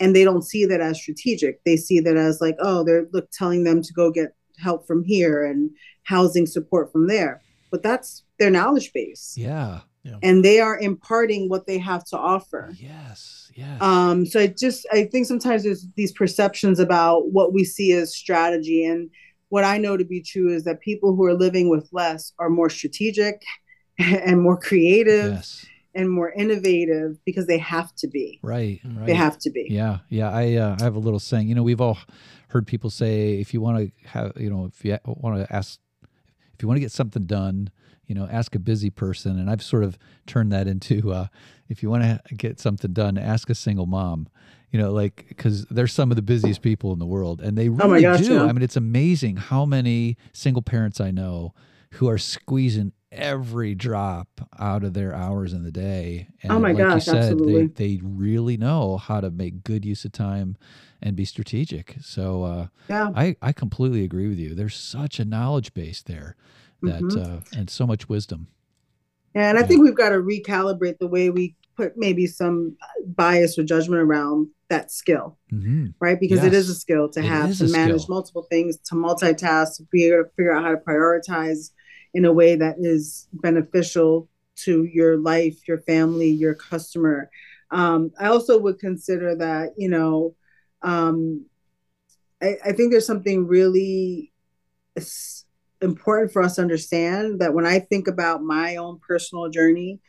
And 0.01 0.15
they 0.15 0.23
don't 0.23 0.41
see 0.41 0.65
that 0.65 0.81
as 0.81 0.99
strategic. 0.99 1.63
They 1.63 1.77
see 1.77 1.99
that 2.01 2.17
as 2.17 2.41
like, 2.41 2.55
oh, 2.59 2.83
they're 2.83 3.07
look 3.13 3.29
telling 3.31 3.63
them 3.63 3.81
to 3.81 3.93
go 3.93 4.11
get 4.11 4.35
help 4.57 4.85
from 4.85 5.03
here 5.03 5.45
and 5.45 5.69
housing 6.03 6.45
support 6.45 6.91
from 6.91 7.07
there. 7.07 7.41
But 7.71 7.83
that's 7.83 8.23
their 8.39 8.51
knowledge 8.51 8.91
base. 8.93 9.35
Yeah. 9.37 9.81
yeah. 10.03 10.17
And 10.21 10.43
they 10.43 10.59
are 10.59 10.77
imparting 10.77 11.47
what 11.49 11.67
they 11.67 11.77
have 11.77 12.03
to 12.05 12.17
offer. 12.17 12.73
Yes. 12.75 13.51
Yes. 13.55 13.81
Um, 13.81 14.25
so 14.25 14.39
I 14.39 14.47
just 14.47 14.85
I 14.91 15.05
think 15.05 15.25
sometimes 15.25 15.63
there's 15.63 15.87
these 15.95 16.11
perceptions 16.11 16.79
about 16.79 17.31
what 17.31 17.53
we 17.53 17.63
see 17.63 17.93
as 17.93 18.15
strategy 18.15 18.85
and 18.85 19.09
what 19.51 19.65
I 19.65 19.77
know 19.77 19.97
to 19.97 20.05
be 20.05 20.21
true 20.21 20.53
is 20.53 20.63
that 20.63 20.79
people 20.79 21.13
who 21.13 21.25
are 21.25 21.33
living 21.33 21.67
with 21.69 21.89
less 21.91 22.31
are 22.39 22.49
more 22.49 22.69
strategic 22.69 23.43
and 23.97 24.41
more 24.41 24.57
creative 24.57 25.33
yes. 25.33 25.65
and 25.93 26.09
more 26.09 26.31
innovative 26.31 27.17
because 27.25 27.47
they 27.47 27.57
have 27.57 27.93
to 27.95 28.07
be. 28.07 28.39
Right, 28.41 28.79
right. 28.85 29.05
They 29.05 29.13
have 29.13 29.37
to 29.39 29.49
be. 29.49 29.67
Yeah, 29.69 29.99
yeah. 30.07 30.31
I 30.31 30.55
uh, 30.55 30.77
I 30.79 30.83
have 30.83 30.95
a 30.95 30.99
little 30.99 31.19
saying. 31.19 31.49
You 31.49 31.55
know, 31.55 31.63
we've 31.63 31.81
all 31.81 31.97
heard 32.47 32.65
people 32.65 32.89
say 32.89 33.41
if 33.41 33.53
you 33.53 33.59
want 33.59 33.77
to 33.77 34.07
have, 34.07 34.31
you 34.37 34.49
know, 34.49 34.65
if 34.65 34.85
you 34.85 34.97
want 35.05 35.45
to 35.45 35.53
ask, 35.53 35.79
if 36.61 36.63
you 36.63 36.67
want 36.67 36.75
to 36.75 36.81
get 36.81 36.91
something 36.91 37.23
done, 37.23 37.71
you 38.05 38.13
know, 38.13 38.27
ask 38.31 38.53
a 38.53 38.59
busy 38.59 38.91
person. 38.91 39.39
And 39.39 39.49
I've 39.49 39.63
sort 39.63 39.83
of 39.83 39.97
turned 40.27 40.51
that 40.51 40.67
into, 40.67 41.11
uh, 41.11 41.25
if 41.69 41.81
you 41.81 41.89
want 41.89 42.03
to 42.03 42.35
get 42.35 42.59
something 42.59 42.93
done, 42.93 43.17
ask 43.17 43.49
a 43.49 43.55
single 43.55 43.87
mom 43.87 44.27
you 44.69 44.79
know, 44.79 44.91
like 44.91 45.25
because 45.27 45.65
they're 45.65 45.87
some 45.87 46.11
of 46.11 46.15
the 46.15 46.21
busiest 46.21 46.61
people 46.61 46.93
in 46.93 46.99
the 46.99 47.05
world, 47.05 47.41
and 47.41 47.57
they 47.57 47.67
oh 47.67 47.73
really 47.73 48.05
oh 48.05 48.13
gosh, 48.13 48.25
do. 48.25 48.35
Yeah. 48.35 48.43
I 48.43 48.53
mean, 48.53 48.61
it's 48.61 48.77
amazing 48.77 49.35
how 49.35 49.65
many 49.65 50.15
single 50.31 50.61
parents 50.61 51.01
I 51.01 51.11
know 51.11 51.53
who 51.95 52.07
are 52.07 52.17
squeezing 52.17 52.93
every 53.11 53.75
drop 53.75 54.29
out 54.57 54.85
of 54.85 54.93
their 54.93 55.13
hours 55.13 55.51
in 55.51 55.63
the 55.63 55.73
day. 55.73 56.29
And 56.41 56.53
oh 56.53 56.59
my 56.59 56.69
like 56.69 56.77
gosh, 56.77 57.07
you 57.07 57.11
said, 57.11 57.23
absolutely. 57.23 57.67
They, 57.67 57.97
they 57.97 58.01
really 58.01 58.55
know 58.55 58.95
how 58.95 59.19
to 59.19 59.29
make 59.29 59.65
good 59.65 59.83
use 59.83 60.05
of 60.05 60.13
time 60.13 60.55
and 61.01 61.15
be 61.15 61.25
strategic. 61.25 61.95
So 62.01 62.43
uh, 62.43 62.67
yeah, 62.89 63.09
I, 63.15 63.35
I 63.41 63.51
completely 63.51 64.03
agree 64.03 64.27
with 64.27 64.39
you. 64.39 64.53
There's 64.55 64.75
such 64.75 65.19
a 65.19 65.25
knowledge 65.25 65.73
base 65.73 66.01
there 66.01 66.35
that 66.83 67.01
mm-hmm. 67.01 67.37
uh, 67.37 67.39
and 67.57 67.69
so 67.69 67.87
much 67.87 68.09
wisdom. 68.09 68.47
Yeah, 69.35 69.49
and 69.49 69.57
I 69.57 69.63
think 69.63 69.81
we've 69.81 69.95
got 69.95 70.09
to 70.09 70.17
recalibrate 70.17 70.99
the 70.99 71.07
way 71.07 71.29
we 71.29 71.55
put 71.77 71.95
maybe 71.95 72.27
some 72.27 72.75
bias 73.05 73.57
or 73.57 73.63
judgment 73.63 74.01
around 74.01 74.47
that 74.69 74.91
skill, 74.91 75.37
hmm 75.49 75.87
right? 75.99 76.19
Because 76.19 76.43
it 76.43 76.53
is 76.53 76.69
a 76.69 76.75
skill 76.75 77.09
to 77.09 77.19
It 77.19 77.25
have 77.25 77.57
to 77.57 77.67
manage 77.67 78.03
skill. 78.03 78.15
multiple 78.15 78.47
things, 78.49 78.77
to 78.85 78.95
multitask, 78.95 79.77
to 79.77 79.83
be 79.91 80.05
able 80.05 80.23
to 80.23 80.29
figure 80.35 80.53
out 80.53 80.63
how 80.63 80.71
to 80.71 80.77
prioritize 80.77 81.71
in 82.13 82.25
a 82.25 82.33
way 82.33 82.55
that 82.55 82.75
is 82.79 83.27
beneficial 83.33 84.27
to 84.57 84.83
your 84.83 85.17
life, 85.17 85.67
your 85.67 85.79
family, 85.79 86.29
your 86.29 86.55
customer. 86.55 87.29
Um, 87.71 88.11
I 88.19 88.27
also 88.27 88.59
would 88.59 88.79
consider 88.79 89.35
that, 89.35 89.69
you 89.77 89.89
know, 89.89 90.35
um, 90.83 91.45
I, 92.41 92.57
I 92.65 92.71
think 92.71 92.91
there's 92.91 93.05
something 93.05 93.47
really 93.47 94.31
important 95.81 96.31
for 96.31 96.41
us 96.41 96.55
to 96.55 96.61
understand 96.61 97.39
that 97.39 97.53
when 97.53 97.65
I 97.65 97.79
think 97.79 98.07
about 98.07 98.43
my 98.43 98.75
own 98.75 98.99
personal 98.99 99.49
journey, 99.49 99.99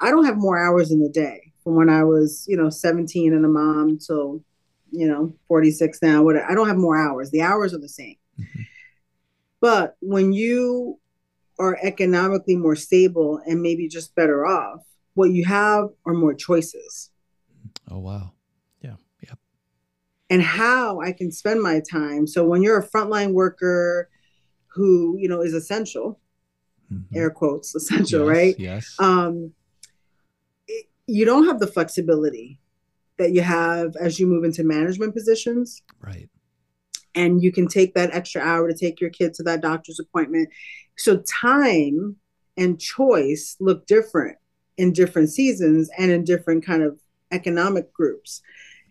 I 0.00 0.10
don't 0.10 0.24
have 0.24 0.36
more 0.36 0.58
hours 0.58 0.90
in 0.90 1.00
the 1.00 1.08
day 1.08 1.52
from 1.62 1.74
when 1.74 1.88
I 1.88 2.04
was, 2.04 2.44
you 2.48 2.56
know, 2.56 2.70
17 2.70 3.34
and 3.34 3.44
a 3.44 3.48
mom 3.48 3.98
till, 3.98 4.42
you 4.90 5.06
know, 5.06 5.34
46 5.48 6.00
now. 6.02 6.22
What 6.22 6.36
I 6.36 6.54
don't 6.54 6.68
have 6.68 6.76
more 6.76 6.96
hours. 6.96 7.30
The 7.30 7.42
hours 7.42 7.74
are 7.74 7.78
the 7.78 7.88
same. 7.88 8.16
Mhm. 8.38 8.66
But 9.60 9.96
when 10.00 10.32
you 10.32 10.98
are 11.58 11.78
economically 11.82 12.56
more 12.56 12.76
stable 12.76 13.40
and 13.44 13.60
maybe 13.60 13.86
just 13.86 14.14
better 14.14 14.46
off, 14.46 14.80
what 15.14 15.30
you 15.30 15.44
have 15.44 15.90
are 16.06 16.14
more 16.14 16.34
choices. 16.34 17.10
Oh 17.90 17.98
wow. 17.98 18.32
And 20.30 20.40
how 20.40 21.00
I 21.00 21.12
can 21.12 21.30
spend 21.32 21.60
my 21.60 21.80
time. 21.80 22.26
So 22.26 22.44
when 22.44 22.62
you're 22.62 22.78
a 22.78 22.88
frontline 22.88 23.32
worker 23.32 24.08
who, 24.68 25.16
you 25.18 25.28
know, 25.28 25.42
is 25.42 25.52
essential, 25.52 26.20
Mhm. 26.92 27.04
air 27.14 27.30
quotes, 27.30 27.74
essential, 27.74 28.20
Yes, 28.20 28.28
right? 28.28 28.58
Yes. 28.58 28.94
Um, 28.98 29.52
it, 30.68 30.86
you 31.06 31.24
don't 31.24 31.46
have 31.46 31.58
the 31.58 31.66
flexibility 31.66 32.60
that 33.18 33.32
you 33.32 33.42
have 33.42 33.96
as 33.96 34.18
you 34.18 34.26
move 34.26 34.44
into 34.44 34.64
management 34.64 35.14
positions. 35.14 35.82
right. 36.00 36.30
And 37.14 37.42
you 37.42 37.50
can 37.50 37.66
take 37.66 37.94
that 37.94 38.14
extra 38.14 38.40
hour 38.40 38.68
to 38.68 38.74
take 38.74 39.00
your 39.00 39.10
kid 39.10 39.34
to 39.34 39.42
that 39.42 39.60
doctor's 39.60 39.98
appointment. 39.98 40.48
So 40.96 41.18
time 41.26 42.16
and 42.56 42.80
choice 42.80 43.56
look 43.58 43.86
different 43.86 44.38
in 44.76 44.92
different 44.92 45.30
seasons 45.30 45.90
and 45.98 46.10
in 46.12 46.22
different 46.24 46.64
kind 46.64 46.82
of 46.84 47.00
economic 47.32 47.92
groups. 47.92 48.42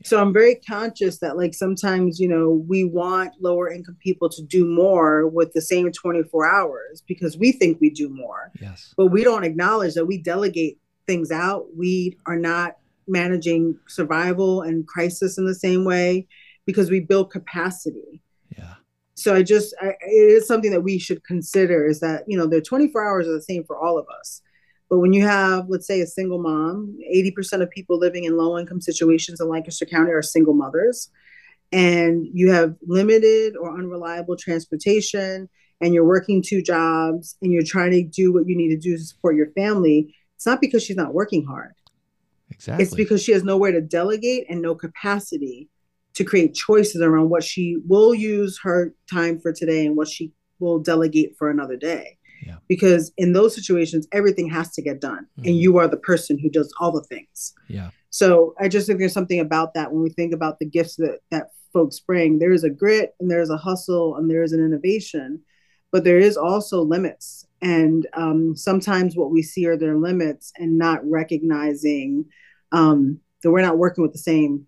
So 0.03 0.19
I'm 0.21 0.31
very 0.31 0.55
conscious 0.55 1.19
that 1.19 1.35
like 1.37 1.53
sometimes, 1.53 2.19
you 2.19 2.27
know, 2.29 2.63
we 2.67 2.83
want 2.85 3.33
lower 3.41 3.69
income 3.69 3.97
people 4.01 4.29
to 4.29 4.41
do 4.43 4.65
more 4.65 5.27
with 5.27 5.51
the 5.53 5.61
same 5.61 5.91
24 5.91 6.45
hours 6.47 7.03
because 7.07 7.37
we 7.37 7.51
think 7.51 7.79
we 7.81 7.89
do 7.89 8.07
more, 8.09 8.51
Yes. 8.61 8.93
but 8.95 9.07
we 9.07 9.23
don't 9.23 9.43
acknowledge 9.43 9.95
that 9.95 10.05
we 10.05 10.17
delegate 10.17 10.77
things 11.05 11.31
out. 11.31 11.65
We 11.75 12.17
are 12.25 12.37
not 12.37 12.77
managing 13.07 13.77
survival 13.87 14.61
and 14.61 14.87
crisis 14.87 15.37
in 15.37 15.45
the 15.45 15.55
same 15.55 15.83
way 15.83 16.27
because 16.65 16.89
we 16.91 16.99
build 16.99 17.31
capacity 17.31 18.21
Yeah. 18.55 18.75
so 19.15 19.33
i 19.33 19.41
just 19.41 19.73
I, 19.81 19.87
it 20.01 20.29
is 20.37 20.47
something 20.47 20.69
that 20.69 20.81
we 20.81 20.99
should 20.99 21.23
consider 21.23 21.87
is 21.87 21.99
that 22.01 22.25
you 22.27 22.37
know 22.37 22.45
the 22.45 22.61
24 22.61 23.03
hours 23.07 23.27
are 23.27 23.33
the 23.33 23.41
same 23.41 23.63
for 23.63 23.75
all 23.75 23.97
of 23.97 24.05
us 24.19 24.43
but 24.89 24.99
when 24.99 25.13
you 25.13 25.25
have 25.25 25.69
let's 25.69 25.87
say 25.87 26.01
a 26.01 26.07
single 26.07 26.39
mom 26.39 26.97
80% 27.13 27.61
of 27.61 27.69
people 27.69 27.97
living 27.97 28.23
in 28.23 28.37
low 28.37 28.57
income 28.57 28.81
situations 28.81 29.39
in 29.39 29.47
lancaster 29.47 29.85
county 29.85 30.11
are 30.11 30.21
single 30.21 30.53
mothers 30.53 31.09
and 31.71 32.27
you 32.33 32.51
have 32.51 32.75
limited 32.87 33.55
or 33.55 33.77
unreliable 33.77 34.35
transportation 34.35 35.47
and 35.81 35.93
you're 35.93 36.05
working 36.05 36.41
two 36.41 36.61
jobs 36.61 37.37
and 37.41 37.51
you're 37.51 37.63
trying 37.63 37.91
to 37.91 38.03
do 38.03 38.33
what 38.33 38.47
you 38.47 38.55
need 38.55 38.69
to 38.69 38.77
do 38.77 38.97
to 38.97 39.03
support 39.03 39.35
your 39.35 39.51
family 39.51 40.15
it's 40.35 40.45
not 40.45 40.61
because 40.61 40.83
she's 40.83 40.97
not 40.97 41.13
working 41.13 41.45
hard 41.45 41.73
Exactly. 42.51 42.83
it's 42.83 42.95
because 42.95 43.23
she 43.23 43.31
has 43.31 43.43
nowhere 43.43 43.71
to 43.71 43.81
delegate 43.81 44.45
and 44.49 44.61
no 44.61 44.75
capacity 44.75 45.69
to 46.19 46.25
create 46.25 46.53
choices 46.53 47.01
around 47.01 47.29
what 47.29 47.45
she 47.45 47.77
will 47.87 48.13
use 48.13 48.59
her 48.61 48.93
time 49.09 49.39
for 49.39 49.53
today 49.53 49.85
and 49.85 49.95
what 49.95 50.09
she 50.09 50.33
will 50.59 50.79
delegate 50.79 51.37
for 51.37 51.49
another 51.49 51.77
day. 51.77 52.17
Yeah. 52.45 52.57
Because 52.67 53.11
in 53.17 53.33
those 53.33 53.53
situations, 53.55 54.07
everything 54.11 54.49
has 54.49 54.71
to 54.73 54.81
get 54.81 55.01
done, 55.01 55.27
Mhm. 55.39 55.47
and 55.47 55.55
you 55.57 55.77
are 55.77 55.87
the 55.87 55.97
person 55.97 56.37
who 56.39 56.49
does 56.49 56.71
all 56.79 56.91
the 56.91 57.03
things. 57.03 57.53
yeah. 57.67 57.91
So 58.11 58.55
I 58.59 58.67
just 58.69 58.87
think 58.87 58.97
there's 58.97 59.13
something 59.13 59.39
about 59.39 59.75
that 59.75 59.91
when 59.93 60.01
we 60.01 60.09
think 60.09 60.33
about 60.33 60.57
the 60.59 60.65
gifts 60.65 60.95
that 60.95 61.19
that 61.29 61.51
folks 61.73 61.99
bring. 61.99 62.39
There 62.39 62.51
is 62.51 62.63
a 62.63 62.69
grit, 62.69 63.13
and 63.19 63.29
there 63.29 63.41
is 63.41 63.51
a 63.51 63.57
hustle, 63.57 64.15
and 64.15 64.27
there 64.27 64.41
is 64.41 64.51
an 64.53 64.59
innovation, 64.65 65.41
but 65.91 66.03
there 66.03 66.17
is 66.17 66.35
also 66.35 66.81
limits. 66.81 67.45
And 67.61 68.07
um, 68.13 68.55
sometimes 68.55 69.15
what 69.15 69.29
we 69.29 69.43
see 69.43 69.67
are 69.67 69.77
their 69.77 69.95
limits, 69.95 70.51
and 70.57 70.77
not 70.79 71.07
recognizing 71.07 72.25
um, 72.71 73.19
that 73.43 73.51
we're 73.51 73.61
not 73.61 73.77
working 73.77 74.01
with 74.01 74.13
the 74.13 74.17
same 74.19 74.65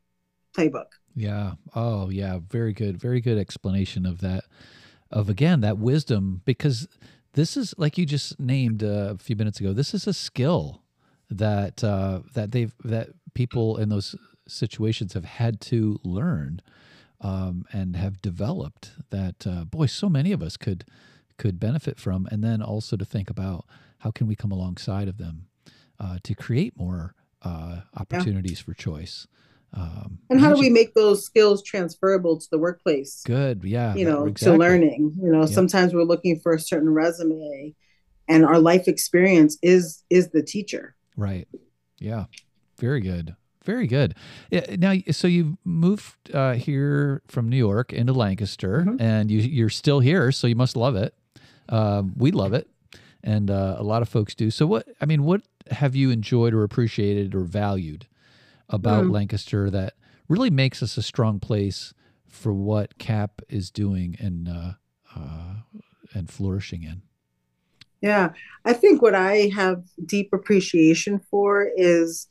playbook. 0.56 0.88
Yeah. 1.16 1.54
Oh, 1.76 2.10
yeah. 2.10 2.40
Very 2.50 2.74
good. 2.74 2.98
Very 3.00 3.22
good 3.22 3.38
explanation 3.40 4.06
of 4.06 4.22
that. 4.22 4.44
Of 5.10 5.30
again 5.30 5.62
that 5.62 5.78
wisdom 5.78 6.42
because 6.46 6.88
this 7.34 7.56
is 7.56 7.74
like 7.78 7.98
you 7.98 8.06
just 8.06 8.40
named 8.40 8.84
uh, 8.84 9.14
a 9.14 9.18
few 9.18 9.36
minutes 9.36 9.60
ago. 9.60 9.74
This 9.74 9.94
is 9.94 10.08
a 10.08 10.14
skill 10.14 10.82
that 11.30 11.84
uh, 11.84 12.22
that 12.34 12.52
they've 12.52 12.74
that 12.84 13.10
people 13.34 13.78
in 13.78 13.90
those 13.90 14.16
situations 14.48 15.14
have 15.14 15.26
had 15.26 15.62
to 15.62 16.00
learn 16.04 16.62
um, 17.22 17.66
and 17.72 17.96
have 17.96 18.22
developed. 18.22 18.92
That 19.10 19.48
uh, 19.48 19.66
boy, 19.66 19.86
so 19.86 20.10
many 20.10 20.32
of 20.32 20.42
us 20.42 20.58
could 20.58 20.86
could 21.38 21.60
benefit 21.60 22.00
from, 22.00 22.28
and 22.32 22.44
then 22.44 22.62
also 22.62 22.98
to 22.98 23.06
think 23.06 23.30
about 23.30 23.66
how 24.00 24.12
can 24.12 24.28
we 24.28 24.36
come 24.36 24.52
alongside 24.52 25.08
of 25.08 25.18
them 25.18 25.48
uh, 26.00 26.18
to 26.24 26.36
create 26.36 26.78
more 26.78 27.16
uh, 27.44 27.82
opportunities 27.96 28.60
for 28.60 28.74
choice. 28.74 29.28
Um, 29.74 30.20
And 30.30 30.40
how 30.40 30.54
do 30.54 30.60
we 30.60 30.70
make 30.70 30.94
those 30.96 31.24
skills 31.26 31.64
transferable 31.64 32.38
to 32.40 32.48
the 32.52 32.58
workplace? 32.58 33.22
Good. 33.26 33.64
Yeah. 33.64 33.96
you 33.96 34.04
know, 34.06 34.26
exactly. 34.26 34.58
to 34.58 34.60
learning. 34.60 35.14
You 35.22 35.32
know, 35.32 35.40
Yeah. 35.42 35.46
sometimes 35.46 35.94
we're 35.94 36.04
looking 36.04 36.40
for 36.40 36.54
a 36.54 36.60
certain 36.60 36.90
resume, 36.90 37.74
and 38.28 38.44
our 38.46 38.60
life 38.60 38.88
experience 38.88 39.58
is 39.62 40.04
is 40.10 40.30
the 40.30 40.44
teacher. 40.44 40.96
Right. 41.16 41.48
Yeah. 42.00 42.26
Very 42.80 43.00
good. 43.02 43.36
Very 43.64 43.86
good. 43.86 44.16
Yeah, 44.50 44.76
now, 44.78 44.96
so 45.12 45.28
you 45.28 45.58
moved 45.64 46.16
uh, 46.34 46.56
here 46.56 47.22
from 47.28 47.48
New 47.48 47.58
York 47.58 47.94
into 47.94 48.12
Lancaster, 48.12 48.86
Mhm. 48.88 49.00
and 49.00 49.30
you, 49.30 49.40
you're 49.40 49.70
still 49.70 50.00
here, 50.00 50.32
so 50.32 50.48
you 50.48 50.56
must 50.56 50.76
love 50.76 50.96
it. 50.96 51.14
Um, 51.70 52.14
we 52.18 52.32
love 52.32 52.54
it, 52.54 52.68
and 53.24 53.52
uh, 53.52 53.76
a 53.78 53.84
lot 53.84 54.02
of 54.02 54.10
folks 54.10 54.34
do. 54.34 54.50
So, 54.50 54.66
what 54.66 54.88
I 55.00 55.06
mean, 55.06 55.24
what 55.24 55.44
have 55.70 55.96
you 55.96 56.10
enjoyed 56.10 56.54
or 56.56 56.64
appreciated 56.64 57.36
or 57.36 57.42
valued 57.42 58.08
about 58.72 59.06
Mm. 59.06 59.12
Lancaster 59.12 59.70
that 59.70 59.94
really 60.28 60.50
makes 60.50 60.82
us 60.82 60.98
a 60.98 61.02
strong 61.02 61.40
place 61.40 61.94
for 62.28 62.54
what 62.54 62.98
CAP 62.98 63.42
is 63.50 63.70
doing 63.70 64.16
and 64.20 64.48
uh, 64.48 64.72
uh, 65.16 65.56
and 66.14 66.30
flourishing 66.30 66.84
in? 66.84 67.02
Yeah, 68.02 68.32
I 68.66 68.74
think 68.74 69.02
what 69.02 69.14
I 69.14 69.52
have 69.54 69.84
deep 70.06 70.30
appreciation 70.34 71.20
for 71.20 71.70
is 71.76 72.28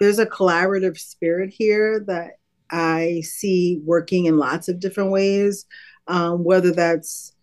there's 0.00 0.18
a 0.18 0.26
collaborative 0.26 0.98
spirit 0.98 1.54
here 1.56 2.02
that 2.08 2.32
I 2.70 3.22
see 3.24 3.80
working 3.84 4.24
in 4.24 4.38
lots 4.38 4.68
of 4.68 4.80
different 4.80 5.12
ways, 5.12 5.64
um, 6.08 6.42
whether 6.42 6.72
that's 6.72 7.34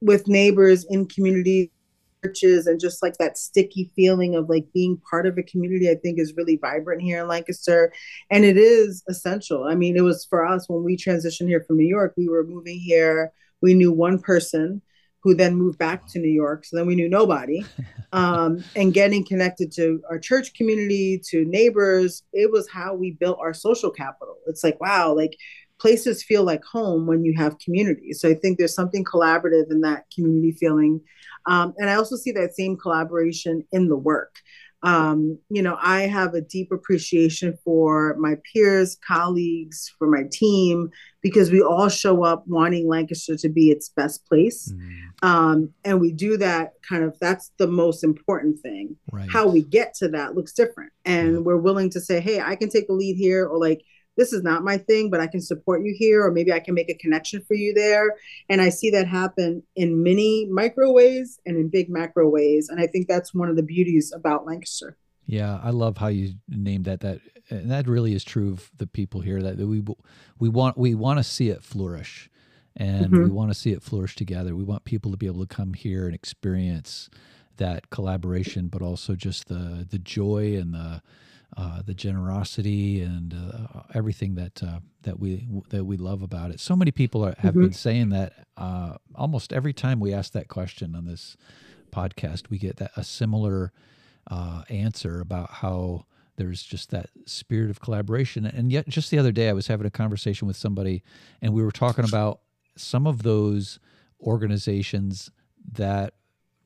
with 0.00 0.26
neighbors 0.26 0.84
in 0.90 1.06
community 1.06 1.70
churches 2.26 2.66
and 2.66 2.80
just 2.80 3.02
like 3.02 3.16
that 3.18 3.38
sticky 3.38 3.90
feeling 3.94 4.34
of 4.34 4.48
like 4.48 4.66
being 4.72 5.00
part 5.10 5.26
of 5.26 5.38
a 5.38 5.42
community 5.42 5.90
i 5.90 5.94
think 5.94 6.18
is 6.18 6.34
really 6.36 6.56
vibrant 6.56 7.02
here 7.02 7.20
in 7.20 7.28
lancaster. 7.28 7.92
And 8.30 8.44
it 8.44 8.56
is 8.56 9.02
essential. 9.08 9.64
I 9.64 9.74
mean 9.74 9.96
it 9.96 10.02
was 10.02 10.26
for 10.28 10.46
us 10.46 10.68
when 10.68 10.82
we 10.84 10.96
transitioned 10.96 11.48
here 11.48 11.62
from 11.66 11.76
new 11.76 11.86
york 11.86 12.14
we 12.16 12.28
were 12.28 12.44
moving 12.44 12.78
here. 12.78 13.32
We 13.62 13.74
knew 13.74 13.92
one 13.92 14.18
person 14.18 14.82
who 15.22 15.34
then 15.34 15.56
moved 15.56 15.78
back 15.78 16.06
to 16.06 16.18
new 16.18 16.28
york 16.28 16.64
so 16.64 16.76
then 16.76 16.86
we 16.86 16.94
knew 16.94 17.08
nobody. 17.08 17.64
Um, 18.12 18.64
and 18.76 18.94
getting 18.94 19.26
connected 19.26 19.72
to 19.72 20.00
our 20.08 20.18
church 20.18 20.54
community 20.54 21.20
to 21.28 21.44
neighbors 21.44 22.22
it 22.32 22.50
was 22.50 22.66
how 22.70 22.94
we 22.94 23.10
built 23.10 23.38
our 23.40 23.52
social 23.52 23.90
capital. 23.90 24.36
It's 24.46 24.64
like 24.64 24.80
wow 24.80 25.12
like 25.12 25.36
places 25.78 26.22
feel 26.22 26.42
like 26.44 26.64
home 26.64 27.06
when 27.06 27.24
you 27.24 27.34
have 27.36 27.58
community 27.58 28.12
so 28.12 28.28
i 28.28 28.34
think 28.34 28.56
there's 28.58 28.74
something 28.74 29.04
collaborative 29.04 29.70
in 29.70 29.80
that 29.82 30.04
community 30.14 30.52
feeling 30.52 31.00
um, 31.48 31.74
and 31.78 31.88
I 31.88 31.94
also 31.94 32.16
see 32.16 32.32
that 32.32 32.56
same 32.56 32.76
collaboration 32.76 33.62
in 33.70 33.86
the 33.88 33.96
work. 33.96 34.34
Um, 34.82 35.38
you 35.48 35.62
know, 35.62 35.78
I 35.80 36.02
have 36.02 36.34
a 36.34 36.40
deep 36.40 36.72
appreciation 36.72 37.56
for 37.64 38.16
my 38.18 38.34
peers, 38.52 38.96
colleagues, 39.06 39.92
for 39.96 40.08
my 40.08 40.24
team, 40.30 40.90
because 41.22 41.52
we 41.52 41.62
all 41.62 41.88
show 41.88 42.24
up 42.24 42.42
wanting 42.48 42.88
Lancaster 42.88 43.36
to 43.36 43.48
be 43.48 43.70
its 43.70 43.88
best 43.90 44.26
place. 44.26 44.72
Mm, 44.72 45.26
Um, 45.28 45.70
and 45.84 46.00
we 46.00 46.10
do 46.12 46.36
that 46.38 46.72
kind 46.88 47.04
of, 47.04 47.16
that's 47.20 47.52
the 47.58 47.68
most 47.68 48.02
important 48.02 48.58
thing. 48.60 48.96
right. 49.12 49.30
How 49.30 49.46
we 49.46 49.62
get 49.62 49.94
to 50.00 50.08
that 50.08 50.34
looks 50.34 50.52
different. 50.52 50.92
And 51.04 51.32
Yeah. 51.34 51.38
we're 51.38 51.56
willing 51.56 51.90
to 51.90 52.00
say, 52.00 52.20
hey, 52.20 52.40
I 52.40 52.56
can 52.56 52.68
take 52.70 52.88
a 52.88 52.92
lead 52.92 53.16
here, 53.16 53.46
or 53.46 53.58
like, 53.58 53.82
this 54.16 54.32
is 54.32 54.42
not 54.42 54.64
my 54.64 54.78
thing, 54.78 55.10
but 55.10 55.20
I 55.20 55.26
can 55.26 55.40
support 55.40 55.82
you 55.84 55.94
here, 55.96 56.24
or 56.24 56.30
maybe 56.30 56.52
I 56.52 56.60
can 56.60 56.74
make 56.74 56.90
a 56.90 56.94
connection 56.94 57.42
for 57.46 57.54
you 57.54 57.74
there. 57.74 58.14
And 58.48 58.60
I 58.60 58.70
see 58.70 58.90
that 58.90 59.06
happen 59.06 59.62
in 59.76 60.02
many 60.02 60.46
micro 60.50 60.90
ways 60.90 61.38
and 61.46 61.56
in 61.56 61.68
big 61.68 61.88
macro 61.88 62.28
ways. 62.28 62.68
And 62.68 62.80
I 62.80 62.86
think 62.86 63.08
that's 63.08 63.34
one 63.34 63.48
of 63.48 63.56
the 63.56 63.62
beauties 63.62 64.12
about 64.14 64.46
Lancaster. 64.46 64.96
Yeah, 65.26 65.60
I 65.62 65.70
love 65.70 65.98
how 65.98 66.06
you 66.06 66.34
named 66.48 66.84
that. 66.84 67.00
That 67.00 67.20
and 67.50 67.70
that 67.70 67.86
really 67.88 68.12
is 68.12 68.24
true 68.24 68.52
of 68.52 68.70
the 68.76 68.86
people 68.86 69.20
here 69.20 69.42
that 69.42 69.58
we 69.58 69.82
we 70.38 70.48
want 70.48 70.76
we 70.76 70.94
want 70.94 71.18
to 71.18 71.24
see 71.24 71.48
it 71.48 71.62
flourish 71.62 72.30
and 72.76 73.06
mm-hmm. 73.06 73.24
we 73.24 73.30
want 73.30 73.50
to 73.50 73.54
see 73.58 73.72
it 73.72 73.82
flourish 73.82 74.16
together 74.16 74.54
we 74.56 74.64
want 74.64 74.84
people 74.84 75.10
to 75.10 75.16
be 75.16 75.26
able 75.26 75.46
to 75.46 75.54
come 75.54 75.74
here 75.74 76.06
and 76.06 76.14
experience 76.14 77.08
that 77.56 77.90
collaboration 77.90 78.68
but 78.68 78.82
also 78.82 79.14
just 79.14 79.48
the 79.48 79.86
the 79.90 79.98
joy 79.98 80.56
and 80.56 80.74
the 80.74 81.02
uh, 81.56 81.80
the 81.82 81.94
generosity 81.94 83.00
and 83.00 83.32
uh, 83.32 83.82
everything 83.94 84.34
that 84.34 84.62
uh, 84.62 84.80
that 85.02 85.18
we 85.18 85.46
that 85.70 85.84
we 85.84 85.96
love 85.96 86.22
about 86.22 86.50
it. 86.50 86.60
So 86.60 86.76
many 86.76 86.90
people 86.90 87.24
are, 87.24 87.34
have 87.38 87.52
mm-hmm. 87.52 87.62
been 87.62 87.72
saying 87.72 88.10
that 88.10 88.46
uh, 88.56 88.96
almost 89.14 89.52
every 89.52 89.72
time 89.72 89.98
we 89.98 90.12
ask 90.12 90.32
that 90.32 90.48
question 90.48 90.94
on 90.94 91.06
this 91.06 91.36
podcast, 91.90 92.50
we 92.50 92.58
get 92.58 92.76
that 92.76 92.90
a 92.96 93.02
similar 93.02 93.72
uh, 94.30 94.62
answer 94.68 95.20
about 95.20 95.50
how 95.50 96.04
there's 96.36 96.62
just 96.62 96.90
that 96.90 97.08
spirit 97.24 97.70
of 97.70 97.80
collaboration. 97.80 98.44
And 98.44 98.70
yet, 98.70 98.86
just 98.86 99.10
the 99.10 99.18
other 99.18 99.32
day, 99.32 99.48
I 99.48 99.54
was 99.54 99.68
having 99.68 99.86
a 99.86 99.90
conversation 99.90 100.46
with 100.46 100.56
somebody, 100.56 101.02
and 101.40 101.54
we 101.54 101.62
were 101.62 101.72
talking 101.72 102.04
about 102.04 102.40
some 102.76 103.06
of 103.06 103.22
those 103.22 103.78
organizations 104.20 105.30
that 105.72 106.12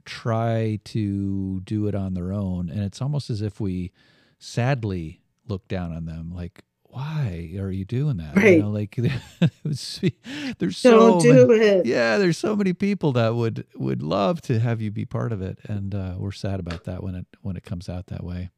try 0.05 0.81
to 0.85 1.61
do 1.61 1.87
it 1.87 1.95
on 1.95 2.15
their 2.15 2.33
own, 2.33 2.69
and 2.69 2.81
it's 2.81 3.01
almost 3.01 3.31
as 3.31 3.41
if 3.41 3.61
we 3.61 3.93
sadly 4.41 5.21
look 5.47 5.69
down 5.69 5.93
on 5.93 6.07
them, 6.07 6.33
like 6.35 6.65
why 6.83 7.55
are 7.59 7.71
you 7.71 7.85
doing 7.85 8.17
that? 8.17 8.35
Right. 8.37 8.57
You 8.57 8.63
know, 8.63 8.71
like 8.71 8.97
there's 10.59 10.77
so 10.77 10.99
Don't 10.99 11.23
do 11.23 11.47
many, 11.47 11.65
it. 11.65 11.87
yeah, 11.87 12.19
there's 12.19 12.37
so 12.39 12.57
many 12.57 12.73
people 12.73 13.13
that 13.13 13.37
would 13.37 13.65
would 13.77 14.03
love 14.03 14.41
to 14.43 14.59
have 14.59 14.81
you 14.81 14.91
be 14.91 15.05
part 15.05 15.31
of 15.33 15.41
it, 15.41 15.59
and 15.65 15.95
uh, 15.95 16.15
we're 16.19 16.33
sad 16.33 16.59
about 16.59 16.85
that 16.85 17.03
when 17.03 17.15
it 17.15 17.27
when 17.43 17.57
it 17.57 17.63
comes 17.63 17.89
out 17.89 18.09
that 18.09 18.25
way. 18.25 18.51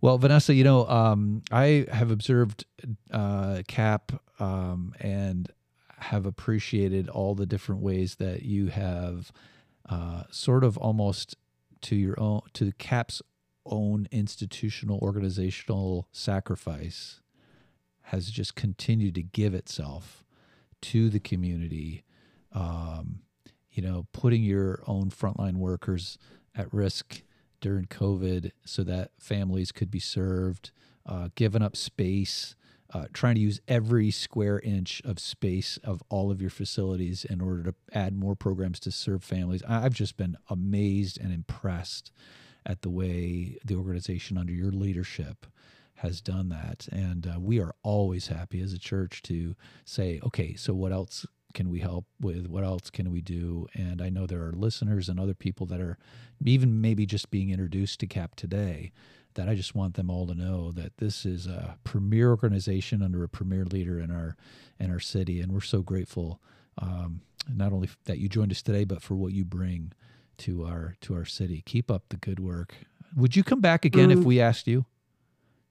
Well, 0.00 0.16
Vanessa, 0.16 0.54
you 0.54 0.62
know, 0.62 0.86
um, 0.86 1.42
I 1.50 1.86
have 1.90 2.12
observed 2.12 2.64
uh, 3.10 3.62
CAP 3.66 4.12
um, 4.38 4.94
and 5.00 5.50
have 5.98 6.24
appreciated 6.24 7.08
all 7.08 7.34
the 7.34 7.46
different 7.46 7.82
ways 7.82 8.14
that 8.16 8.42
you 8.42 8.68
have 8.68 9.32
uh, 9.88 10.22
sort 10.30 10.62
of 10.62 10.78
almost 10.78 11.36
to 11.80 11.96
your 11.96 12.18
own 12.20 12.42
to 12.52 12.70
CAP's 12.78 13.22
own 13.68 14.08
institutional 14.10 14.98
organizational 14.98 16.08
sacrifice 16.12 17.20
has 18.02 18.30
just 18.30 18.54
continued 18.54 19.14
to 19.14 19.22
give 19.22 19.54
itself 19.54 20.24
to 20.80 21.08
the 21.10 21.20
community. 21.20 22.04
Um, 22.52 23.20
you 23.70 23.82
know, 23.82 24.06
putting 24.12 24.42
your 24.42 24.82
own 24.86 25.10
frontline 25.10 25.56
workers 25.56 26.18
at 26.54 26.72
risk 26.72 27.22
during 27.60 27.84
COVID 27.84 28.50
so 28.64 28.82
that 28.84 29.10
families 29.18 29.72
could 29.72 29.90
be 29.90 30.00
served, 30.00 30.70
uh, 31.06 31.28
giving 31.34 31.62
up 31.62 31.76
space, 31.76 32.56
uh, 32.92 33.04
trying 33.12 33.34
to 33.34 33.40
use 33.40 33.60
every 33.68 34.10
square 34.10 34.60
inch 34.60 35.02
of 35.04 35.18
space 35.18 35.78
of 35.84 36.02
all 36.08 36.30
of 36.30 36.40
your 36.40 36.50
facilities 36.50 37.24
in 37.24 37.40
order 37.40 37.62
to 37.62 37.74
add 37.92 38.16
more 38.16 38.34
programs 38.34 38.80
to 38.80 38.90
serve 38.90 39.22
families. 39.22 39.62
I've 39.68 39.94
just 39.94 40.16
been 40.16 40.36
amazed 40.48 41.20
and 41.20 41.32
impressed 41.32 42.10
at 42.66 42.82
the 42.82 42.90
way 42.90 43.58
the 43.64 43.74
organization 43.74 44.36
under 44.36 44.52
your 44.52 44.72
leadership 44.72 45.46
has 45.96 46.20
done 46.20 46.48
that. 46.48 46.88
And 46.92 47.26
uh, 47.26 47.40
we 47.40 47.60
are 47.60 47.74
always 47.82 48.28
happy 48.28 48.60
as 48.60 48.72
a 48.72 48.78
church 48.78 49.22
to 49.22 49.56
say, 49.84 50.20
okay, 50.24 50.54
so 50.54 50.74
what 50.74 50.92
else 50.92 51.26
can 51.54 51.70
we 51.70 51.80
help 51.80 52.04
with? 52.20 52.46
What 52.46 52.62
else 52.64 52.90
can 52.90 53.10
we 53.10 53.20
do? 53.20 53.66
And 53.74 54.00
I 54.00 54.08
know 54.10 54.26
there 54.26 54.44
are 54.44 54.52
listeners 54.52 55.08
and 55.08 55.18
other 55.18 55.34
people 55.34 55.66
that 55.66 55.80
are 55.80 55.98
even 56.44 56.80
maybe 56.80 57.06
just 57.06 57.30
being 57.30 57.50
introduced 57.50 58.00
to 58.00 58.06
CAP 58.06 58.36
today 58.36 58.92
that 59.34 59.48
I 59.48 59.54
just 59.54 59.74
want 59.74 59.94
them 59.94 60.10
all 60.10 60.26
to 60.26 60.34
know 60.34 60.72
that 60.72 60.96
this 60.98 61.24
is 61.24 61.46
a 61.46 61.78
premier 61.84 62.30
organization 62.30 63.02
under 63.02 63.22
a 63.22 63.28
premier 63.28 63.64
leader 63.64 64.00
in 64.00 64.10
our 64.10 64.36
in 64.80 64.90
our 64.90 65.00
city, 65.00 65.40
and 65.40 65.52
we're 65.52 65.60
so 65.60 65.82
grateful 65.82 66.40
um, 66.78 67.20
not 67.48 67.72
only 67.72 67.88
that 68.04 68.18
you 68.18 68.28
joined 68.28 68.52
us 68.52 68.62
today, 68.62 68.84
but 68.84 69.02
for 69.02 69.14
what 69.14 69.32
you 69.32 69.44
bring 69.44 69.92
to 70.38 70.64
our 70.64 70.96
to 71.02 71.14
our 71.14 71.24
city. 71.24 71.62
Keep 71.66 71.90
up 71.90 72.04
the 72.08 72.16
good 72.16 72.40
work. 72.40 72.74
Would 73.16 73.36
you 73.36 73.42
come 73.42 73.60
back 73.60 73.84
again 73.84 74.10
mm. 74.10 74.18
if 74.18 74.24
we 74.24 74.40
asked 74.40 74.66
you? 74.66 74.86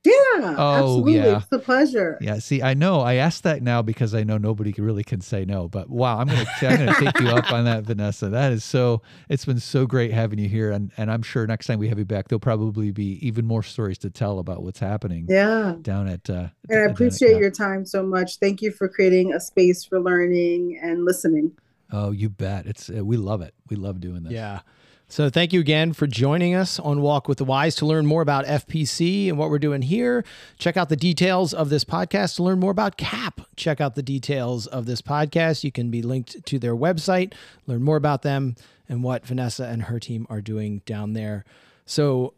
Yeah. 0.08 0.14
Oh, 0.58 0.74
absolutely. 0.76 1.16
yeah. 1.16 1.38
It's 1.38 1.52
a 1.52 1.60
pleasure. 1.60 2.18
Yeah. 2.22 2.40
See, 2.40 2.62
I 2.62 2.74
know. 2.74 3.02
I 3.02 3.16
asked 3.16 3.44
that 3.44 3.62
now 3.62 3.82
because 3.82 4.14
I 4.14 4.24
know 4.24 4.38
nobody 4.38 4.72
really 4.78 5.04
can 5.04 5.22
say 5.22 5.44
no. 5.44 5.68
But 5.68 5.90
wow, 5.90 6.20
I'm 6.20 6.28
gonna 6.28 6.46
I'm 6.62 6.78
gonna 6.78 6.96
take 7.00 7.20
you 7.20 7.28
up 7.28 7.52
on 7.52 7.66
that, 7.66 7.84
Vanessa. 7.84 8.30
That 8.30 8.52
is 8.54 8.64
so. 8.64 9.02
It's 9.28 9.44
been 9.44 9.60
so 9.60 9.86
great 9.86 10.12
having 10.14 10.40
you 10.40 10.48
here, 10.48 10.72
and 10.72 10.92
and 10.98 11.12
I'm 11.12 11.24
sure 11.24 11.46
next 11.46 11.68
time 11.68 11.80
we 11.80 11.90
have 11.90 12.00
you 12.00 12.06
back, 12.06 12.30
there'll 12.30 12.40
probably 12.40 12.92
be 12.92 13.26
even 13.26 13.46
more 13.46 13.64
stories 13.64 13.98
to 14.00 14.10
tell 14.10 14.40
about 14.40 14.64
what's 14.64 14.80
happening. 14.80 15.26
Yeah. 15.28 15.76
Down 15.82 16.08
at. 16.08 16.30
Uh, 16.30 16.48
and 16.70 16.80
I 16.80 16.92
appreciate 16.92 17.38
your 17.38 17.52
time 17.52 17.86
so 17.86 18.04
much. 18.04 18.38
Thank 18.38 18.62
you 18.62 18.72
for 18.72 18.88
creating 18.88 19.34
a 19.34 19.40
space 19.40 19.84
for 19.84 20.00
learning 20.00 20.80
and 20.82 21.04
listening. 21.04 21.54
Oh, 21.92 22.12
you 22.12 22.30
bet. 22.30 22.66
It's 22.66 22.90
uh, 22.90 23.04
we 23.04 23.18
love 23.18 23.42
it. 23.42 23.54
We 23.70 23.76
love 23.76 24.00
doing 24.00 24.24
this. 24.24 24.34
Yeah. 24.34 24.62
So 25.10 25.30
thank 25.30 25.54
you 25.54 25.62
again 25.62 25.94
for 25.94 26.06
joining 26.06 26.54
us 26.54 26.80
on 26.80 27.02
Walk 27.02 27.30
with 27.30 27.38
the 27.38 27.46
Wise. 27.46 27.76
To 27.76 27.86
learn 27.86 28.06
more 28.06 28.22
about 28.22 28.46
FPC 28.46 29.30
and 29.30 29.38
what 29.38 29.50
we're 29.50 29.58
doing 29.58 29.82
here, 29.82 30.26
check 30.60 30.76
out 30.76 30.90
the 30.90 30.98
details 30.98 31.54
of 31.54 31.70
this 31.70 31.86
podcast. 31.86 32.36
To 32.36 32.44
learn 32.44 32.60
more 32.60 32.72
about 32.72 32.98
CAP, 32.98 33.40
check 33.56 33.80
out 33.80 33.96
the 33.96 34.04
details 34.04 34.68
of 34.68 34.86
this 34.86 35.02
podcast. 35.02 35.64
You 35.64 35.72
can 35.72 35.90
be 35.90 36.02
linked 36.02 36.46
to 36.46 36.60
their 36.60 36.76
website, 36.76 37.34
learn 37.68 37.84
more 37.84 37.96
about 37.96 38.22
them 38.24 38.56
and 38.90 39.02
what 39.02 39.26
Vanessa 39.26 39.66
and 39.66 39.84
her 39.84 40.00
team 40.00 40.28
are 40.30 40.42
doing 40.42 40.82
down 40.86 41.14
there. 41.14 41.46
So 41.86 42.34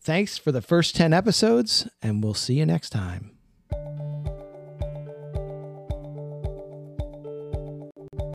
thanks 0.00 0.38
for 0.38 0.50
the 0.50 0.62
first 0.62 0.96
10 0.96 1.12
episodes, 1.12 1.88
and 2.02 2.22
we'll 2.22 2.34
see 2.34 2.54
you 2.54 2.66
next 2.66 2.90
time. 2.90 3.32